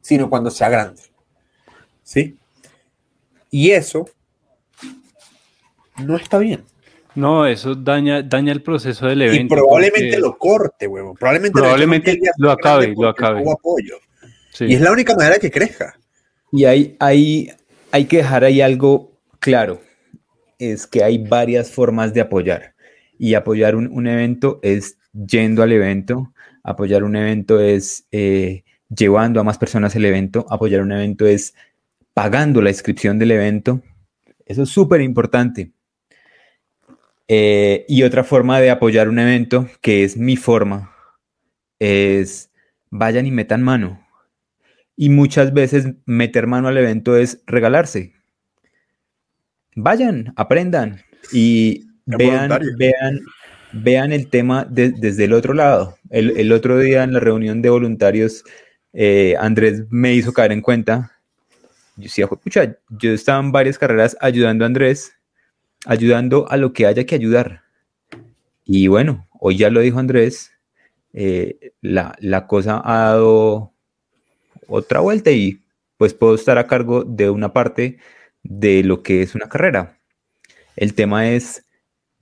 sino 0.00 0.28
cuando 0.30 0.50
sea 0.50 0.68
grande. 0.68 1.02
¿Sí? 2.02 2.36
Y 3.50 3.70
eso 3.70 4.08
no 6.04 6.16
está 6.16 6.38
bien. 6.38 6.64
No, 7.14 7.46
eso 7.46 7.74
daña, 7.74 8.22
daña 8.22 8.52
el 8.52 8.62
proceso 8.62 9.06
del 9.06 9.22
Y 9.22 9.24
evento. 9.26 9.54
probablemente 9.56 10.10
porque- 10.10 10.20
lo 10.20 10.38
corte, 10.38 10.86
huevo. 10.86 11.14
Probablemente, 11.14 11.52
Probablemente 11.58 12.20
lo 12.36 12.50
acabe, 12.52 12.94
lo 12.96 13.08
acabe. 13.08 13.42
no 13.42 13.52
apoyo. 13.52 13.96
sí. 14.52 14.66
Y 14.66 14.74
es 14.74 14.80
la 14.80 14.92
única 14.92 15.14
manera 15.16 15.38
que 15.38 15.50
crezca. 15.50 15.98
Y 16.52 16.64
hay, 16.64 16.96
hay, 16.98 17.50
hay 17.92 18.04
que 18.06 18.18
dejar 18.18 18.44
ahí 18.44 18.60
algo 18.60 19.12
claro. 19.38 19.80
Es 20.58 20.86
que 20.86 21.04
hay 21.04 21.18
varias 21.18 21.70
formas 21.70 22.14
de 22.14 22.20
apoyar. 22.20 22.74
Y 23.18 23.34
apoyar 23.34 23.76
un, 23.76 23.88
un 23.88 24.06
evento 24.06 24.60
es 24.62 24.98
yendo 25.12 25.62
al 25.62 25.72
evento. 25.72 26.32
Apoyar 26.62 27.04
un 27.04 27.16
evento 27.16 27.60
es 27.60 28.06
eh, 28.12 28.64
llevando 28.94 29.40
a 29.40 29.44
más 29.44 29.58
personas 29.58 29.94
el 29.96 30.04
evento. 30.04 30.46
Apoyar 30.48 30.82
un 30.82 30.92
evento 30.92 31.26
es 31.26 31.54
pagando 32.14 32.60
la 32.62 32.70
inscripción 32.70 33.18
del 33.18 33.32
evento. 33.32 33.82
Eso 34.46 34.62
es 34.62 34.70
súper 34.70 35.00
importante. 35.00 35.72
Eh, 37.28 37.84
y 37.88 38.02
otra 38.02 38.24
forma 38.24 38.58
de 38.58 38.70
apoyar 38.70 39.08
un 39.08 39.18
evento, 39.18 39.68
que 39.82 40.02
es 40.02 40.16
mi 40.16 40.36
forma, 40.36 40.94
es 41.78 42.50
vayan 42.90 43.26
y 43.26 43.30
metan 43.30 43.62
mano. 43.62 44.07
Y 45.00 45.10
muchas 45.10 45.52
veces 45.52 45.86
meter 46.06 46.48
mano 46.48 46.66
al 46.66 46.76
evento 46.76 47.16
es 47.16 47.40
regalarse. 47.46 48.14
Vayan, 49.76 50.32
aprendan 50.34 51.00
y 51.32 51.84
vean, 52.04 52.48
vean, 52.76 53.20
vean 53.72 54.12
el 54.12 54.28
tema 54.28 54.64
de- 54.64 54.90
desde 54.90 55.24
el 55.26 55.34
otro 55.34 55.54
lado. 55.54 55.96
El, 56.10 56.36
el 56.36 56.50
otro 56.50 56.80
día 56.80 57.04
en 57.04 57.12
la 57.12 57.20
reunión 57.20 57.62
de 57.62 57.70
voluntarios, 57.70 58.42
eh, 58.92 59.36
Andrés 59.38 59.84
me 59.88 60.14
hizo 60.14 60.32
caer 60.32 60.50
en 60.50 60.62
cuenta. 60.62 61.12
Yo 61.96 62.02
decía, 62.02 62.26
pucha, 62.26 62.76
yo 62.88 63.12
estaba 63.12 63.38
en 63.38 63.52
varias 63.52 63.78
carreras 63.78 64.16
ayudando 64.20 64.64
a 64.64 64.66
Andrés, 64.66 65.12
ayudando 65.86 66.50
a 66.50 66.56
lo 66.56 66.72
que 66.72 66.86
haya 66.86 67.04
que 67.04 67.14
ayudar. 67.14 67.62
Y 68.64 68.88
bueno, 68.88 69.28
hoy 69.38 69.58
ya 69.58 69.70
lo 69.70 69.78
dijo 69.78 70.00
Andrés, 70.00 70.50
eh, 71.12 71.72
la, 71.82 72.16
la 72.18 72.48
cosa 72.48 72.82
ha 72.84 73.10
dado 73.10 73.74
otra 74.68 75.00
vuelta 75.00 75.30
y 75.30 75.60
pues 75.96 76.14
puedo 76.14 76.34
estar 76.34 76.58
a 76.58 76.66
cargo 76.66 77.02
de 77.04 77.30
una 77.30 77.52
parte 77.52 77.98
de 78.42 78.84
lo 78.84 79.02
que 79.02 79.22
es 79.22 79.34
una 79.34 79.48
carrera. 79.48 79.98
El 80.76 80.94
tema 80.94 81.28
es 81.30 81.64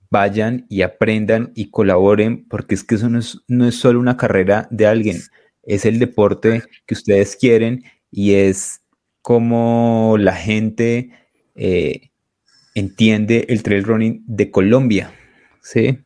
vayan 0.09 0.65
y 0.69 0.81
aprendan 0.81 1.51
y 1.53 1.69
colaboren 1.69 2.47
porque 2.47 2.75
es 2.75 2.83
que 2.83 2.95
eso 2.95 3.09
no 3.09 3.19
es, 3.19 3.39
no 3.47 3.67
es 3.67 3.75
solo 3.75 3.99
una 3.99 4.17
carrera 4.17 4.67
de 4.71 4.87
alguien, 4.87 5.21
es 5.63 5.85
el 5.85 5.99
deporte 5.99 6.63
que 6.85 6.93
ustedes 6.93 7.35
quieren 7.35 7.83
y 8.09 8.33
es 8.33 8.81
como 9.21 10.15
la 10.17 10.33
gente 10.33 11.11
eh, 11.55 12.09
entiende 12.73 13.45
el 13.49 13.63
trail 13.63 13.83
running 13.83 14.23
de 14.25 14.49
Colombia. 14.49 15.13
¿sí? 15.61 15.99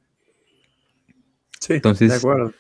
Sí, 1.59 1.73
Entonces- 1.73 2.09
de 2.09 2.15
acuerdo. 2.15 2.53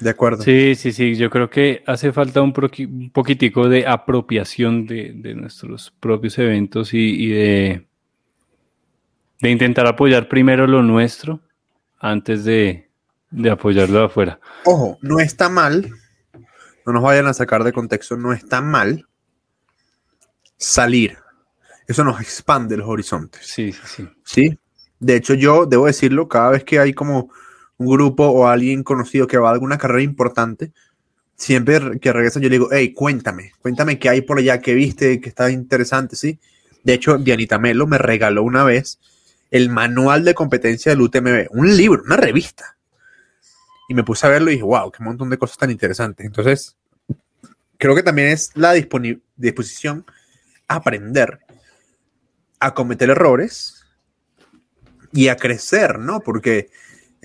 De 0.00 0.10
acuerdo. 0.10 0.42
Sí, 0.42 0.74
sí, 0.74 0.92
sí. 0.92 1.16
Yo 1.16 1.30
creo 1.30 1.50
que 1.50 1.82
hace 1.86 2.12
falta 2.12 2.40
un, 2.40 2.52
poquitico 2.52 3.68
de 3.68 3.86
apropiación 3.86 4.86
de, 4.86 5.12
de 5.14 5.34
nuestros 5.34 5.92
propios 5.98 6.38
eventos 6.38 6.94
y, 6.94 7.24
y 7.24 7.28
de, 7.28 7.88
de 9.40 9.50
intentar 9.50 9.86
apoyar 9.86 10.28
primero 10.28 10.66
lo 10.66 10.82
nuestro 10.82 11.40
antes 11.98 12.44
de, 12.44 12.88
de 13.30 13.50
apoyarlo 13.50 13.98
de 14.00 14.04
afuera. 14.06 14.40
Ojo, 14.64 14.98
no 15.02 15.18
está 15.18 15.48
mal, 15.48 15.90
no 16.86 16.92
nos 16.92 17.02
vayan 17.02 17.26
a 17.26 17.34
sacar 17.34 17.64
de 17.64 17.72
contexto, 17.72 18.16
no 18.16 18.32
está 18.32 18.60
mal 18.60 19.06
salir. 20.56 21.16
Eso 21.86 22.04
nos 22.04 22.20
expande 22.20 22.76
los 22.76 22.88
horizontes. 22.88 23.46
Sí, 23.46 23.72
sí, 23.72 23.80
sí. 23.84 24.08
¿sí? 24.24 24.58
De 25.00 25.16
hecho, 25.16 25.34
yo 25.34 25.66
debo 25.66 25.86
decirlo, 25.86 26.28
cada 26.28 26.50
vez 26.50 26.64
que 26.64 26.78
hay 26.78 26.92
como 26.92 27.30
un 27.78 27.86
grupo 27.86 28.26
o 28.26 28.46
alguien 28.46 28.82
conocido 28.82 29.26
que 29.26 29.38
va 29.38 29.48
a 29.48 29.52
alguna 29.52 29.78
carrera 29.78 30.02
importante, 30.02 30.72
siempre 31.36 31.78
re- 31.78 32.00
que 32.00 32.12
regresa 32.12 32.40
yo 32.40 32.48
le 32.48 32.56
digo, 32.56 32.68
hey, 32.72 32.92
cuéntame, 32.92 33.52
cuéntame 33.60 33.98
qué 33.98 34.08
hay 34.08 34.20
por 34.22 34.38
allá, 34.38 34.60
qué 34.60 34.74
viste, 34.74 35.20
que 35.20 35.28
está 35.28 35.50
interesante, 35.50 36.16
¿sí? 36.16 36.38
De 36.82 36.94
hecho, 36.94 37.18
Dianita 37.18 37.58
Melo 37.58 37.86
me 37.86 37.98
regaló 37.98 38.42
una 38.42 38.64
vez 38.64 38.98
el 39.50 39.70
manual 39.70 40.24
de 40.24 40.34
competencia 40.34 40.90
del 40.92 41.00
UTMB, 41.00 41.46
un 41.50 41.76
libro, 41.76 42.02
una 42.04 42.16
revista. 42.16 42.76
Y 43.88 43.94
me 43.94 44.04
puse 44.04 44.26
a 44.26 44.30
verlo 44.30 44.50
y 44.50 44.54
dije, 44.54 44.64
wow, 44.64 44.90
qué 44.90 45.02
montón 45.02 45.30
de 45.30 45.38
cosas 45.38 45.56
tan 45.56 45.70
interesantes. 45.70 46.26
Entonces, 46.26 46.76
creo 47.78 47.94
que 47.94 48.02
también 48.02 48.28
es 48.28 48.50
la 48.54 48.72
disposición 48.74 50.04
a 50.66 50.74
aprender, 50.76 51.38
a 52.60 52.74
cometer 52.74 53.08
errores 53.10 53.86
y 55.12 55.28
a 55.28 55.36
crecer, 55.36 55.98
¿no? 55.98 56.20
Porque, 56.20 56.68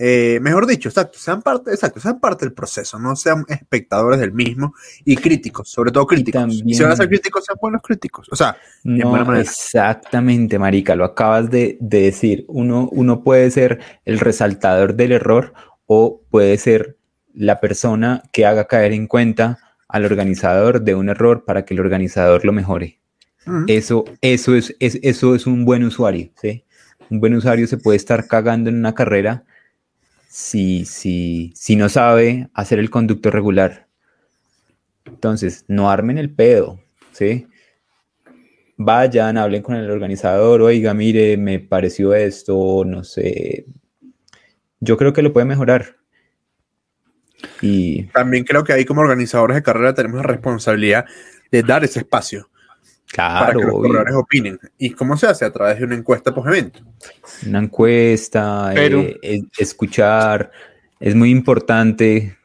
eh, 0.06 0.40
mejor 0.42 0.68
dicho, 0.68 0.90
exacto, 0.90 1.18
sean 1.18 1.42
parte, 1.42 1.72
exacto, 1.72 2.00
sean 2.02 2.20
parte 2.20 2.44
del 2.46 2.54
proceso, 2.54 3.00
no 3.00 3.16
sean 3.16 3.46
espectadores 3.48 4.20
del 4.20 4.34
mismo 4.34 4.74
y 5.06 5.16
críticos, 5.16 5.70
sobre 5.70 5.92
todo 5.92 6.06
críticos. 6.06 6.42
también- 6.42 6.76
si 6.76 6.84
van 6.84 6.92
a 6.92 6.96
ser 6.98 7.08
críticos, 7.08 7.46
sean 7.46 7.58
buenos 7.62 7.82
críticos. 7.82 8.28
O 8.32 8.36
sea, 8.36 8.58
en 8.84 8.98
No, 8.98 9.10
buena 9.12 9.24
manera. 9.26 9.44
exactamente, 9.44 10.60
Marica, 10.60 10.96
lo 10.96 11.06
acabas 11.06 11.50
de, 11.50 11.78
de 11.80 12.02
decir. 12.02 12.44
Uno, 12.50 12.90
uno 12.92 13.24
puede 13.24 13.50
ser 13.52 13.80
el 14.06 14.20
resaltador 14.20 14.96
del 14.96 15.14
error 15.14 15.54
o 15.86 16.22
puede 16.30 16.58
ser 16.58 16.98
la 17.34 17.60
persona 17.60 18.24
que 18.32 18.46
haga 18.46 18.66
caer 18.68 18.92
en 18.94 19.08
cuenta 19.08 19.58
al 19.88 20.06
organizador 20.06 20.82
de 20.82 20.96
un 20.96 21.10
error 21.10 21.46
para 21.46 21.66
que 21.66 21.74
el 21.76 21.80
organizador 21.80 22.44
lo 22.46 22.52
mejore. 22.52 23.00
Eso, 23.68 24.06
eso, 24.22 24.56
es, 24.56 24.76
es- 24.80 25.00
eso 25.04 25.36
es 25.36 25.46
un 25.48 25.66
buen 25.66 25.84
usuario, 25.84 26.30
¿sí? 26.42 26.64
Un 27.10 27.20
buen 27.20 27.34
usuario 27.36 27.68
se 27.68 27.78
puede 27.78 27.98
estar 27.98 28.28
cagando 28.28 28.70
en 28.70 28.78
una 28.78 28.94
carrera 28.96 29.44
si, 30.34 30.86
si, 30.86 31.54
si 31.56 31.76
no 31.76 31.90
sabe 31.90 32.50
hacer 32.56 32.80
el 32.80 32.90
conducto 32.90 33.30
regular. 33.30 33.88
Entonces, 35.06 35.64
no 35.68 35.92
armen 35.92 36.18
el 36.18 36.34
pedo, 36.34 36.80
¿sí? 37.12 37.46
Vayan, 38.76 39.38
hablen 39.38 39.62
con 39.62 39.76
el 39.76 39.92
organizador, 39.92 40.64
oiga, 40.64 40.96
mire, 40.96 41.38
me 41.38 41.60
pareció 41.60 42.16
esto, 42.16 42.84
no 42.84 43.04
sé. 43.04 43.68
Yo 44.80 44.98
creo 44.98 45.14
que 45.14 45.22
lo 45.22 45.32
puede 45.32 45.46
mejorar. 45.46 45.98
Y 47.62 48.06
También 48.06 48.44
creo 48.44 48.64
que 48.64 48.74
ahí 48.74 48.86
como 48.86 49.02
organizadores 49.02 49.54
de 49.54 49.62
carrera 49.62 49.94
tenemos 49.94 50.18
la 50.18 50.24
responsabilidad 50.24 51.06
de 51.52 51.62
dar 51.62 51.84
ese 51.84 52.00
espacio 52.00 52.50
para 53.16 53.46
claro, 53.46 53.60
que 53.60 53.66
los 53.66 53.76
corredores 53.76 54.16
opinen. 54.16 54.60
¿Y 54.78 54.90
cómo 54.92 55.16
se 55.18 55.28
hace? 55.28 55.46
A 55.46 55.52
través 55.52 55.78
de 55.80 55.86
una 55.86 55.96
encuesta 55.96 56.34
post 56.34 56.48
evento. 56.48 56.80
una 57.48 57.60
encuesta, 57.60 58.72
Pero- 58.74 59.02
eh, 59.02 59.20
es- 59.22 59.44
escuchar, 59.58 60.52
es 61.00 61.16
muy 61.16 61.30
importante, 61.30 62.38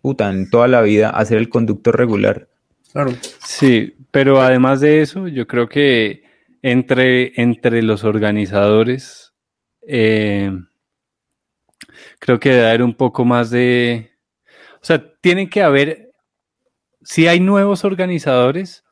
puta, 0.00 0.30
en 0.30 0.48
toda 0.48 0.68
la 0.68 0.80
vida 0.82 1.10
hacer 1.10 1.38
el 1.38 1.48
conducto 1.48 1.92
regular 1.92 2.48
Claro. 2.92 3.12
Sí, 3.44 3.94
pero 4.10 4.40
además 4.40 4.80
de 4.80 5.00
eso, 5.02 5.28
yo 5.28 5.46
creo 5.46 5.68
que 5.68 6.24
entre, 6.62 7.40
entre 7.40 7.82
los 7.82 8.02
organizadores, 8.02 9.32
eh, 9.86 10.50
creo 12.18 12.40
que 12.40 12.50
debe 12.50 12.66
haber 12.68 12.82
un 12.82 12.94
poco 12.94 13.24
más 13.24 13.50
de... 13.50 14.10
O 14.82 14.84
sea, 14.84 15.04
tienen 15.20 15.48
que 15.48 15.62
haber, 15.62 16.10
si 17.02 17.28
hay 17.28 17.38
nuevos 17.40 17.84
organizadores, 17.84 18.82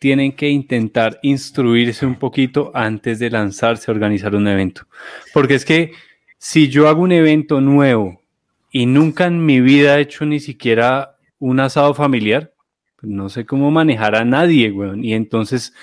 tienen 0.00 0.32
que 0.32 0.48
intentar 0.48 1.20
instruirse 1.22 2.06
un 2.06 2.16
poquito 2.16 2.72
antes 2.74 3.18
de 3.18 3.30
lanzarse 3.30 3.90
a 3.90 3.94
organizar 3.94 4.34
un 4.34 4.48
evento. 4.48 4.86
Porque 5.34 5.54
es 5.54 5.64
que 5.64 5.92
si 6.38 6.68
yo 6.68 6.88
hago 6.88 7.02
un 7.02 7.12
evento 7.12 7.60
nuevo 7.60 8.22
y 8.72 8.86
nunca 8.86 9.26
en 9.26 9.44
mi 9.44 9.60
vida 9.60 9.98
he 9.98 10.02
hecho 10.02 10.24
ni 10.24 10.40
siquiera 10.40 11.18
un 11.38 11.60
asado 11.60 11.92
familiar, 11.92 12.54
pues 12.96 13.12
no 13.12 13.28
sé 13.28 13.44
cómo 13.44 13.70
manejar 13.70 14.16
a 14.16 14.24
nadie, 14.24 14.72
weón. 14.72 15.04
Y 15.04 15.12
entonces 15.12 15.74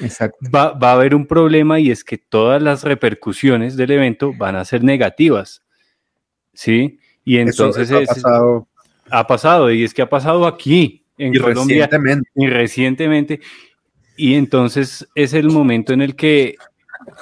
va, 0.53 0.71
va, 0.71 0.89
a 0.89 0.93
haber 0.93 1.13
un 1.13 1.27
problema 1.27 1.79
y 1.79 1.91
es 1.91 2.03
que 2.03 2.17
todas 2.17 2.59
las 2.59 2.83
repercusiones 2.83 3.77
del 3.77 3.91
evento 3.91 4.33
van 4.35 4.55
a 4.55 4.65
ser 4.65 4.83
negativas. 4.83 5.61
¿Sí? 6.53 6.99
Y 7.23 7.37
entonces 7.37 7.91
eso, 7.91 7.97
ha, 7.99 8.05
pasado. 8.05 8.67
ha 9.11 9.27
pasado. 9.27 9.71
Y 9.71 9.83
es 9.83 9.93
que 9.93 10.01
ha 10.01 10.09
pasado 10.09 10.47
aquí, 10.47 11.03
en 11.19 11.35
y 11.35 11.37
Colombia. 11.37 11.85
Recientemente. 11.85 12.29
Y 12.35 12.47
recientemente. 12.47 13.39
Y 14.17 14.33
entonces 14.33 15.07
es 15.15 15.33
el 15.33 15.49
momento 15.49 15.93
en 15.93 16.01
el 16.01 16.15
que, 16.15 16.55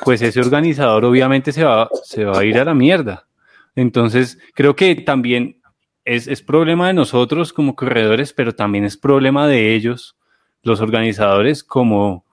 pues 0.04 0.22
ese 0.22 0.39
organizador 0.39 1.06
obviamente 1.06 1.52
se 1.52 1.64
va, 1.64 1.89
se 2.04 2.24
va 2.24 2.39
a 2.39 2.46
ir 2.46 2.58
a 2.58 2.66
la 2.66 2.74
mierda. 2.74 3.28
Entonces, 3.76 4.39
creo 4.54 4.76
que 4.76 4.96
también 4.96 5.62
es, 6.06 6.41
problema 6.41 6.88
de 6.88 6.93
nosotros 6.93 7.52
como 7.52 7.76
corredores, 7.76 8.32
pero 8.32 8.54
también 8.54 8.86
es 8.86 8.96
problema 8.96 9.48
de 9.48 9.76
ellos, 9.76 10.16
los 10.64 10.80
organizadores, 10.80 11.64
como, 11.64 12.26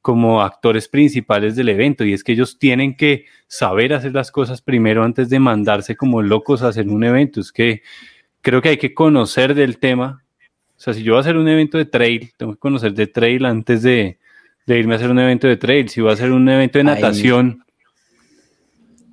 como 0.00 0.42
actores 0.42 0.88
principales 0.88 1.56
del 1.56 1.68
evento. 1.68 2.04
Y 2.04 2.14
es 2.14 2.24
que 2.24 2.32
ellos 2.32 2.58
tienen 2.58 2.96
que 2.96 3.26
saber 3.46 3.92
hacer 3.92 4.14
las 4.14 4.30
cosas 4.30 4.62
primero 4.62 5.04
antes 5.04 5.28
de 5.28 5.38
mandarse 5.38 5.96
como 5.96 6.22
locos 6.22 6.62
a 6.62 6.68
hacer 6.68 6.88
un 6.88 7.04
evento. 7.04 7.40
Es 7.40 7.52
que 7.52 7.82
creo 8.40 8.62
que 8.62 8.70
hay 8.70 8.78
que 8.78 8.94
conocer 8.94 9.54
del 9.54 9.78
tema. 9.78 10.24
O 10.78 10.80
sea, 10.80 10.94
si 10.94 11.02
yo 11.02 11.14
voy 11.14 11.18
a 11.18 11.20
hacer 11.22 11.36
un 11.36 11.48
evento 11.48 11.76
de 11.76 11.86
trail, 11.86 12.30
tengo 12.36 12.52
que 12.52 12.58
conocer 12.60 12.94
de 12.94 13.08
trail 13.08 13.44
antes 13.46 13.82
de, 13.82 14.16
de 14.64 14.78
irme 14.78 14.94
a 14.94 14.96
hacer 14.96 15.10
un 15.10 15.18
evento 15.18 15.48
de 15.48 15.56
trail. 15.56 15.88
Si 15.88 16.00
voy 16.00 16.10
a 16.10 16.14
hacer 16.14 16.30
un 16.30 16.48
evento 16.48 16.78
de 16.78 16.84
natación, 16.84 17.64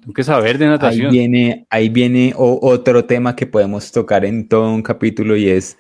tengo 0.02 0.14
que 0.14 0.24
saber 0.24 0.60
de 0.60 0.68
natación. 0.68 1.08
Ahí 1.08 1.12
viene, 1.12 1.66
ahí 1.72 1.90
viene 1.90 2.34
otro 2.38 3.06
tema 3.06 3.36
que 3.36 3.48
podemos 3.48 3.92
tocar 3.92 4.26
en 4.26 4.48
todo 4.48 4.72
un 4.72 4.84
capítulo 4.84 5.36
y 5.36 5.50
es 5.50 5.76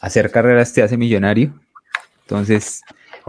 hacer 0.00 0.30
carreras 0.30 0.72
te 0.72 0.82
hace 0.82 0.96
millonario. 0.96 1.52
Entonces, 2.22 2.80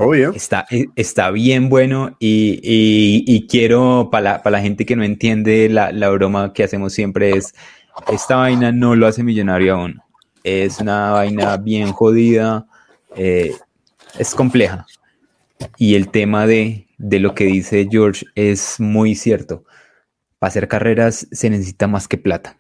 Obvio. 0.02 0.32
Está, 0.34 0.66
está 0.96 1.30
bien 1.30 1.68
bueno 1.68 2.16
y, 2.20 2.62
y, 2.64 3.26
y 3.28 3.48
quiero, 3.48 4.08
para 4.10 4.24
la, 4.24 4.44
para 4.44 4.58
la, 4.58 4.64
gente 4.64 4.86
que 4.86 4.96
no 4.96 5.04
entiende 5.04 5.68
la, 5.68 5.92
la, 5.92 6.10
broma 6.10 6.54
que 6.54 6.64
hacemos 6.64 6.94
siempre 6.94 7.32
es, 7.32 7.54
esta 8.10 8.38
vaina 8.38 8.72
no 8.72 8.96
lo 8.96 9.08
hace 9.08 9.24
millonario 9.24 9.76
aún. 9.76 10.02
Es 10.44 10.80
una 10.80 11.12
vaina 11.12 11.58
bien 11.58 11.92
jodida, 11.92 12.66
eh, 13.16 13.54
es 14.18 14.34
compleja. 14.34 14.86
Y 15.78 15.96
el 15.96 16.10
tema 16.10 16.48
de, 16.48 16.88
de 16.98 17.20
lo 17.20 17.36
que 17.36 17.46
dice 17.46 17.88
George 17.92 18.26
es 18.36 18.80
muy 18.80 19.16
cierto 19.16 19.64
para 20.40 20.50
hacer 20.50 20.68
carreras 20.68 21.28
se 21.32 21.50
necesita 21.50 21.88
más 21.88 22.08
que 22.08 22.18
plata. 22.18 22.60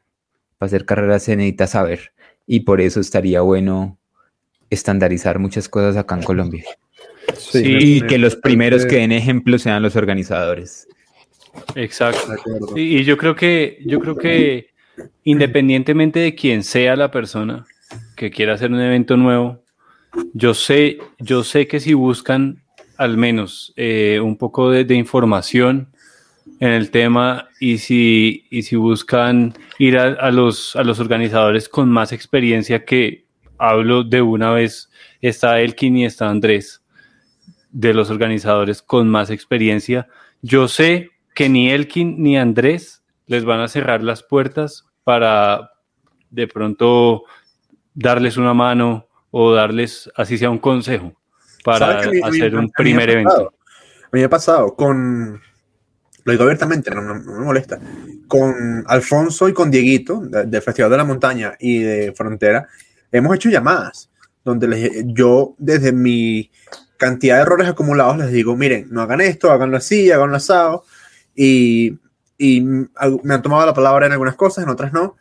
Para 0.57 0.67
hacer 0.67 0.85
carreras 0.85 1.23
se 1.23 1.35
necesita 1.35 1.65
saber. 1.65 2.11
Y 2.45 2.61
por 2.61 2.81
eso 2.81 2.99
estaría 2.99 3.41
bueno 3.41 3.97
estandarizar 4.69 5.39
muchas 5.39 5.69
cosas 5.69 5.95
acá 5.97 6.15
en 6.15 6.23
Colombia. 6.23 6.65
Sí, 7.37 7.61
y 7.63 8.01
que 8.01 8.17
los 8.17 8.35
primeros 8.35 8.85
que 8.85 8.97
den 8.97 9.11
ejemplo 9.11 9.57
sean 9.57 9.81
los 9.81 9.95
organizadores. 9.95 10.87
Exacto. 11.75 12.35
Y, 12.75 12.97
y, 12.97 13.03
yo 13.03 13.17
creo 13.17 13.35
que, 13.35 13.79
yo 13.85 13.99
creo 13.99 14.15
que 14.15 14.69
independientemente 15.23 16.19
de 16.19 16.35
quién 16.35 16.63
sea 16.63 16.95
la 16.95 17.11
persona 17.11 17.65
que 18.15 18.31
quiera 18.31 18.53
hacer 18.53 18.71
un 18.71 18.81
evento 18.81 19.17
nuevo, 19.17 19.63
yo 20.33 20.53
sé, 20.53 20.99
yo 21.19 21.43
sé 21.43 21.67
que 21.67 21.79
si 21.79 21.93
buscan 21.93 22.63
al 22.97 23.15
menos 23.15 23.73
eh, 23.77 24.19
un 24.21 24.37
poco 24.37 24.71
de, 24.71 24.93
información, 24.93 25.89
en 26.59 26.71
el 26.71 26.91
tema 26.91 27.47
y 27.59 27.77
si, 27.77 28.45
y 28.49 28.63
si 28.63 28.75
buscan 28.75 29.53
ir 29.77 29.97
a, 29.97 30.31
los, 30.31 30.75
a 30.75 30.83
los 30.83 30.99
organizadores 30.99 31.69
con 31.69 31.89
más 31.89 32.11
experiencia 32.11 32.83
que 32.83 33.25
hablo 33.57 34.03
de 34.03 34.21
una 34.21 34.51
vez, 34.51 34.89
está 35.21 35.61
Elkin 35.61 35.97
y 35.97 36.05
está 36.05 36.29
Andrés, 36.29 36.83
de 37.71 37.93
los 37.93 38.09
organizadores 38.09 38.81
con 38.81 39.07
más 39.07 39.29
experiencia. 39.29 40.07
Yo 40.41 40.67
sé 40.67 41.11
que 41.35 41.47
ni 41.47 41.69
Elkin 41.69 42.21
ni 42.21 42.37
Andrés 42.37 43.03
les 43.27 43.45
van 43.45 43.61
a 43.61 43.67
cerrar 43.69 44.03
las 44.03 44.23
puertas 44.23 44.85
para 45.09 45.71
de 46.29 46.47
pronto 46.47 47.23
darles 47.95 48.37
una 48.37 48.53
mano 48.53 49.07
o 49.31 49.51
darles, 49.51 50.07
así 50.15 50.37
sea, 50.37 50.51
un 50.51 50.59
consejo 50.59 51.15
para 51.63 52.01
hacer 52.25 52.55
un 52.55 52.69
primer 52.69 53.09
evento. 53.09 53.47
A 54.03 54.09
mí 54.11 54.19
me 54.19 54.25
ha 54.25 54.29
pasado 54.29 54.75
con 54.75 55.41
lo 56.25 56.31
digo 56.31 56.43
abiertamente, 56.43 56.91
no, 56.91 57.01
no, 57.01 57.15
no, 57.15 57.39
me 57.39 57.43
molesta, 57.43 57.79
con 58.27 58.83
Alfonso 58.85 59.49
y 59.49 59.53
con 59.53 59.71
Dieguito, 59.71 60.21
del 60.21 60.51
de 60.51 60.61
Festival 60.61 60.91
de 60.91 60.97
la 60.97 61.05
Montaña 61.05 61.55
y 61.59 61.79
de 61.79 62.13
Frontera, 62.15 62.67
hemos 63.11 63.33
hecho 63.33 63.49
llamadas 63.49 64.11
donde 64.45 64.67
les, 64.67 64.91
yo 65.05 65.55
desde 65.57 65.91
mi 65.91 66.51
cantidad 66.97 67.37
de 67.37 67.41
errores 67.41 67.67
acumulados 67.67 68.19
les 68.19 68.31
digo, 68.31 68.55
miren, 68.55 68.89
no 68.91 69.01
hagan 69.01 69.21
esto, 69.21 69.49
háganlo 69.51 69.77
así, 69.77 70.11
háganlo 70.11 70.35
asado, 70.35 70.83
y, 71.35 71.97
y 72.39 72.61
me 72.61 73.33
han 73.33 73.41
tomado 73.41 73.65
la 73.65 73.73
palabra 73.73 74.05
en 74.07 74.13
algunas 74.13 74.35
cosas, 74.35 74.63
en 74.63 74.69
otras 74.69 74.93
no, 74.93 75.17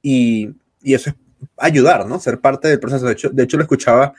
y, 0.00 0.54
y 0.80 0.94
eso 0.94 1.10
es 1.10 1.16
ayudar, 1.58 2.06
¿no? 2.06 2.20
Ser 2.20 2.40
parte 2.40 2.68
del 2.68 2.78
proceso. 2.78 3.04
De 3.06 3.12
hecho, 3.12 3.28
de 3.28 3.42
hecho 3.42 3.56
lo 3.56 3.64
escuchaba 3.64 4.14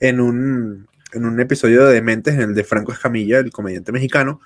en 0.00 0.20
un, 0.20 0.88
en 1.12 1.24
un 1.24 1.40
episodio 1.40 1.86
de 1.86 1.94
Dementes, 1.94 2.34
en 2.34 2.40
el 2.40 2.54
de 2.54 2.64
Franco 2.64 2.92
Escamilla, 2.92 3.38
el 3.38 3.52
comediante 3.52 3.92
mexicano, 3.92 4.40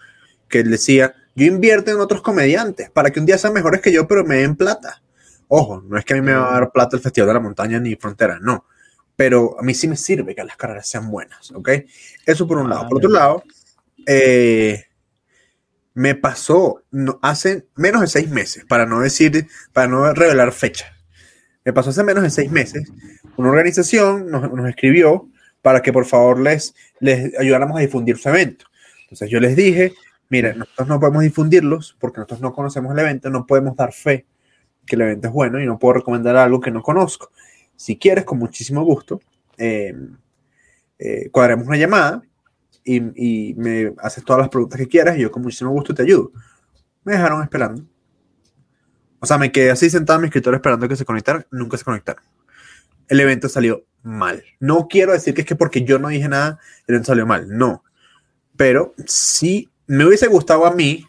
que 0.48 0.60
él 0.60 0.70
decía, 0.70 1.14
yo 1.34 1.46
invierto 1.46 1.90
en 1.90 1.98
otros 1.98 2.20
comediantes 2.20 2.90
para 2.90 3.10
que 3.10 3.20
un 3.20 3.26
día 3.26 3.38
sean 3.38 3.54
mejores 3.54 3.80
que 3.80 3.90
yo, 3.90 4.06
pero 4.06 4.22
me 4.22 4.36
den 4.36 4.54
plata. 4.54 5.02
Ojo, 5.48 5.80
no 5.80 5.96
es 5.96 6.04
que 6.04 6.12
a 6.12 6.16
mí 6.16 6.22
me 6.22 6.34
va 6.34 6.50
a 6.50 6.60
dar 6.60 6.72
plata 6.72 6.96
el 6.96 7.02
Festival 7.02 7.28
de 7.28 7.34
la 7.34 7.40
Montaña 7.40 7.80
ni 7.80 7.96
Frontera, 7.96 8.38
no. 8.38 8.66
Pero 9.16 9.58
a 9.58 9.62
mí 9.62 9.72
sí 9.72 9.88
me 9.88 9.96
sirve 9.96 10.34
que 10.34 10.44
las 10.44 10.58
carreras 10.58 10.86
sean 10.86 11.10
buenas, 11.10 11.50
¿ok? 11.52 11.70
Eso 12.26 12.46
por 12.46 12.58
un 12.58 12.68
lado. 12.68 12.86
Por 12.86 12.98
otro 12.98 13.08
lado, 13.10 13.42
eh, 14.04 14.84
me 15.96 16.14
pasó 16.14 16.82
hace 17.22 17.66
menos 17.74 18.02
de 18.02 18.06
seis 18.06 18.28
meses, 18.28 18.66
para 18.66 18.84
no 18.84 19.00
decir, 19.00 19.48
para 19.72 19.88
no 19.88 20.12
revelar 20.12 20.52
fecha. 20.52 20.94
Me 21.64 21.72
pasó 21.72 21.88
hace 21.88 22.04
menos 22.04 22.22
de 22.22 22.28
seis 22.28 22.52
meses. 22.52 22.92
Una 23.38 23.48
organización 23.48 24.30
nos, 24.30 24.68
escribió 24.68 25.26
para 25.62 25.80
que 25.80 25.94
por 25.94 26.04
favor 26.04 26.38
les, 26.38 26.74
les 27.00 27.34
ayudáramos 27.38 27.78
a 27.78 27.80
difundir 27.80 28.18
su 28.18 28.28
evento. 28.28 28.66
Entonces 29.04 29.30
yo 29.30 29.40
les 29.40 29.56
dije, 29.56 29.94
mira, 30.28 30.52
nosotros 30.52 30.86
no 30.86 31.00
podemos 31.00 31.22
difundirlos 31.22 31.96
porque 31.98 32.18
nosotros 32.18 32.42
no 32.42 32.52
conocemos 32.52 32.92
el 32.92 32.98
evento, 32.98 33.30
no 33.30 33.46
podemos 33.46 33.74
dar 33.74 33.94
fe 33.94 34.26
que 34.84 34.96
el 34.96 35.00
evento 35.00 35.28
es 35.28 35.32
bueno 35.32 35.62
y 35.62 35.64
no 35.64 35.78
puedo 35.78 35.94
recomendar 35.94 36.36
algo 36.36 36.60
que 36.60 36.70
no 36.70 36.82
conozco. 36.82 37.30
Si 37.74 37.96
quieres, 37.96 38.26
con 38.26 38.38
muchísimo 38.38 38.84
gusto, 38.84 39.22
eh, 39.56 39.94
eh, 40.98 41.30
cuadremos 41.30 41.66
una 41.66 41.78
llamada 41.78 42.22
y, 42.86 43.54
me 43.54 43.92
haces 43.98 44.24
todas 44.24 44.40
las 44.40 44.48
preguntas 44.48 44.78
que 44.78 44.86
quieras 44.86 45.18
y 45.18 45.22
yo 45.22 45.30
con 45.32 45.42
muchísimo 45.42 45.70
gusto 45.70 45.92
te 45.92 46.02
ayudo. 46.02 46.30
Me 47.04 47.12
dejaron 47.12 47.42
esperando. 47.42 47.82
O 49.18 49.26
sea, 49.26 49.38
me 49.38 49.50
quedé 49.50 49.70
así 49.70 49.90
sentado 49.90 50.18
en 50.18 50.22
mi 50.22 50.26
escritorio 50.28 50.56
esperando 50.56 50.88
que 50.88 50.96
se 50.96 51.04
conectaran, 51.04 51.44
nunca 51.50 51.76
se 51.76 51.84
conectaron. 51.84 52.22
El 53.08 53.20
evento 53.20 53.48
salió 53.48 53.84
mal. 54.02 54.44
No 54.60 54.86
quiero 54.88 55.12
decir 55.12 55.34
que 55.34 55.40
es 55.40 55.46
que 55.46 55.56
porque 55.56 55.82
yo 55.82 55.98
no 55.98 56.08
dije 56.08 56.28
nada, 56.28 56.60
el 56.86 56.94
evento 56.94 57.08
salió 57.08 57.26
mal. 57.26 57.48
No. 57.48 57.82
Pero 58.56 58.94
sí 59.06 59.68
me 59.86 60.04
hubiese 60.04 60.28
gustado 60.28 60.66
a 60.66 60.72
mí, 60.72 61.04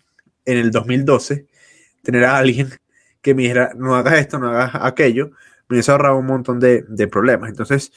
en 0.45 0.57
el 0.57 0.71
2012, 0.71 1.45
tener 2.03 2.25
a 2.25 2.37
alguien 2.37 2.69
que 3.21 3.35
me 3.35 3.43
dijera, 3.43 3.71
no 3.75 3.95
hagas 3.95 4.19
esto, 4.19 4.39
no 4.39 4.49
hagas 4.49 4.71
aquello, 4.75 5.31
me 5.67 5.75
hubiese 5.75 5.91
ahorrado 5.91 6.17
un 6.17 6.25
montón 6.25 6.59
de, 6.59 6.85
de 6.87 7.07
problemas. 7.07 7.49
Entonces, 7.49 7.91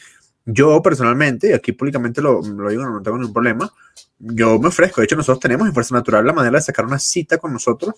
yo 0.53 0.83
personalmente, 0.83 1.51
y 1.51 1.53
aquí 1.53 1.73
públicamente 1.73 2.21
lo, 2.21 2.41
lo, 2.43 2.69
digo, 2.71 2.85
no 2.85 3.03
tengo 3.03 3.19
ningún 3.19 3.33
problema, 3.33 3.73
yo 4.19 4.59
me 4.59 4.69
ofrezco. 4.69 5.01
De 5.01 5.07
hecho, 5.07 5.17
nosotros 5.17 5.41
tenemos 5.41 5.67
en 5.67 5.75
Fuerza 5.75 5.95
Natural 5.95 6.27
la 6.27 6.33
manera 6.33 6.59
de 6.59 6.63
sacar 6.63 6.85
una 6.85 6.99
cita 6.99 7.39
con 7.39 7.53
nosotros 7.53 7.95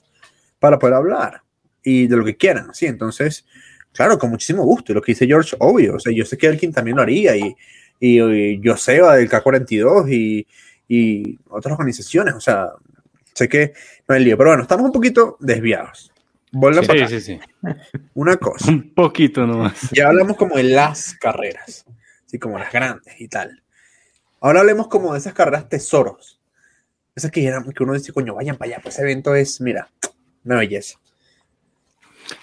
para 0.58 0.78
poder 0.78 0.94
hablar 0.94 1.42
y 1.82 2.06
de 2.06 2.16
lo 2.16 2.24
que 2.24 2.36
quieran, 2.36 2.72
¿sí? 2.74 2.86
Entonces, 2.86 3.44
claro, 3.92 4.18
con 4.18 4.30
muchísimo 4.30 4.64
gusto. 4.64 4.92
Y 4.92 4.94
lo 4.94 5.02
que 5.02 5.12
dice 5.12 5.26
George, 5.26 5.56
obvio. 5.58 5.96
O 5.96 6.00
sea, 6.00 6.12
yo 6.12 6.24
sé 6.24 6.38
que 6.38 6.46
Elkin 6.46 6.72
también 6.72 6.96
lo 6.96 7.02
haría 7.02 7.36
y, 7.36 7.54
y, 7.98 8.20
y 8.20 8.60
Joseba 8.64 9.16
del 9.16 9.28
K42 9.28 10.12
y, 10.12 10.46
y 10.88 11.38
otras 11.48 11.72
organizaciones. 11.72 12.34
O 12.34 12.40
sea, 12.40 12.68
sé 13.34 13.48
que 13.48 13.72
no 14.06 14.14
hay 14.14 14.24
lío, 14.24 14.36
pero 14.36 14.50
bueno, 14.50 14.62
estamos 14.62 14.86
un 14.86 14.92
poquito 14.92 15.36
desviados. 15.40 16.12
Vuelve 16.52 16.84
sí, 16.84 17.08
sí, 17.08 17.20
sí. 17.20 17.40
Una 18.14 18.36
cosa. 18.36 18.70
un 18.70 18.92
poquito 18.92 19.46
nomás. 19.46 19.90
Ya 19.92 20.08
hablamos 20.08 20.36
como 20.36 20.56
de 20.56 20.64
las 20.64 21.14
carreras, 21.14 21.86
así 22.32 22.38
como 22.38 22.58
las 22.58 22.72
grandes 22.72 23.20
y 23.20 23.28
tal. 23.28 23.62
Ahora 24.40 24.60
hablemos 24.60 24.88
como 24.88 25.12
de 25.12 25.18
esas 25.18 25.34
carreras 25.34 25.68
tesoros. 25.68 26.40
Esas 27.14 27.30
que, 27.30 27.44
eran, 27.44 27.70
que 27.70 27.82
uno 27.82 27.92
dice, 27.92 28.10
coño, 28.10 28.34
vayan 28.34 28.56
para 28.56 28.72
allá, 28.72 28.82
pues 28.82 28.94
ese 28.94 29.02
evento 29.02 29.34
es, 29.34 29.60
mira, 29.60 29.90
una 30.42 30.56
belleza. 30.56 30.98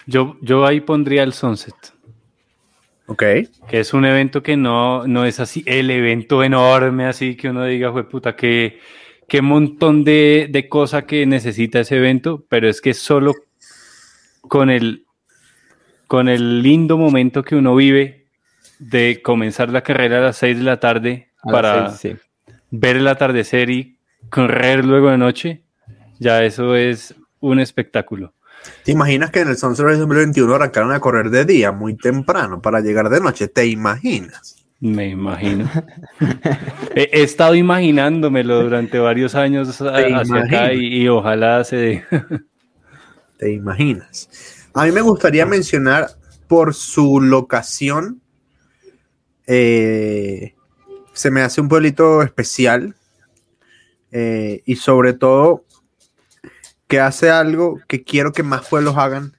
Yo, 0.05 0.37
yo 0.41 0.63
ahí 0.67 0.79
pondría 0.79 1.23
el 1.23 1.33
Sunset. 1.33 1.73
Ok. 3.07 3.23
Que 3.67 3.79
es 3.79 3.95
un 3.95 4.05
evento 4.05 4.43
que 4.43 4.55
no, 4.57 5.07
no 5.07 5.25
es 5.25 5.39
así, 5.39 5.63
el 5.65 5.89
evento 5.89 6.43
enorme, 6.43 7.07
así 7.07 7.35
que 7.35 7.49
uno 7.49 7.65
diga, 7.65 7.91
fue 7.91 8.07
puta, 8.07 8.35
qué, 8.35 8.79
qué 9.27 9.41
montón 9.41 10.03
de, 10.03 10.49
de 10.51 10.69
cosa 10.69 11.07
que 11.07 11.25
necesita 11.25 11.79
ese 11.79 11.97
evento, 11.97 12.45
pero 12.47 12.69
es 12.69 12.79
que 12.79 12.93
solo 12.93 13.33
con 14.41 14.69
el, 14.69 15.07
con 16.05 16.29
el 16.29 16.61
lindo 16.61 16.95
momento 16.99 17.41
que 17.41 17.55
uno 17.55 17.75
vive 17.75 18.18
de 18.79 19.21
comenzar 19.21 19.69
la 19.69 19.81
carrera 19.81 20.17
a 20.17 20.21
las 20.21 20.37
6 20.37 20.57
de 20.57 20.63
la 20.63 20.79
tarde 20.79 21.29
A 21.43 21.51
para 21.51 21.89
seis, 21.91 22.17
sí. 22.17 22.53
ver 22.71 22.95
el 22.95 23.07
atardecer 23.07 23.69
y 23.69 23.99
correr 24.29 24.85
luego 24.85 25.11
de 25.11 25.17
noche, 25.17 25.63
ya 26.19 26.43
eso 26.43 26.75
es 26.75 27.15
un 27.39 27.59
espectáculo. 27.59 28.33
¿Te 28.83 28.91
imaginas 28.91 29.31
que 29.31 29.41
en 29.41 29.49
el 29.49 29.57
Sunset 29.57 29.85
Race 29.85 29.99
2021 29.99 30.53
arrancaron 30.53 30.91
a 30.91 30.99
correr 30.99 31.29
de 31.29 31.45
día 31.45 31.71
muy 31.71 31.95
temprano 31.95 32.61
para 32.61 32.81
llegar 32.81 33.09
de 33.09 33.21
noche? 33.21 33.47
¿Te 33.47 33.65
imaginas? 33.65 34.55
Me 34.81 35.09
imagino. 35.09 35.69
he, 36.95 37.09
he 37.11 37.23
estado 37.23 37.55
imaginándomelo 37.55 38.63
durante 38.63 38.97
varios 38.97 39.35
años 39.35 39.81
hacia 39.81 40.37
acá 40.37 40.73
y, 40.73 41.01
y 41.01 41.07
ojalá 41.07 41.63
se 41.63 41.75
dé. 41.75 42.05
¿Te 43.37 43.51
imaginas? 43.51 44.29
A 44.73 44.85
mí 44.85 44.91
me 44.91 45.01
gustaría 45.01 45.45
mencionar 45.45 46.07
por 46.47 46.73
su 46.73 47.21
locación. 47.21 48.21
Eh, 49.49 50.53
se 51.13 51.31
me 51.31 51.41
hace 51.41 51.59
un 51.59 51.67
pueblito 51.67 52.21
especial. 52.21 52.95
eh, 54.11 54.61
y 54.65 54.75
sobre 54.77 55.13
todo 55.13 55.65
que 56.87 56.99
hace 56.99 57.29
algo 57.29 57.79
que 57.87 58.03
quiero 58.03 58.31
que 58.31 58.41
más 58.43 58.65
pueblos 58.67 58.97
hagan 58.97 59.33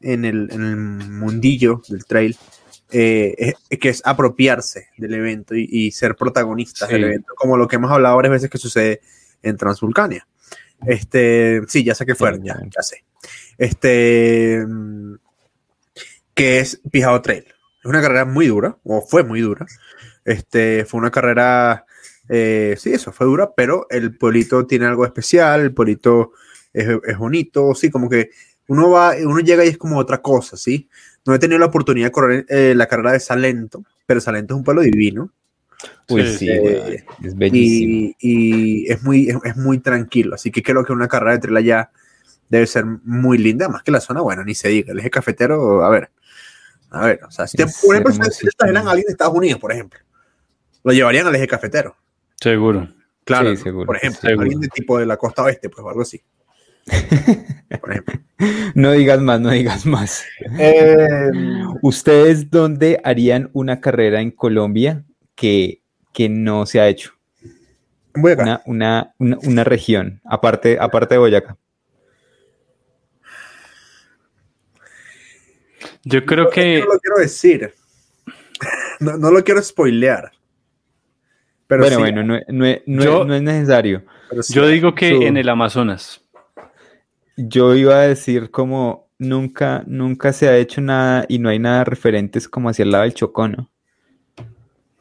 en 0.00 0.24
el, 0.24 0.48
en 0.52 0.62
el 0.64 0.76
mundillo 0.76 1.82
del 1.88 2.04
trail. 2.06 2.36
eh, 2.92 3.54
es- 3.68 3.78
que 3.78 3.88
es 3.88 4.02
apropiarse 4.04 4.88
del 4.96 5.14
evento 5.14 5.54
y, 5.54 5.68
y 5.70 5.90
ser 5.92 6.16
protagonistas 6.16 6.88
Sí. 6.88 6.94
del 6.94 7.04
evento, 7.04 7.34
como 7.36 7.56
lo 7.56 7.68
que 7.68 7.76
hemos 7.76 7.90
hablado 7.92 8.16
varias 8.16 8.32
veces 8.32 8.50
que 8.50 8.58
sucede 8.58 9.00
en 9.42 9.56
Transvulcania. 9.56 10.26
Este, 10.86 11.60
sí, 11.68 11.84
ya 11.84 11.94
sé 11.94 12.04
que 12.04 12.14
fueron, 12.16 12.42
ya, 12.42 12.58
ya 12.74 12.82
sé. 12.82 13.04
Este, 13.58 14.64
que 16.34 16.58
es 16.60 16.80
Pijao 16.90 17.20
Trail. 17.22 17.44
Es 17.80 17.86
una 17.86 18.00
carrera 18.00 18.24
muy 18.24 18.46
dura, 18.46 18.76
o 18.84 19.00
fue 19.00 19.24
muy 19.24 19.40
dura. 19.40 19.66
Este, 20.24 20.84
fue 20.84 21.00
una 21.00 21.10
carrera, 21.10 21.86
eh, 22.28 22.76
sí, 22.78 22.92
eso, 22.92 23.12
fue 23.12 23.26
dura, 23.26 23.52
pero 23.54 23.86
el 23.90 24.16
pueblito 24.16 24.66
tiene 24.66 24.86
algo 24.86 25.04
especial, 25.04 25.60
el 25.60 25.72
pueblito 25.72 26.32
es, 26.72 26.88
es 27.06 27.18
bonito, 27.18 27.74
sí, 27.74 27.90
como 27.90 28.08
que 28.08 28.30
uno 28.68 28.90
va, 28.90 29.14
uno 29.24 29.40
llega 29.40 29.64
y 29.64 29.68
es 29.68 29.78
como 29.78 29.98
otra 29.98 30.22
cosa, 30.22 30.56
¿sí? 30.56 30.88
No 31.26 31.34
he 31.34 31.38
tenido 31.38 31.58
la 31.58 31.66
oportunidad 31.66 32.06
de 32.06 32.12
correr 32.12 32.46
eh, 32.48 32.74
la 32.76 32.86
carrera 32.86 33.12
de 33.12 33.20
Salento, 33.20 33.84
pero 34.06 34.20
Salento 34.20 34.54
es 34.54 34.58
un 34.58 34.64
pueblo 34.64 34.82
divino. 34.82 35.32
Uy, 36.08 36.26
Sí, 36.26 36.46
güey, 36.56 37.04
es 37.22 37.36
bellísimo. 37.36 37.92
Y, 37.92 38.16
y 38.20 38.90
es, 38.90 39.02
muy, 39.02 39.28
es, 39.28 39.36
es 39.44 39.56
muy 39.56 39.78
tranquilo. 39.78 40.34
Así 40.34 40.50
que 40.50 40.62
creo 40.62 40.84
que 40.84 40.92
una 40.92 41.08
carrera 41.08 41.32
de 41.32 41.38
trail 41.38 41.56
allá 41.56 41.90
debe 42.48 42.66
ser 42.66 42.84
muy 42.84 43.38
linda. 43.38 43.68
Más 43.68 43.82
que 43.82 43.90
la 43.90 44.00
zona, 44.00 44.20
bueno, 44.20 44.44
ni 44.44 44.54
se 44.54 44.68
diga. 44.68 44.92
El 44.92 44.98
eje 44.98 45.10
cafetero, 45.10 45.84
a 45.84 45.90
ver. 45.90 46.10
A 46.90 47.06
ver, 47.06 47.20
o 47.24 47.30
sea, 47.30 47.46
si 47.46 47.56
te, 47.56 47.62
Es 47.64 47.80
por 47.80 47.94
ejemplo, 47.94 48.12
si 48.12 48.18
hermosísimo. 48.20 48.48
ustedes 48.48 48.56
trajeran 48.56 48.86
a 48.88 48.90
alguien 48.90 49.06
de 49.06 49.12
Estados 49.12 49.34
Unidos, 49.34 49.60
por 49.60 49.72
ejemplo, 49.72 50.00
lo 50.82 50.92
llevarían 50.92 51.26
al 51.26 51.34
eje 51.36 51.46
cafetero. 51.46 51.96
Seguro. 52.40 52.88
Claro, 53.24 53.50
Sí, 53.54 53.62
seguro, 53.62 53.86
por 53.86 53.96
ejemplo, 53.96 54.20
seguro. 54.22 54.42
alguien 54.42 54.60
de 54.60 54.68
tipo 54.68 54.98
de 54.98 55.06
la 55.06 55.16
costa 55.16 55.42
oeste, 55.44 55.68
pues, 55.68 55.84
o 55.84 55.88
algo 55.88 56.02
así. 56.02 56.20
Por 57.80 57.90
ejemplo. 57.92 58.20
No 58.74 58.90
digas 58.92 59.20
más, 59.20 59.40
no 59.40 59.50
digas 59.50 59.86
más. 59.86 60.24
Eh, 60.58 61.30
¿Ustedes 61.82 62.50
dónde 62.50 63.00
harían 63.04 63.50
una 63.52 63.80
carrera 63.80 64.20
en 64.20 64.30
Colombia 64.32 65.04
que, 65.36 65.82
que 66.12 66.28
no 66.28 66.66
se 66.66 66.80
ha 66.80 66.88
hecho? 66.88 67.12
voy 68.14 68.32
acá. 68.32 68.42
Una, 68.42 68.62
una, 68.66 69.14
una, 69.18 69.38
una 69.44 69.64
región, 69.64 70.20
aparte, 70.24 70.78
aparte 70.80 71.14
de 71.14 71.18
Boyacá. 71.18 71.56
Yo 76.10 76.24
creo 76.26 76.44
No, 76.44 76.50
que 76.50 76.80
No 76.80 76.86
lo 76.94 76.98
quiero 77.00 77.16
decir. 77.18 77.72
No, 79.00 79.16
no 79.16 79.30
lo 79.30 79.42
quiero 79.42 79.62
spoilear. 79.62 80.30
Pero 81.66 81.82
bueno, 81.82 81.96
sí, 81.96 82.02
bueno, 82.02 82.22
no, 82.24 82.38
no 82.48 82.66
es- 82.66 82.82
no 82.86 83.02
Yo- 83.04 83.20
es- 83.22 83.26
no 83.28 83.34
es 83.34 83.42
necesario. 83.42 84.02
sí. 84.42 84.52
yo 84.54 84.66
digo 84.66 84.94
que 84.94 85.10
Su- 85.16 85.22
en 85.22 85.36
el 85.38 85.48
Amazonas. 85.48 86.20
Yo 87.36 87.74
iba 87.74 87.94
a 87.94 88.08
decir 88.08 88.50
como 88.50 89.08
nunca, 89.18 89.82
nunca 89.86 90.32
se 90.34 90.48
ha 90.48 90.56
hecho 90.58 90.80
nada 90.82 91.24
y 91.28 91.38
no 91.38 91.48
hay 91.48 91.58
nada 91.58 91.84
referentes 91.84 92.46
como 92.48 92.68
hacia 92.68 92.82
el 92.82 92.90
lado 92.90 93.04
del 93.04 93.14
Chocó, 93.14 93.48
¿no? 93.48 93.70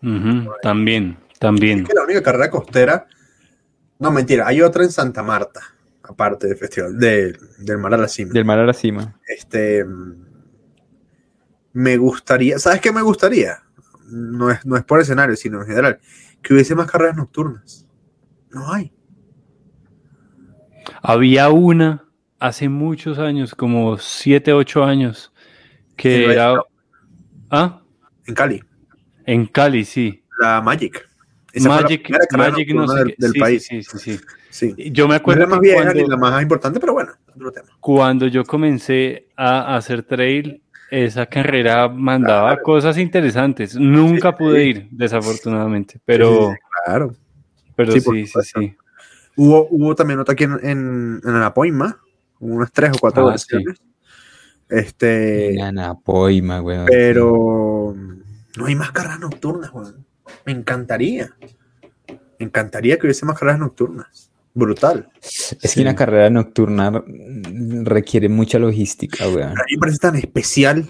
Ujú, 0.01 0.49
También, 0.61 1.17
también. 1.39 1.79
Es 1.81 1.87
que 1.89 1.93
la 1.95 2.03
única 2.03 2.23
carrera 2.23 2.49
costera. 2.49 3.07
No, 3.99 4.11
mentira, 4.11 4.47
hay 4.47 4.61
otra 4.61 4.83
en 4.85 4.91
Santa 4.91 5.21
Marta, 5.23 5.59
aparte 6.03 6.47
del 6.47 6.55
festival 6.55 6.97
de- 6.97 7.35
del 7.57 7.77
mar 7.77 7.93
a 7.93 7.97
la 7.97 8.07
cima. 8.07 8.31
Del 8.31 8.45
mar 8.45 8.59
a 8.59 8.65
la 8.65 8.73
cima. 8.73 9.19
Este. 9.27 9.83
Me 11.73 11.97
gustaría. 11.97 12.59
¿Sabes 12.59 12.81
qué 12.81 12.91
me 12.91 13.01
gustaría? 13.01 13.59
No 14.07 14.49
es, 14.49 14.65
no 14.65 14.75
es 14.75 14.83
por 14.83 14.99
escenario, 14.99 15.35
sino 15.35 15.61
en 15.61 15.67
general. 15.67 15.99
Que 16.41 16.53
hubiese 16.53 16.75
más 16.75 16.89
carreras 16.89 17.15
nocturnas. 17.17 17.87
No 18.49 18.71
hay. 18.73 18.91
Había 21.01 21.49
una 21.49 22.05
hace 22.39 22.69
muchos 22.69 23.19
años, 23.19 23.53
como 23.53 23.97
7, 23.97 24.53
8 24.53 24.83
años, 24.83 25.31
que 25.95 26.31
era... 26.33 26.61
¿Ah? 27.51 27.81
En 28.25 28.33
Cali. 28.33 28.63
En 29.25 29.45
Cali, 29.45 29.85
sí. 29.85 30.23
La 30.39 30.61
Magic. 30.61 31.07
Esa 31.51 31.69
fue 31.69 31.75
la 31.77 31.81
Magic, 31.83 32.31
Magic 32.37 32.73
no 32.73 32.87
sé 32.87 32.97
del, 32.99 33.15
del 33.17 33.31
sí, 33.33 33.39
país. 33.39 33.65
sí, 33.65 33.83
sí, 33.83 33.97
sí, 33.99 34.19
Sí. 34.51 34.73
Yo 34.91 35.07
me 35.07 35.13
No 35.13 35.17
acuerdo 35.17 35.41
la 35.41 35.47
más 35.47 35.59
vieja 35.59 35.83
cuando, 35.83 36.01
ni 36.01 36.07
la 36.07 36.17
más 36.17 36.41
importante, 36.41 36.79
pero 36.79 36.93
bueno, 36.93 37.11
otro 37.35 37.51
tema. 37.51 37.67
cuando 37.79 38.25
yo 38.25 38.43
comencé 38.43 39.27
a 39.35 39.75
hacer 39.75 40.01
trail, 40.03 40.63
esa 40.91 41.25
carrera 41.27 41.87
mandaba 41.89 42.49
Claro. 42.49 42.63
cosas 42.63 42.97
interesantes. 42.97 43.75
Nunca 43.75 44.31
Sí, 44.31 44.35
pude 44.37 44.63
sí. 44.63 44.69
ir, 44.69 44.87
desafortunadamente, 44.91 45.99
pero, 46.05 46.51
Sí, 46.51 46.57
Claro. 46.85 47.13
pero 47.75 47.91
Sí, 47.93 47.99
sí, 48.01 48.25
sí. 48.43 48.75
Hubo, 49.35 49.67
hubo 49.69 49.95
también 49.95 50.19
otra 50.19 50.33
aquí 50.33 50.43
en, 50.45 50.53
en, 50.63 51.21
en 51.23 51.29
Anapoima, 51.35 51.99
hubo 52.39 52.55
unas 52.55 52.71
tres 52.71 52.91
o 52.93 52.99
cuatro 52.99 53.27
Ah, 53.29 53.37
sí. 53.37 53.47
versiones. 53.53 53.79
Este, 54.69 55.53
En 55.55 55.61
Anapoima, 55.61 56.61
weón. 56.61 56.85
pero 56.87 57.95
no 58.57 58.65
hay 58.65 58.75
más 58.75 58.91
carreras 58.91 59.19
nocturnas, 59.19 59.71
weón. 59.73 60.05
Me 60.45 60.51
encantaría. 60.51 61.31
Me 62.39 62.45
encantaría 62.45 62.97
que 62.97 63.07
hubiese 63.07 63.25
más 63.25 63.37
carreras 63.39 63.59
nocturnas. 63.59 64.31
Brutal. 64.53 65.09
Es 65.21 65.73
que 65.73 65.81
una 65.81 65.95
carrera 65.95 66.29
nocturna 66.29 67.03
requiere 67.83 68.29
mucha 68.29 68.59
logística, 68.59 69.27
weón. 69.27 69.51
A 69.51 69.63
mí 69.67 69.75
me 69.75 69.79
parece 69.79 69.99
tan 69.99 70.15
especial. 70.15 70.89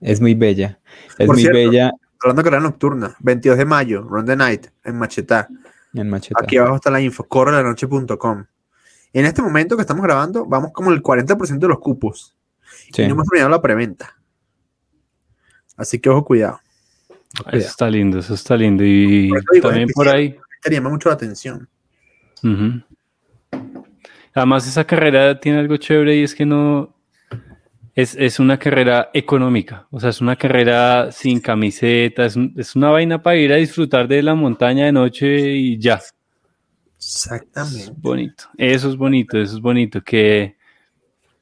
Es 0.00 0.20
muy 0.20 0.34
bella. 0.34 0.80
Es 1.18 1.26
Por 1.26 1.36
muy 1.36 1.42
cierto, 1.42 1.58
bella 1.58 1.92
Hablando 2.22 2.42
de 2.42 2.44
carrera 2.44 2.62
nocturna, 2.62 3.16
22 3.20 3.56
de 3.56 3.64
mayo, 3.64 4.02
Run 4.02 4.26
the 4.26 4.36
Night, 4.36 4.66
en 4.84 4.98
Machetá. 4.98 5.48
en. 5.94 6.14
Aquí 6.36 6.58
abajo 6.58 6.76
está 6.76 6.90
la 6.90 7.00
info, 7.00 7.24
correlanoche.com. 7.24 8.44
En 9.14 9.24
este 9.24 9.40
momento 9.40 9.74
que 9.74 9.80
estamos 9.80 10.04
grabando, 10.04 10.44
vamos 10.44 10.72
como 10.72 10.90
el 10.90 11.02
40% 11.02 11.58
de 11.58 11.68
los 11.68 11.78
cupos. 11.78 12.36
Sí. 12.92 13.02
Y 13.02 13.06
no 13.06 13.14
hemos 13.14 13.26
terminado 13.26 13.50
la 13.50 13.62
preventa. 13.62 14.16
Así 15.78 15.98
que 15.98 16.10
ojo, 16.10 16.26
cuidado. 16.26 16.60
Eso 17.52 17.68
está 17.68 17.88
lindo, 17.88 18.18
eso 18.18 18.34
está 18.34 18.54
lindo. 18.54 18.84
Y 18.84 19.30
Por 19.30 19.60
también 19.62 19.88
por 19.94 20.08
ahí. 20.08 20.36
Te 20.62 20.70
llama 20.70 20.90
mucho 20.90 21.08
la 21.08 21.14
atención. 21.14 21.68
Además, 24.34 24.66
esa 24.66 24.84
carrera 24.84 25.38
tiene 25.40 25.58
algo 25.58 25.76
chévere 25.76 26.16
y 26.16 26.22
es 26.22 26.34
que 26.34 26.46
no 26.46 26.94
es, 27.94 28.14
es 28.16 28.38
una 28.38 28.58
carrera 28.58 29.10
económica. 29.12 29.86
O 29.90 29.98
sea, 29.98 30.10
es 30.10 30.20
una 30.20 30.36
carrera 30.36 31.10
sin 31.10 31.40
camiseta, 31.40 32.24
es, 32.24 32.36
un- 32.36 32.54
es 32.56 32.76
una 32.76 32.90
vaina 32.90 33.20
para 33.22 33.36
ir 33.36 33.52
a 33.52 33.56
disfrutar 33.56 34.06
de 34.06 34.22
la 34.22 34.34
montaña 34.34 34.86
de 34.86 34.92
noche 34.92 35.50
y 35.52 35.78
ya. 35.78 35.96
Es 35.96 36.14
Exactamente. 36.98 37.92
bonito. 37.96 38.44
Eso 38.56 38.88
es 38.90 38.96
bonito, 38.96 39.38
eso 39.38 39.56
es 39.56 39.60
bonito. 39.60 40.00
Que, 40.02 40.56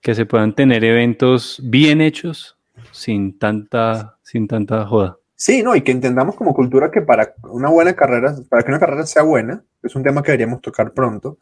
que 0.00 0.14
se 0.14 0.24
puedan 0.24 0.54
tener 0.54 0.82
eventos 0.84 1.60
bien 1.62 2.00
hechos 2.00 2.56
sin 2.90 3.38
tanta, 3.38 4.16
sin 4.22 4.48
tanta 4.48 4.86
joda. 4.86 5.17
Sí, 5.40 5.62
no, 5.62 5.76
y 5.76 5.82
que 5.82 5.92
entendamos 5.92 6.34
como 6.34 6.52
cultura 6.52 6.90
que 6.90 7.00
para 7.00 7.32
una 7.44 7.68
buena 7.70 7.94
carrera, 7.94 8.34
para 8.48 8.64
que 8.64 8.70
una 8.72 8.80
carrera 8.80 9.06
sea 9.06 9.22
buena, 9.22 9.62
es 9.84 9.94
un 9.94 10.02
tema 10.02 10.20
que 10.20 10.32
deberíamos 10.32 10.60
tocar 10.60 10.92
pronto, 10.92 11.38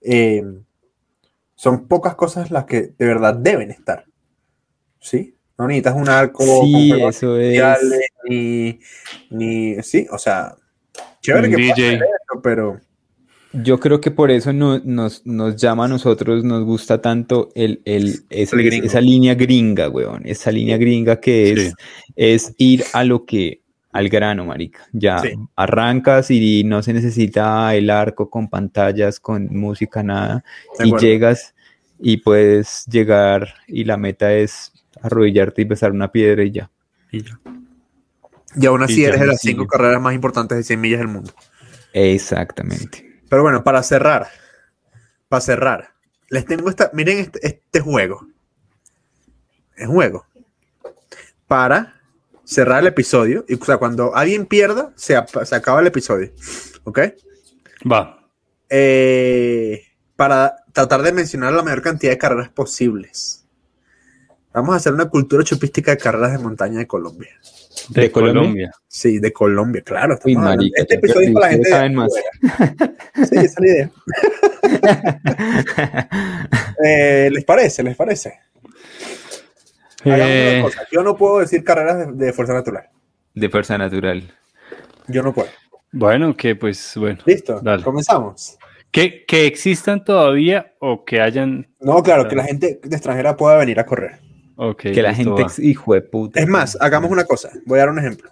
eh, 0.00 0.42
son 1.54 1.86
pocas 1.86 2.14
cosas 2.14 2.50
las 2.50 2.64
que 2.64 2.94
de 2.98 3.06
verdad 3.06 3.34
deben 3.34 3.70
estar. 3.70 4.06
¿Sí? 4.98 5.36
No 5.58 5.66
necesitas 5.68 5.96
un 5.96 6.08
arco 6.08 6.42
Sí, 6.44 6.48
con 6.50 6.88
juegos 6.88 7.16
eso 7.16 7.36
es. 7.38 7.44
especiales, 7.44 8.00
ni, 8.24 8.80
ni, 9.28 9.82
sí, 9.82 10.06
o 10.10 10.16
sea, 10.18 10.56
Chévere 11.20 11.48
Un 11.48 11.54
que 11.54 11.58
pueda 11.58 11.74
DJ. 11.74 11.86
hacer 11.96 12.02
eso, 12.04 12.42
pero 12.42 12.80
Yo 13.62 13.78
creo 13.80 14.00
que 14.00 14.10
por 14.10 14.30
eso 14.30 14.52
no- 14.52 14.78
nos, 14.84 15.24
nos 15.26 15.56
llama 15.56 15.84
a 15.86 15.88
nosotros, 15.88 16.44
nos 16.44 16.64
gusta 16.64 17.00
tanto 17.00 17.50
el, 17.54 17.80
el, 17.84 18.20
ese- 18.30 18.56
El 18.56 18.62
gringo. 18.64 18.86
esa 18.86 19.00
línea 19.00 19.34
gringa, 19.34 19.88
weón. 19.88 20.22
Esa 20.24 20.50
línea 20.52 20.76
gringa 20.76 21.20
que 21.20 21.52
es, 21.52 21.60
Sí. 21.60 21.72
es 22.16 22.54
ir 22.58 22.84
a 22.92 23.04
lo 23.04 23.24
que, 23.24 23.62
al 23.92 24.08
grano, 24.08 24.44
marica. 24.44 24.86
Ya 24.92 25.18
Sí. 25.20 25.30
arrancas 25.56 26.30
y 26.30 26.64
no 26.64 26.82
se 26.82 26.92
necesita 26.92 27.74
el 27.74 27.88
arco 27.90 28.28
con 28.28 28.48
pantallas, 28.48 29.20
con 29.20 29.48
música, 29.56 30.02
nada. 30.02 30.44
De 30.78 30.84
y 30.84 30.88
acuerdo. 30.88 31.06
llegas 31.06 31.54
y 31.98 32.18
puedes 32.18 32.84
llegar 32.86 33.54
y 33.66 33.84
la 33.84 33.96
meta 33.96 34.34
es 34.34 34.72
arrodillarte 35.00 35.62
y 35.62 35.64
besar 35.64 35.92
una 35.92 36.12
piedra 36.12 36.44
y 36.44 36.50
ya. 36.50 36.70
y 37.12 37.22
ya. 37.22 37.38
Y 38.58 38.66
aún 38.66 38.82
así 38.82 39.00
Y 39.00 39.04
eres 39.04 39.20
de 39.20 39.26
las 39.26 39.40
cinco 39.40 39.66
carreras 39.66 40.00
más 40.00 40.14
importantes 40.14 40.56
de 40.58 40.64
100 40.64 40.80
millas 40.80 40.98
del 41.00 41.08
mundo. 41.08 41.32
Exactamente. 41.92 43.05
Pero 43.28 43.42
bueno, 43.42 43.64
para 43.64 43.82
cerrar, 43.82 44.28
para 45.28 45.40
cerrar, 45.40 45.94
les 46.28 46.44
tengo 46.44 46.70
esta, 46.70 46.90
miren 46.92 47.18
este, 47.18 47.46
este 47.46 47.80
juego. 47.80 48.26
Es 49.76 49.86
juego. 49.86 50.26
Para 51.46 52.00
cerrar 52.44 52.80
el 52.80 52.86
episodio. 52.86 53.44
Y, 53.48 53.54
o 53.54 53.64
sea, 53.64 53.76
cuando 53.76 54.14
alguien 54.16 54.46
pierda, 54.46 54.92
se, 54.96 55.16
se 55.44 55.54
acaba 55.54 55.80
el 55.80 55.86
episodio. 55.86 56.32
¿Ok? 56.84 57.00
Va. 57.90 58.18
Eh, 58.68 59.82
para 60.16 60.64
tratar 60.72 61.02
de 61.02 61.12
mencionar 61.12 61.52
la 61.52 61.62
mayor 61.62 61.82
cantidad 61.82 62.12
de 62.12 62.18
carreras 62.18 62.48
posibles. 62.48 63.45
Vamos 64.56 64.72
a 64.72 64.76
hacer 64.76 64.94
una 64.94 65.04
cultura 65.10 65.44
chupística 65.44 65.90
de 65.90 65.98
carreras 65.98 66.32
de 66.32 66.38
montaña 66.38 66.78
de 66.78 66.86
Colombia. 66.86 67.28
De, 67.90 68.00
¿De 68.00 68.10
Colombia? 68.10 68.40
Colombia. 68.40 68.70
Sí, 68.88 69.18
de 69.18 69.30
Colombia, 69.30 69.82
claro. 69.82 70.18
Uy, 70.24 70.34
marica, 70.34 70.80
este 70.80 70.94
episodio 70.94 71.28
es 71.28 71.34
para 71.34 71.46
la 71.46 71.52
gente 71.52 71.78
de 71.78 71.90
más. 71.90 72.12
Sí, 73.28 73.36
esa 73.36 73.42
es 73.42 73.54
la 73.60 73.66
idea. 73.66 73.90
Eh, 76.82 77.28
¿Les 77.32 77.44
parece? 77.44 77.82
¿Les 77.82 77.96
parece? 77.96 78.38
Hagamos 80.04 80.24
una 80.24 80.26
Eh, 80.28 80.60
cosa. 80.62 80.82
Yo 80.90 81.02
no 81.02 81.16
puedo 81.16 81.40
decir 81.40 81.62
carreras 81.64 81.98
de, 82.16 82.26
de 82.26 82.32
fuerza 82.32 82.54
natural. 82.54 82.84
De 83.34 83.48
fuerza 83.50 83.76
natural. 83.76 84.22
Yo 85.08 85.22
no 85.22 85.32
puedo. 85.34 85.48
bueno, 85.92 86.34
que 86.36 86.56
pues, 86.56 86.94
bueno. 86.96 87.18
¿Listo? 87.26 87.60
Dale. 87.60 87.82
Comenzamos. 87.82 88.56
Que, 88.90 89.24
que 89.26 89.46
existan 89.46 90.02
todavía 90.04 90.72
o 90.80 91.04
que 91.04 91.20
hayan. 91.20 91.68
No, 91.80 92.02
claro, 92.02 92.26
que 92.28 92.36
la 92.36 92.44
gente 92.44 92.80
de 92.82 92.96
extranjera 92.96 93.36
pueda 93.36 93.58
venir 93.58 93.78
a 93.80 93.84
correr. 93.84 94.20
Que 94.78 95.02
la 95.02 95.14
gente, 95.14 95.42
va. 95.42 95.52
hijo 95.58 95.94
de 95.94 96.00
puta. 96.02 96.40
Es 96.40 96.48
más, 96.48 96.76
hagamos 96.80 97.10
una 97.10 97.24
cosa. 97.24 97.50
Voy 97.66 97.78
a 97.78 97.82
dar 97.82 97.90
un 97.90 97.98
ejemplo. 97.98 98.30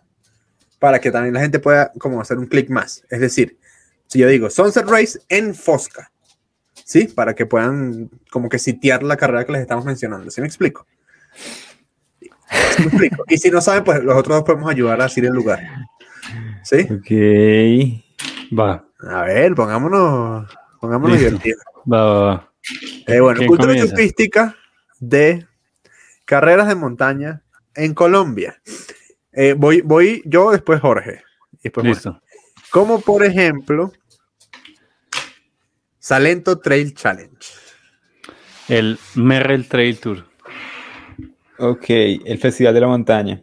Para 0.79 0.99
que 0.99 1.11
también 1.11 1.35
la 1.35 1.41
gente 1.41 1.59
pueda 1.59 1.93
como 1.99 2.21
hacer 2.21 2.39
un 2.39 2.47
clic 2.47 2.71
más. 2.71 3.05
Es 3.11 3.21
decir, 3.21 3.59
si 4.07 4.19
yo 4.19 4.29
digo 4.29 4.49
Sunset 4.51 4.87
Race 4.89 5.19
en 5.29 5.55
Fosca. 5.55 6.11
¿Sí? 6.85 7.05
Para 7.09 7.35
que 7.35 7.47
puedan 7.47 8.11
como 8.31 8.49
que 8.49 8.59
sitiar 8.59 9.03
la 9.03 9.17
carrera 9.17 9.45
que 9.45 9.53
les 9.53 9.63
estamos 9.63 9.85
mencionando. 9.85 10.31
¿Sí 10.31 10.41
me 10.41 10.47
explico? 10.47 10.87
¿Sí 12.21 12.29
me 12.81 12.85
explico? 12.87 13.25
Y 13.29 13.39
si 13.39 13.51
no 13.51 13.61
saben, 13.61 13.85
pues 13.85 14.03
los 14.03 14.17
otros 14.17 14.37
dos 14.39 14.45
podemos 14.45 14.71
ayudar 14.71 15.01
a 15.01 15.05
decir 15.05 15.25
el 15.25 15.33
lugar. 15.33 15.61
¿Sí? 16.63 16.81
Ok. 16.91 18.59
Va, 18.59 18.85
A 19.01 19.23
ver, 19.23 19.55
pongámonos, 19.55 20.51
pongámonos 20.81 21.19
divertidos. 21.19 21.63
va, 21.91 22.03
va, 22.05 22.25
va. 22.27 22.53
Eh, 23.07 23.21
bueno, 23.21 23.39
¿Quién 23.39 23.49
cultura 23.49 23.69
comienza? 23.73 23.91
chupística 23.95 24.57
de 25.01 25.47
carreras 26.25 26.69
de 26.69 26.75
montaña 26.75 27.43
en 27.75 27.95
Colombia. 27.95 28.61
Eh, 29.33 29.55
voy, 29.57 29.81
voy 29.81 30.23
yo, 30.27 30.51
después 30.53 30.81
Jorge. 30.81 31.23
Listo. 31.83 32.21
Como 32.71 33.01
por 33.01 33.25
ejemplo, 33.25 33.93
Salento 35.99 36.59
Trail 36.61 36.95
Challenge. 36.95 37.37
El 38.69 38.99
Merrell 39.15 39.67
Trail 39.69 39.99
Tour. 39.99 40.25
Ok, 41.59 41.85
el 41.89 42.39
Festival 42.39 42.75
de 42.75 42.81
la 42.81 42.87
Montaña. 42.89 43.43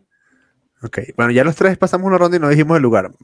Ok, 0.84 1.00
bueno, 1.16 1.32
ya 1.32 1.44
los 1.44 1.56
tres 1.56 1.78
pasamos 1.78 2.08
una 2.08 2.18
ronda 2.18 2.38
y 2.38 2.40
no 2.40 2.50
dijimos 2.50 2.78
el 2.78 2.84
lugar. 2.84 3.12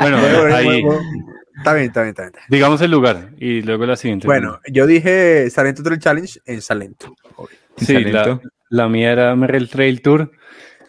Bueno, 0.00 0.18
Bueno, 0.18 0.54
ahí, 0.56 0.82
Está 1.58 1.74
bien, 1.74 1.88
está 1.88 2.00
bien, 2.02 2.10
está 2.10 2.22
bien. 2.22 2.32
digamos 2.48 2.80
el 2.80 2.90
lugar 2.90 3.32
y 3.38 3.60
luego 3.60 3.84
la 3.84 3.96
siguiente. 3.96 4.26
Bueno, 4.26 4.58
yo 4.72 4.86
dije 4.86 5.50
Salento 5.50 5.82
Trail 5.82 6.00
Challenge 6.00 6.40
en 6.46 6.62
Salento. 6.62 7.14
obvio. 7.36 7.56
Sí, 7.76 8.04
la, 8.04 8.40
la 8.68 8.88
mía 8.88 9.12
era 9.12 9.34
Merrell 9.36 9.68
Trail 9.68 10.00
Tour, 10.02 10.30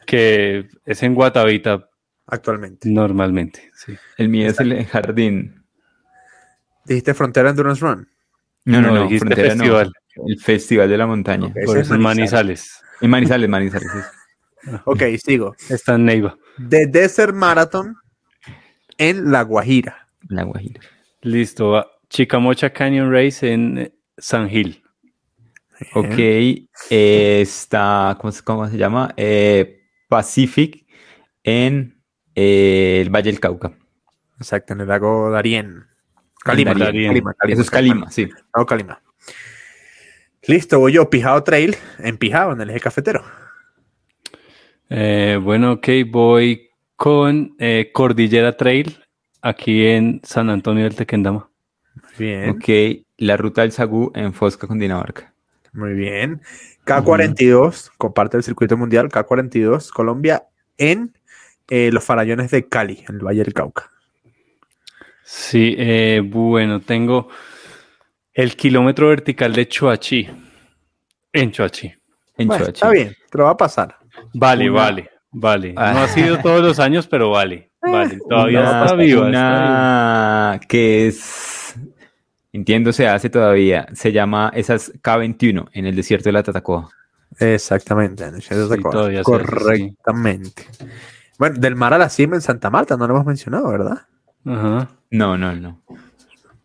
que 0.06 0.68
es 0.86 1.04
en 1.04 1.14
Guatavita 1.16 1.88
Actualmente. 2.28 2.90
normalmente. 2.90 3.72
Sí. 3.74 3.94
El 4.18 4.30
mío 4.30 4.48
es 4.48 4.60
el 4.60 4.86
jardín. 4.86 5.64
Dijiste 6.86 7.14
Frontera 7.14 7.50
Endurance 7.52 7.82
Run. 7.86 8.08
No, 8.66 8.82
no, 8.82 8.88
No, 8.90 8.94
no, 8.96 9.04
dijiste 9.04 9.26
frontera 9.26 9.56
no. 9.56 9.64
festival. 9.64 9.94
El 10.28 10.40
Festival 10.40 10.90
de 10.90 10.98
la 10.98 11.08
Montaña. 11.08 11.54
Por 11.66 11.78
eso 11.78 11.94
es 11.94 12.00
Manizales. 12.00 12.82
En 13.00 13.10
Manizales, 13.10 13.50
Manizales. 13.50 13.90
sí. 13.92 14.00
Ok, 14.86 15.02
sigo. 15.24 15.56
Está 15.70 15.96
en 15.96 16.06
Neiva. 16.06 16.38
The 16.70 16.86
Desert 16.86 17.34
Marathon 17.34 17.96
en 19.00 19.32
La 19.32 19.42
Guajira. 19.42 20.08
La 20.28 20.44
Guajira. 20.44 20.82
Listo. 21.22 21.70
va. 21.72 21.88
Chicamocha 22.10 22.70
Canyon 22.72 23.12
Race 23.12 23.52
en 23.52 23.92
San 24.20 24.50
Gil. 24.50 24.81
Ok, 25.94 26.16
eh, 26.18 27.40
está, 27.42 28.18
¿cómo, 28.20 28.32
se- 28.32 28.44
cómo 28.44 28.68
se 28.68 28.78
llama? 28.78 29.14
Eh, 29.18 29.82
Pacific 30.08 30.86
en 31.44 32.02
eh, 32.36 33.00
el 33.02 33.10
Valle 33.10 33.32
del 33.32 33.40
Cauca. 33.40 33.74
Exacto, 34.38 34.74
en 34.74 34.82
el 34.82 34.88
lago 34.88 35.30
Darién. 35.32 35.86
Calima, 36.44 36.72
En 36.72 36.80
Darién. 36.80 37.08
Calima, 37.08 37.34
Calima, 37.34 37.54
Eso 37.54 37.62
es 37.62 37.70
Calima, 37.70 38.12
sí. 38.12 38.30
Lago 38.54 38.66
Calima. 38.66 39.02
Listo, 40.48 40.80
voy 40.80 40.94
yo, 40.94 41.10
Pijao 41.10 41.44
Trail, 41.44 41.76
en 42.00 42.18
Pijao, 42.18 42.54
en 42.54 42.62
el 42.62 42.70
eje 42.72 42.80
cafetero. 42.80 43.24
Eh, 44.90 45.40
bueno, 45.42 45.74
ok, 45.74 45.88
voy 46.08 46.70
con 46.96 47.56
eh, 47.60 47.92
Cordillera 47.94 48.58
Trail 48.58 48.98
aquí 49.42 49.86
en 49.88 50.20
San 50.24 50.50
Antonio 50.50 50.84
del 50.84 50.96
Tequendama. 50.96 51.50
Bien, 52.18 52.50
Ok, 52.50 53.04
la 53.18 53.38
ruta 53.38 53.62
del 53.62 53.72
Sagú 53.72 54.12
en 54.16 54.34
Fosca, 54.34 54.68
Cundinamarca. 54.68 55.31
Muy 55.74 55.94
bien. 55.94 56.42
K42, 56.86 57.92
comparte 57.98 58.38
el 58.38 58.44
circuito 58.44 58.76
mundial, 58.78 59.10
K42, 59.10 59.90
Colombia, 59.92 60.44
en 60.78 61.18
eh, 61.70 61.90
los 61.94 62.04
farallones 62.04 62.52
de 62.52 62.68
Cali, 62.68 63.04
en 63.08 63.16
el 63.16 63.22
Valle 63.26 63.44
del 63.44 63.54
Cauca. 63.54 63.90
Sí, 65.24 65.76
eh, 65.78 66.22
bueno, 66.24 66.82
tengo 66.82 67.30
el 68.34 68.56
kilómetro 68.56 69.10
vertical 69.10 69.54
de 69.54 69.68
Chuachi. 69.68 70.30
En 71.34 71.52
Chuachi. 71.52 71.94
En 72.38 72.48
Bueno, 72.48 72.66
Choachi. 72.66 72.78
está 72.78 72.90
bien, 72.90 73.16
te 73.30 73.38
lo 73.38 73.46
va 73.46 73.52
a 73.52 73.58
pasar. 73.58 73.96
Vale, 74.34 74.70
Una- 74.70 74.82
vale, 74.82 75.10
vale. 75.32 75.74
Ah. 75.78 75.94
No 75.94 76.00
ha 76.02 76.08
sido 76.08 76.40
todos 76.40 76.62
los 76.62 76.80
años, 76.80 77.08
pero 77.08 77.30
vale. 77.30 77.72
Vale, 77.82 78.18
todavía 78.30 78.60
Una- 78.62 78.84
está 78.84 78.96
viva. 78.96 79.28
está 79.28 79.30
viva. 79.30 79.30
una 79.30 80.60
que 80.68 81.08
es, 81.08 81.51
entiendo, 82.54 82.94
se 82.94 83.08
hace 83.08 83.30
todavía. 83.30 83.88
Se 83.94 84.12
llama, 84.12 84.52
esas 84.56 84.92
K21 85.02 85.70
en 85.74 85.86
el 85.86 85.96
desierto 85.96 86.26
de 86.30 86.34
la 86.34 86.44
Tatacoa. 86.44 86.90
Exactamente, 87.40 88.26
en 88.26 88.36
el 88.36 88.42
centro 88.42 88.68
de 88.68 88.76
Sí, 88.76 89.18
hace, 89.18 89.18
sí. 89.18 89.24
correctamente. 89.24 90.64
Bueno, 91.40 91.56
del 91.60 91.76
mar 91.76 91.94
a 91.94 91.98
la 91.98 92.10
cima 92.10 92.36
en 92.36 92.42
Santa 92.42 92.70
Marta, 92.70 92.98
no 92.98 93.08
lo 93.08 93.14
hemos 93.16 93.26
mencionado, 93.26 93.70
¿verdad? 93.70 94.02
Ajá. 94.46 94.90
No, 95.12 95.38
no, 95.38 95.56
no. 95.56 95.82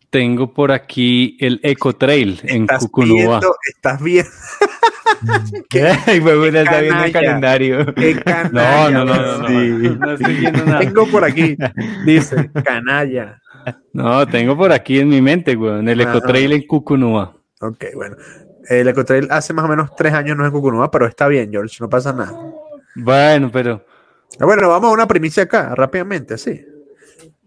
Tengo 0.09 0.53
por 0.53 0.71
aquí 0.71 1.37
el 1.39 1.59
Eco 1.63 1.93
Trail 1.95 2.39
en 2.43 2.63
Estás 2.63 2.87
viendo, 2.93 3.55
estás 3.67 4.01
viendo. 4.01 4.29
¿Qué? 5.69 5.87
Ay, 6.05 6.19
huevón, 6.19 6.55
está 6.55 6.79
viendo 6.79 7.03
el 7.03 7.11
calendario. 7.11 7.93
qué 7.95 8.13
No, 8.15 8.21
canalla, 8.23 8.89
no, 8.91 9.05
no, 9.05 9.15
no, 9.15 9.37
no, 9.39 9.47
Sí. 9.47 9.97
no 9.99 10.11
estoy 10.13 10.35
viendo 10.35 10.65
nada. 10.65 10.79
Tengo 10.79 11.07
por 11.07 11.23
aquí, 11.25 11.57
dice, 12.05 12.49
canalla. 12.63 13.39
No, 13.93 14.25
tengo 14.27 14.55
por 14.57 14.71
aquí 14.71 14.99
en 14.99 15.09
mi 15.09 15.21
mente, 15.21 15.55
weón, 15.55 15.87
el 15.89 16.01
Ajá. 16.01 16.11
Eco 16.17 16.21
Trail 16.27 16.51
en 16.53 16.67
Cucunúa. 16.67 17.35
Ok, 17.61 17.85
bueno. 17.95 18.15
El 18.69 18.87
Ecotrail 18.89 19.27
hace 19.31 19.53
más 19.53 19.63
o 19.65 19.67
menos 19.69 19.95
tres 19.95 20.13
años 20.13 20.35
no 20.35 20.43
es 20.43 20.47
en 20.47 20.53
Cucunúa, 20.53 20.91
pero 20.91 21.05
está 21.07 21.27
bien, 21.27 21.49
George, 21.51 21.77
no 21.79 21.89
pasa 21.89 22.11
nada. 22.13 22.33
Bueno, 22.95 23.49
pero 23.51 23.85
Ah, 24.39 24.45
Bueno, 24.45 24.67
vamos 24.69 24.89
a 24.89 24.93
una 24.93 25.07
primicia 25.07 25.43
acá, 25.43 25.73
rápidamente, 25.73 26.33
así. 26.33 26.63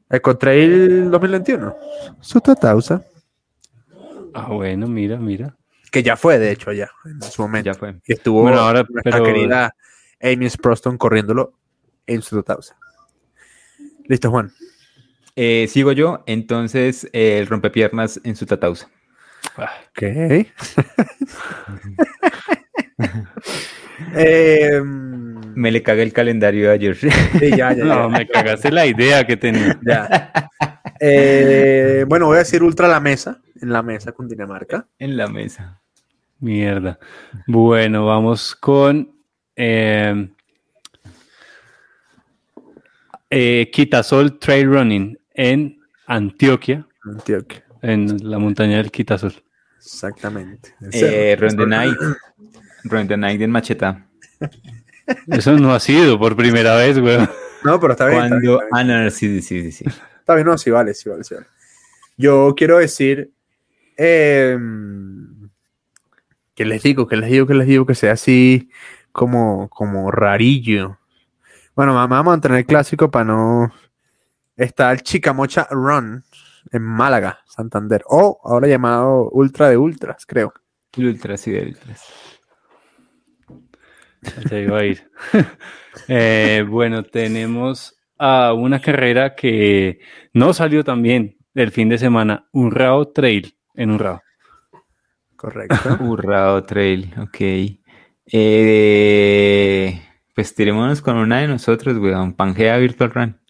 Ecotrail 0.09 1.11
2021. 1.11 1.77
Su 2.21 2.41
tatausa. 2.41 3.05
ah, 4.35 4.49
bueno, 4.49 4.87
mira, 4.89 5.19
mira. 5.19 5.55
Que 5.93 6.03
ya 6.03 6.17
fue, 6.17 6.39
de 6.39 6.53
hecho, 6.53 6.73
ya, 6.73 6.89
en 7.05 7.21
su 7.23 7.43
momento. 7.43 7.71
Ya 7.71 7.75
fue. 7.75 7.97
Y 8.07 8.13
estuvo 8.15 8.43
Bueno, 8.43 8.61
ahora, 8.61 8.85
nuestra 8.89 9.13
pero- 9.13 9.25
querida 9.25 9.75
Amy 10.23 10.49
Sproston 10.49 10.97
corriéndolo 10.97 11.53
en 12.07 12.23
su 12.23 12.37
tatausa. 12.37 12.77
Listo, 14.07 14.31
Juan. 14.31 14.51
Eh, 15.37 15.67
sigo 15.69 15.93
yo, 15.93 16.23
entonces 16.27 17.09
eh, 17.13 17.39
el 17.39 17.47
rompepiernas 17.47 18.21
en 18.25 18.37
su 18.37 18.47
tatausa. 18.47 18.89
Ok. 19.57 20.03
Eh, 24.15 24.81
Me 24.83 25.71
le 25.71 25.83
caga 25.83 26.03
el 26.03 26.13
calendario 26.13 26.69
de 26.69 26.75
ayer. 26.75 26.97
sí, 26.97 27.09
ya, 27.51 27.73
ya, 27.73 27.85
No, 27.85 28.09
ya. 28.11 28.19
me 28.19 28.27
cagaste 28.29 28.71
la 28.71 28.87
idea 28.87 29.27
que 29.27 29.37
tenía. 29.37 29.79
ya. 29.87 30.33
Eh, 31.01 32.05
bueno, 32.09 32.27
voy 32.27 32.37
a 32.37 32.41
decir 32.41 32.63
ultra 32.63 32.89
la 32.89 33.01
mesa, 33.01 33.41
en 33.61 33.71
la 33.73 33.83
mesa 33.83 34.13
con 34.13 34.29
Dinamarca. 34.29 34.87
en 34.99 35.17
la 35.17 35.27
mesa. 35.29 35.81
Mierda. 36.39 36.99
Bueno, 37.47 38.07
vamos 38.07 38.55
con 38.55 39.13
eh, 39.57 40.29
eh, 43.29 43.71
Quitasol 43.73 44.39
Trail 44.39 44.67
Running 44.67 45.19
en 45.41 45.81
Antioquia, 46.07 46.87
Antioquia. 47.03 47.65
en 47.81 48.31
la 48.31 48.39
montaña 48.39 48.77
del 48.77 48.91
Quitasol. 48.91 49.33
Exactamente. 49.79 50.75
Eh, 50.93 51.35
Night 53.17 53.41
en 53.41 53.51
Macheta. 53.51 54.07
Eso 55.29 55.57
no 55.59 55.73
ha 55.73 55.81
sido 55.81 56.19
por 56.19 56.37
primera 56.37 56.77
vez, 56.77 56.99
güey. 56.99 57.19
No, 57.65 57.81
pero 57.81 57.93
está 57.93 58.07
bien. 58.07 58.25
está 58.25 58.37
bien, 58.37 58.57
Cuando. 58.57 58.63
está 58.63 58.77
bien. 58.77 58.91
Ah, 58.91 58.99
no, 58.99 59.05
no, 59.05 59.11
sí, 59.11 59.41
sí, 59.41 59.63
sí, 59.63 59.73
sí. 59.73 59.85
Está 60.19 60.35
bien, 60.35 60.47
no, 60.47 60.59
sí 60.59 60.71
vale, 60.71 60.93
sí 60.93 61.09
vale, 61.09 61.25
sí 61.25 61.35
vale. 61.35 61.47
Yo 62.19 62.55
quiero 62.55 62.79
decir, 62.79 63.33
eh, 63.97 64.59
que 66.55 66.65
les 66.67 66.83
digo, 66.83 67.07
que 67.07 67.17
les 67.17 67.31
digo, 67.31 67.47
que 67.47 67.55
les 67.55 67.67
digo 67.67 67.87
que 67.87 67.95
sea 67.95 68.13
así 68.13 68.71
como, 69.11 69.71
como 69.71 70.11
rarillo. 70.11 70.99
Bueno, 71.75 71.95
vamos 71.95 72.19
a 72.19 72.23
mantener 72.23 72.59
el 72.59 72.67
clásico 72.67 73.11
para 73.11 73.25
no... 73.25 73.73
Está 74.61 74.93
el 74.93 75.01
Chicamocha 75.03 75.67
Run 75.71 76.23
en 76.71 76.83
Málaga, 76.83 77.39
Santander, 77.47 78.03
o 78.07 78.43
ahora 78.45 78.69
llamado 78.69 79.31
Ultra 79.31 79.71
de 79.71 79.79
Ultras, 79.79 80.27
creo. 80.27 80.53
El 80.99 81.07
Ultra, 81.07 81.39
sí, 81.39 81.57
el 81.57 81.69
Ultras. 81.69 82.05
Ya 84.51 84.59
iba 84.59 84.79
a 84.79 84.85
ir. 84.85 85.11
Eh, 86.07 86.65
bueno, 86.69 87.03
tenemos 87.03 88.01
a 88.17 88.53
una 88.53 88.81
carrera 88.81 89.35
que 89.35 89.99
no 90.33 90.53
salió 90.53 90.85
tan 90.85 91.03
bien 91.03 91.37
el 91.55 91.73
fin 91.73 91.89
de 91.89 91.99
semana, 91.99 92.49
un 92.53 92.71
Rao 92.71 93.09
Trail 93.09 93.57
en 93.75 93.91
un 93.91 93.99
Rao. 93.99 94.23
Correcto. 95.35 95.99
Urrao 96.01 96.63
Trail, 96.63 97.13
ok. 97.19 97.39
Eh, 98.27 100.01
pues 100.35 100.55
tirémonos 100.55 101.03
con 101.03 101.17
una 101.17 101.41
de 101.41 101.49
nosotros, 101.49 101.97
weón. 101.99 102.35
Pangea 102.35 102.77
Virtual 102.77 103.11
Run. 103.11 103.41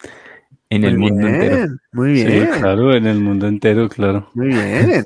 En 0.71 0.85
el 0.85 0.99
mundo 0.99 1.27
entero. 1.27 1.57
bien, 1.57 1.81
Muy 1.93 2.17
Sí, 2.19 2.25
bien. 2.27 2.51
claro, 2.59 2.95
en 2.95 3.07
el 3.07 3.21
mundo 3.21 3.47
entero, 3.49 3.89
claro. 3.89 4.31
Muy 4.35 4.49
bien. 4.49 5.05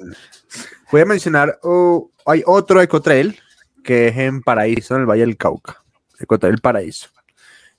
Voy 0.92 1.00
a 1.00 1.04
mencionar, 1.06 1.58
oh, 1.62 2.10
hay 2.26 2.42
otro 2.46 2.80
ecotrail 2.82 3.38
que 3.82 4.08
es 4.08 4.16
en 4.18 4.42
Paraíso, 4.42 4.94
en 4.94 5.00
el 5.02 5.06
Valle 5.06 5.22
del 5.22 5.36
Cauca. 5.36 5.82
Ecotrail 6.20 6.58
Paraíso. 6.58 7.08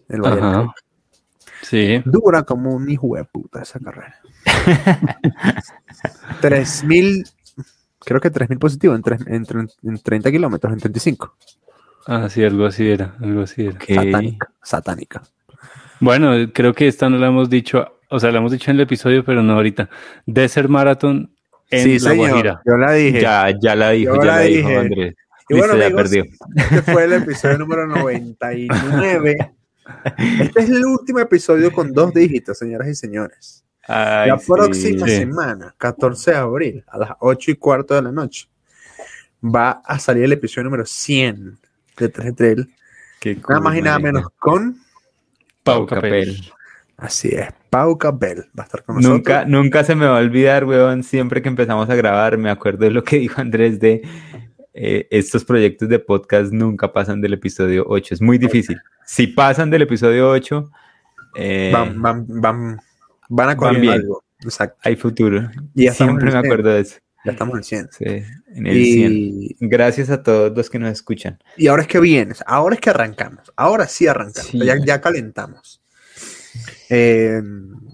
en 0.09 0.15
el 0.17 0.21
Valle 0.21 0.35
del. 0.35 0.43
Cauca. 0.51 0.73
Sí. 1.61 2.01
Dura 2.05 2.43
como 2.43 2.75
un 2.75 2.89
hijo 2.89 3.15
de 3.15 3.23
puta 3.25 3.61
esa 3.61 3.79
carrera. 3.79 4.15
3000, 6.41 7.23
creo 7.99 8.19
que 8.21 8.29
3000 8.29 8.59
positivos 8.59 8.95
en, 8.97 9.01
tres- 9.03 9.27
en, 9.27 9.45
tre- 9.45 9.73
en 9.83 9.97
30 9.97 10.31
kilómetros, 10.31 10.73
en 10.73 10.79
35. 10.79 11.35
Ah, 12.07 12.29
sí, 12.29 12.43
algo 12.43 12.65
así 12.65 12.87
era, 12.87 13.15
algo 13.21 13.41
así 13.41 13.65
era. 13.65 13.79
Satánica. 13.79 14.51
Satánica. 14.61 15.23
Bueno, 15.99 16.51
creo 16.53 16.73
que 16.73 16.87
esta 16.87 17.09
no 17.09 17.17
la 17.17 17.27
hemos 17.27 17.49
dicho, 17.49 17.99
o 18.09 18.19
sea, 18.19 18.31
la 18.31 18.39
hemos 18.39 18.51
dicho 18.51 18.71
en 18.71 18.77
el 18.77 18.83
episodio, 18.83 19.23
pero 19.23 19.43
no 19.43 19.53
ahorita. 19.53 19.89
Desert 20.25 20.69
Marathon 20.69 21.31
en 21.69 21.83
sí, 21.83 21.99
La 21.99 22.11
señor. 22.11 22.29
Guajira. 22.29 22.61
Yo 22.65 22.77
la 22.77 22.91
dije. 22.93 23.21
Ya, 23.21 23.53
ya 23.61 23.75
la 23.75 23.91
dijo, 23.91 24.15
Yo 24.15 24.21
ya 24.21 24.25
la 24.27 24.35
la 24.35 24.41
dijo 24.41 24.67
dije. 24.67 24.79
Andrés. 24.79 25.15
Y 25.47 25.57
bueno, 25.57 25.73
amigos, 25.73 25.93
perdió. 25.93 26.25
Este 26.55 26.81
fue 26.81 27.03
el 27.03 27.13
episodio 27.13 27.57
número 27.59 27.87
99. 27.87 29.51
Este 30.17 30.61
es 30.61 30.69
el 30.71 30.83
último 30.83 31.19
episodio 31.19 31.71
con 31.71 31.93
dos 31.93 32.11
dígitos, 32.11 32.57
señoras 32.57 32.87
y 32.87 32.95
señores. 32.95 33.63
Ay, 33.87 34.29
la 34.29 34.37
próxima 34.37 35.05
sí. 35.05 35.17
semana, 35.17 35.75
14 35.77 36.31
de 36.31 36.37
abril, 36.37 36.83
a 36.87 36.97
las 36.97 37.11
8 37.19 37.51
y 37.51 37.55
cuarto 37.55 37.93
de 37.93 38.01
la 38.01 38.11
noche, 38.11 38.47
va 39.43 39.83
a 39.85 39.99
salir 39.99 40.23
el 40.23 40.33
episodio 40.33 40.63
número 40.63 40.87
100 40.87 41.59
de 41.97 42.09
3 42.09 42.35
Trail. 42.35 42.75
Qué 43.19 43.39
Nada 43.47 43.61
más 43.61 43.77
y 43.77 43.81
nada 43.83 43.99
menos 43.99 44.25
con. 44.39 44.75
Pau 45.65 45.79
Pau 45.79 45.85
Capel. 45.87 46.11
Capel. 46.35 46.51
Así 46.97 47.27
es, 47.29 47.47
Pau 47.69 47.97
Capel 47.97 48.45
va 48.57 48.63
a 48.63 48.65
estar 48.67 48.83
con 48.83 48.95
nosotros. 48.95 49.17
Nunca, 49.17 49.45
nunca 49.45 49.83
se 49.83 49.95
me 49.95 50.05
va 50.05 50.17
a 50.17 50.21
olvidar, 50.21 50.63
weón, 50.63 51.03
siempre 51.03 51.41
que 51.41 51.49
empezamos 51.49 51.89
a 51.89 51.95
grabar, 51.95 52.37
me 52.37 52.49
acuerdo 52.49 52.85
de 52.85 52.91
lo 52.91 53.03
que 53.03 53.17
dijo 53.19 53.41
Andrés 53.41 53.79
de 53.81 54.01
eh, 54.73 55.07
estos 55.09 55.43
proyectos 55.43 55.89
de 55.89 55.99
podcast 55.99 56.53
nunca 56.53 56.93
pasan 56.93 57.19
del 57.19 57.33
episodio 57.33 57.83
8, 57.87 58.13
es 58.15 58.21
muy 58.21 58.37
difícil. 58.37 58.77
Si 59.05 59.27
pasan 59.27 59.69
del 59.69 59.81
episodio 59.81 60.29
8, 60.29 60.71
eh, 61.35 61.71
Van, 61.73 62.01
van, 62.01 62.25
van, 62.27 62.79
van 63.27 63.49
a 63.49 63.57
correr 63.57 63.81
bien. 63.81 63.93
algo. 63.93 64.23
Exacto. 64.41 64.77
hay 64.83 64.95
futuro. 64.95 65.49
Y 65.73 65.87
siempre 65.89 66.25
me 66.25 66.31
el 66.31 66.43
100. 66.43 66.45
acuerdo 66.45 66.69
de 66.69 66.79
eso. 66.81 66.97
Ya 67.25 67.31
estamos 67.31 67.53
en 67.53 67.57
el 67.57 67.63
100. 67.63 67.89
Sí, 67.91 68.05
en 68.55 68.67
el 68.67 68.83
100. 68.83 69.11
Y, 69.13 69.55
Gracias 69.59 70.09
a 70.09 70.23
todos 70.23 70.55
los 70.55 70.69
que 70.69 70.79
nos 70.79 70.91
escuchan. 70.91 71.37
y 71.57 71.67
ahora 71.67 71.83
es 71.83 71.87
que 71.87 71.99
vienes, 71.99 72.43
ahora 72.47 72.75
es 72.75 72.81
que 72.81 72.89
arrancamos, 72.89 73.51
ahora 73.55 73.87
sí 73.87 74.07
arrancamos, 74.07 74.51
Sí. 74.51 74.59
Ya, 74.65 74.75
ya 74.83 75.01
calentamos. 75.01 75.81
Eh, 76.89 77.41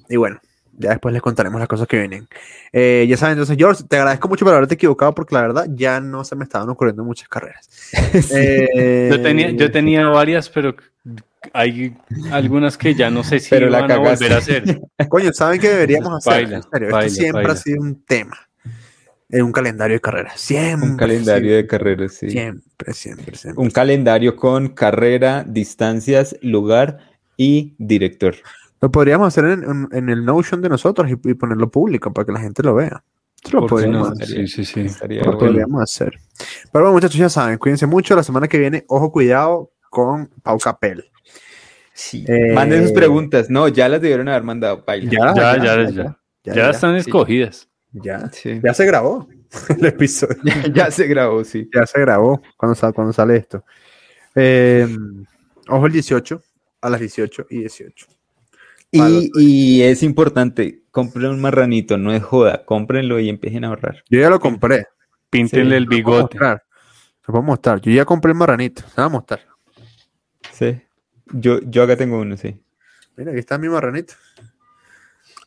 y 0.10 0.16
bueno, 0.18 0.40
ya 0.78 0.92
después 0.92 1.14
les 1.14 1.22
contaremos 1.22 1.60
las 1.60 1.68
cosas 1.68 1.88
que 1.88 1.98
vienen. 1.98 2.28
Eh, 2.72 3.06
ya 3.10 3.18
saben, 3.18 3.34
entonces, 3.34 3.58
George, 3.58 3.84
te 3.88 3.98
agradezco 3.98 4.28
mucho 4.28 4.46
por 4.46 4.54
haberte 4.54 4.76
equivocado 4.76 5.14
porque 5.14 5.36
la 5.36 5.42
verdad 5.42 5.68
ya 5.70 6.00
no 6.00 6.24
se 6.24 6.36
me 6.36 6.44
estaban 6.44 6.70
ocurriendo 6.70 7.04
muchas 7.04 7.28
carreras. 7.28 7.70
Eh, 8.34 9.10
Yo 9.12 9.22
tenía, 9.22 9.50
yo 9.52 9.72
tenía 9.72 10.08
varias, 10.08 10.50
pero 10.50 10.76
hay 11.54 11.96
algunas 12.32 12.78
que 12.78 12.94
ya 12.94 13.10
no 13.10 13.24
sé 13.24 13.40
si 13.40 13.50
Pero 13.50 13.70
la 13.70 13.82
van 13.82 13.92
a 13.92 13.98
volver 13.98 14.34
a 14.34 14.38
hacer. 14.38 14.80
Coño, 15.10 15.34
¿saben 15.34 15.60
qué 15.60 15.70
deberíamos 15.70 16.14
hacer? 16.14 16.44
Baila, 16.44 16.58
en 16.58 16.64
serio, 16.64 16.90
baila, 16.92 17.08
esto 17.08 17.20
siempre 17.22 17.42
baila. 17.44 17.54
ha 17.54 17.56
sido 17.58 17.82
un 17.82 18.04
tema 18.06 18.38
en 19.32 19.44
un 19.44 19.52
calendario 19.52 19.96
de 19.96 20.02
carreras. 20.02 20.40
Siempre. 20.40 20.90
Un 20.90 20.98
calendario 20.98 21.56
de 21.56 21.66
carreras, 21.68 22.14
sí. 22.14 22.30
Siempre, 22.30 22.94
siempre, 22.94 23.36
siempre. 23.38 23.64
Un 23.64 23.70
calendario 23.72 24.36
con 24.36 24.70
carrera, 24.70 25.44
distancias, 25.48 26.36
lugar 26.42 27.00
y 27.38 27.76
director. 27.78 28.36
Lo 28.82 28.92
podríamos 28.92 29.28
hacer 29.28 29.46
en, 29.46 29.64
en- 29.64 29.88
en 29.92 30.10
el 30.10 30.26
Notion 30.26 30.62
de 30.62 30.70
nosotros 30.70 31.10
y, 31.10 31.14
y 31.30 31.34
ponerlo 31.36 31.70
público 31.72 32.12
para 32.14 32.26
que 32.26 32.32
la 32.32 32.40
gente 32.40 32.62
lo 32.64 32.76
vea. 32.76 33.04
Eso 33.44 33.58
lo 33.60 33.62
¿Por 33.62 33.70
qué 33.82 33.86
podríamos 33.88 34.08
no? 34.10 34.14
hacer. 34.14 34.28
Sí, 34.28 34.48
sí, 34.48 34.66
sí. 34.66 34.82
Estaría 34.82 35.20
Lo 35.22 35.34
bueno. 35.34 35.40
podríamos 35.40 35.82
hacer. 35.82 36.14
Pero 36.72 36.84
bueno, 36.86 36.92
muchachos, 36.94 37.18
ya 37.18 37.30
saben, 37.30 37.58
cuídense 37.58 37.88
mucho. 37.88 38.16
La 38.16 38.24
semana 38.24 38.48
que 38.48 38.60
viene, 38.60 38.86
ojo, 38.88 39.12
cuidado 39.12 39.72
con 39.90 40.30
Pau 40.44 40.60
Capel. 40.60 41.06
Sí. 41.94 42.24
Eh, 42.28 42.54
Manden 42.54 42.84
sus 42.84 42.92
preguntas. 42.94 43.50
No, 43.50 43.68
ya 43.68 43.90
las 43.90 44.02
debieron 44.02 44.28
haber 44.30 44.44
mandado. 44.44 44.84
Paila. 44.86 45.12
Ya, 45.12 45.58
ya, 45.58 45.90
ya. 45.90 46.18
Ya 46.44 46.70
están 46.70 46.96
escogidas. 46.96 47.68
Ya, 47.94 48.30
Sí. 48.32 48.60
ya 48.64 48.74
se 48.74 48.86
grabó 48.86 49.28
el 49.70 49.86
episodio. 49.86 50.38
Ya 50.74 50.90
se 50.92 51.08
grabó, 51.08 51.44
sí. 51.44 51.70
Ya 51.74 51.86
se 51.86 52.00
grabó 52.00 52.42
cuando, 52.58 52.76
sa- 52.76 52.92
cuando 52.94 53.12
sale 53.14 53.36
esto. 53.38 53.64
Eh, 54.36 54.88
ojo, 55.68 55.86
el 55.88 55.92
18, 55.94 56.42
a 56.82 56.90
las 56.90 57.00
18 57.00 57.48
y 57.50 57.60
18. 57.60 58.08
Y, 58.94 59.32
y 59.38 59.82
es 59.84 60.04
importante, 60.04 60.84
compren 60.92 61.28
un 61.32 61.40
marranito, 61.42 61.98
no 61.98 62.12
es 62.14 62.22
joda, 62.24 62.66
cómprenlo 62.66 63.20
y 63.20 63.30
empiecen 63.30 63.64
a 63.64 63.68
ahorrar. 63.70 64.04
Yo 64.10 64.20
ya 64.20 64.30
lo 64.30 64.40
compré. 64.40 64.88
Píntenle 65.30 65.72
Sí, 65.72 65.78
el 65.78 65.86
bigote. 65.88 66.38
Lo 66.40 66.60
puedo 67.26 67.42
mostrar. 67.44 67.80
Yo 67.80 67.92
ya 67.92 68.04
compré 68.04 68.32
el 68.34 68.38
marranito. 68.38 68.82
Se 68.90 69.00
va 69.00 69.06
a 69.06 69.10
mostrar. 69.10 69.40
Sí. 70.52 70.82
Yo, 71.34 71.60
yo 71.62 71.84
acá 71.84 71.96
tengo 71.96 72.20
uno, 72.20 72.36
sí. 72.36 72.60
Mira, 73.16 73.32
aquí 73.32 73.40
está 73.40 73.58
mi 73.58 73.70
marranito. 73.70 74.14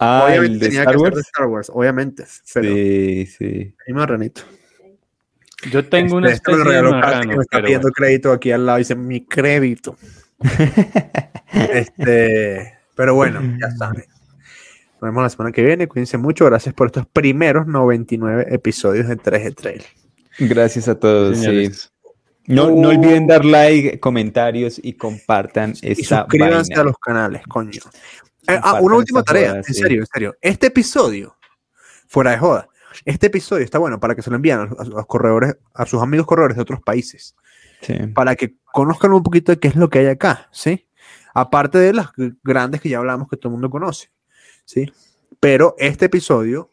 Ah, 0.01 0.25
obviamente 0.27 0.53
el 0.55 0.59
de 0.61 0.67
tenía 0.67 0.81
Star 0.83 0.95
que 0.97 1.01
ser 1.01 1.15
de 1.15 1.21
Star 1.21 1.47
Wars, 1.47 1.71
obviamente. 1.73 2.25
Pero 2.53 2.75
Sí, 2.75 3.27
sí. 3.27 3.75
mi 3.87 3.95
marranito. 3.95 4.43
Yo 5.71 5.89
tengo 5.89 6.17
una 6.17 6.31
Este, 6.31 6.51
me 6.53 6.57
especie 6.57 6.59
de 6.59 6.65
regaló 6.65 6.91
Pati, 6.91 7.01
que 7.01 7.07
marrano, 7.07 7.37
me 7.37 7.43
está 7.43 7.49
pero 7.57 7.65
pidiendo 7.65 7.85
bueno. 7.87 7.95
crédito 7.95 8.33
aquí 8.33 8.51
al 8.53 8.67
lado. 8.67 8.79
Dice 8.79 8.95
mi 8.95 9.25
crédito. 9.25 9.97
este, 11.53 12.75
pero 12.95 13.15
bueno, 13.15 13.41
ya 13.61 13.71
saben. 13.73 14.05
Nos 14.95 15.01
vemos 15.11 15.23
la 15.23 15.31
semana 15.31 15.53
que 15.53 15.63
viene. 15.63 15.87
Cuídense 15.89 16.19
mucho. 16.19 16.45
Gracias 16.47 16.75
por 16.75 16.89
estos 16.89 17.07
primeros 17.07 17.67
99 17.67 18.47
episodios 18.51 19.09
de 19.09 19.17
3G 19.17 19.55
Trail. 19.55 19.83
Gracias 20.39 20.89
a 20.89 20.99
todos. 20.99 21.39
sí. 21.39 21.71
No, 22.47 22.71
no 22.71 22.91
olviden 22.91 23.27
dar 23.27 23.43
like, 23.43 24.01
comentarios 24.01 24.79
y 24.83 24.93
compartan 24.93 25.73
Y 25.81 25.93
esta 25.93 26.21
suscríbanse 26.21 26.75
vaina. 26.75 26.83
a 26.83 26.85
los 26.85 26.99
canales, 26.99 27.43
coño. 27.49 27.81
Eh, 28.47 28.61
ah, 28.63 28.79
una 28.81 28.97
última 28.97 29.23
tarea, 29.23 29.49
joda, 29.49 29.59
en 29.59 29.65
sí. 29.65 29.75
serio, 29.75 30.01
en 30.01 30.07
serio. 30.07 30.37
Este 30.41 30.67
episodio, 30.67 31.37
fuera 32.09 32.33
de 32.33 32.39
joda, 32.39 32.69
este 33.05 33.27
episodio 33.27 33.65
está 33.65 33.79
bueno 33.79 33.99
para 33.99 34.15
que 34.15 34.23
se 34.23 34.31
lo 34.31 34.37
envíen 34.37 34.59
a 34.59 34.65
los, 34.67 34.79
a 34.81 34.85
los 34.85 35.07
corredores, 35.07 35.57
a 35.75 35.87
sus 35.87 36.03
amigos 36.03 36.27
corredores 36.27 36.57
de 36.57 36.63
otros 36.63 36.81
países, 36.81 37.35
Sí. 37.81 37.95
para 38.15 38.35
que 38.35 38.55
conozcan 38.73 39.13
un 39.13 39.23
poquito 39.23 39.53
de 39.53 39.59
qué 39.59 39.69
es 39.69 39.77
lo 39.77 39.91
que 39.91 39.99
hay 39.99 40.07
acá, 40.07 40.49
¿sí? 40.53 40.89
Aparte 41.35 41.77
de 41.79 41.93
las 41.93 42.09
grandes 42.43 42.81
que 42.81 42.89
ya 42.89 42.99
hablamos 42.99 43.29
que 43.29 43.37
todo 43.37 43.49
el 43.49 43.53
mundo 43.53 43.69
conoce, 43.69 44.11
¿sí? 44.65 44.91
Pero 45.39 45.75
este 45.79 46.07
episodio 46.07 46.73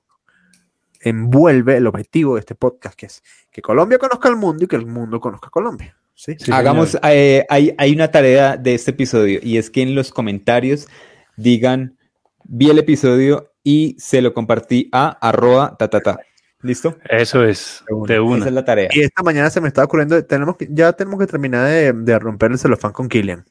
envuelve 1.02 1.76
el 1.78 1.88
objetivo 1.88 2.36
de 2.36 2.42
este 2.42 2.56
podcast, 2.56 2.96
que 2.96 3.08
es 3.08 3.24
que 3.52 3.62
Colombia 3.62 3.98
conozca 3.98 4.30
al 4.30 4.38
mundo 4.38 4.64
y 4.64 4.68
que 4.68 4.76
el 4.76 4.86
mundo 4.86 5.20
conozca 5.20 5.48
a 5.48 5.52
Colombia, 5.52 5.98
¿sí? 6.14 6.36
Sí, 6.40 6.52
Hagamos, 6.52 6.98
eh, 7.04 7.46
hay, 7.50 7.74
hay 7.78 7.92
una 7.94 8.10
tarea 8.10 8.56
de 8.56 8.76
este 8.76 8.92
episodio 8.92 9.40
y 9.44 9.58
es 9.58 9.70
que 9.70 9.82
en 9.82 9.96
los 9.96 10.12
comentarios 10.12 10.88
digan, 11.36 11.98
vi 12.44 12.70
el 12.70 12.80
episodio 12.80 13.52
y 13.64 13.96
se 14.00 14.22
lo 14.22 14.34
compartí 14.34 14.90
a 14.92 15.10
arroba 15.10 15.76
ta, 15.78 15.90
ta, 15.90 16.02
ta. 16.02 16.20
¿Listo? 16.64 16.96
Eso 17.10 17.44
es, 17.44 17.84
De 18.08 18.20
una. 18.20 18.36
de 18.36 18.40
Esa 18.42 18.50
es 18.50 18.54
la 18.54 18.66
tarea. 18.66 18.90
Y 18.94 19.02
esta 19.02 19.24
mañana 19.24 19.50
se 19.50 19.60
me 19.62 19.68
estaba 19.68 19.86
ocurriendo, 19.86 20.24
tenemos 20.26 20.58
que, 20.58 20.68
ya 20.70 20.94
tenemos 20.94 21.20
que 21.20 21.26
terminar 21.28 21.66
de, 21.68 21.92
de 21.94 22.20
romper 22.20 22.52
el 22.52 22.60
celofán 22.60 22.92
con 22.92 23.10
Killian. 23.10 23.46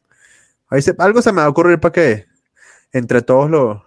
Ahí 0.69 0.81
se- 0.81 0.95
algo 0.99 1.21
se 1.21 1.33
me 1.33 1.39
va 1.41 1.47
a 1.47 1.49
ocurrir 1.49 1.81
para 1.81 1.91
que 1.93 2.27
entre 2.93 3.23
todos 3.23 3.51
lo, 3.51 3.85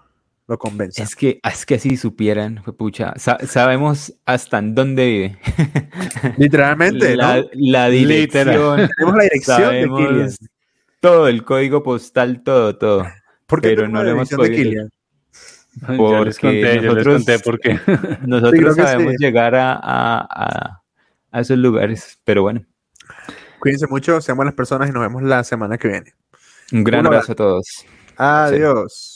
lo 0.48 0.58
convenzan. 0.58 1.06
Es 1.06 1.16
que, 1.16 1.40
es 1.42 1.66
que 1.66 1.80
si 1.80 1.96
supieran, 1.96 2.62
pucha, 2.78 3.14
sa- 3.16 3.38
sabemos 3.48 4.14
hasta 4.26 4.58
en 4.60 4.76
dónde 4.76 5.06
vive. 5.06 5.40
Literalmente, 6.38 7.16
la, 7.16 7.38
¿no? 7.38 7.44
la 7.54 7.88
dirección, 7.90 8.90
Tenemos 8.98 9.16
la 9.16 9.24
dirección 9.24 9.58
sabemos 9.62 10.00
de 10.02 10.06
Killian. 10.08 10.30
todo, 11.00 11.28
el 11.30 11.46
código 11.46 11.82
postal, 11.84 12.44
todo, 12.44 12.78
todo. 12.78 13.06
¿Por 13.54 13.62
qué 13.62 13.70
pero 13.70 13.88
no 13.88 14.00
la 14.00 14.04
lo 14.06 14.10
hemos 14.12 14.30
podido. 14.30 14.56
Killian? 14.56 14.90
Yo 15.98 16.24
les 16.26 16.38
porque 16.40 16.62
conté, 16.62 16.82
les 16.82 16.84
nosotros- 16.84 17.26
conté. 17.26 17.80
Nosotros 18.28 18.54
creo 18.60 18.76
que 18.76 18.82
sabemos 18.84 19.14
sí. 19.18 19.24
llegar 19.24 19.56
a, 19.56 19.74
a- 19.74 20.28
a- 20.30 20.82
a 21.32 21.40
esos 21.42 21.58
lugares, 21.58 22.20
pero 22.24 22.42
bueno, 22.44 22.64
Cuídense 23.60 23.88
mucho, 23.88 24.20
sean 24.22 24.36
buenas 24.36 24.54
personas 24.56 24.90
y 24.90 24.92
nos 24.92 25.02
vemos 25.02 25.24
la 25.24 25.44
semana 25.44 25.78
que 25.78 25.88
viene. 25.88 26.14
un 26.74 26.84
gran 26.84 27.00
Un 27.02 27.08
abrazo 27.08 27.32
a 27.32 27.36
todos. 27.36 27.86
Adiós. 28.18 29.13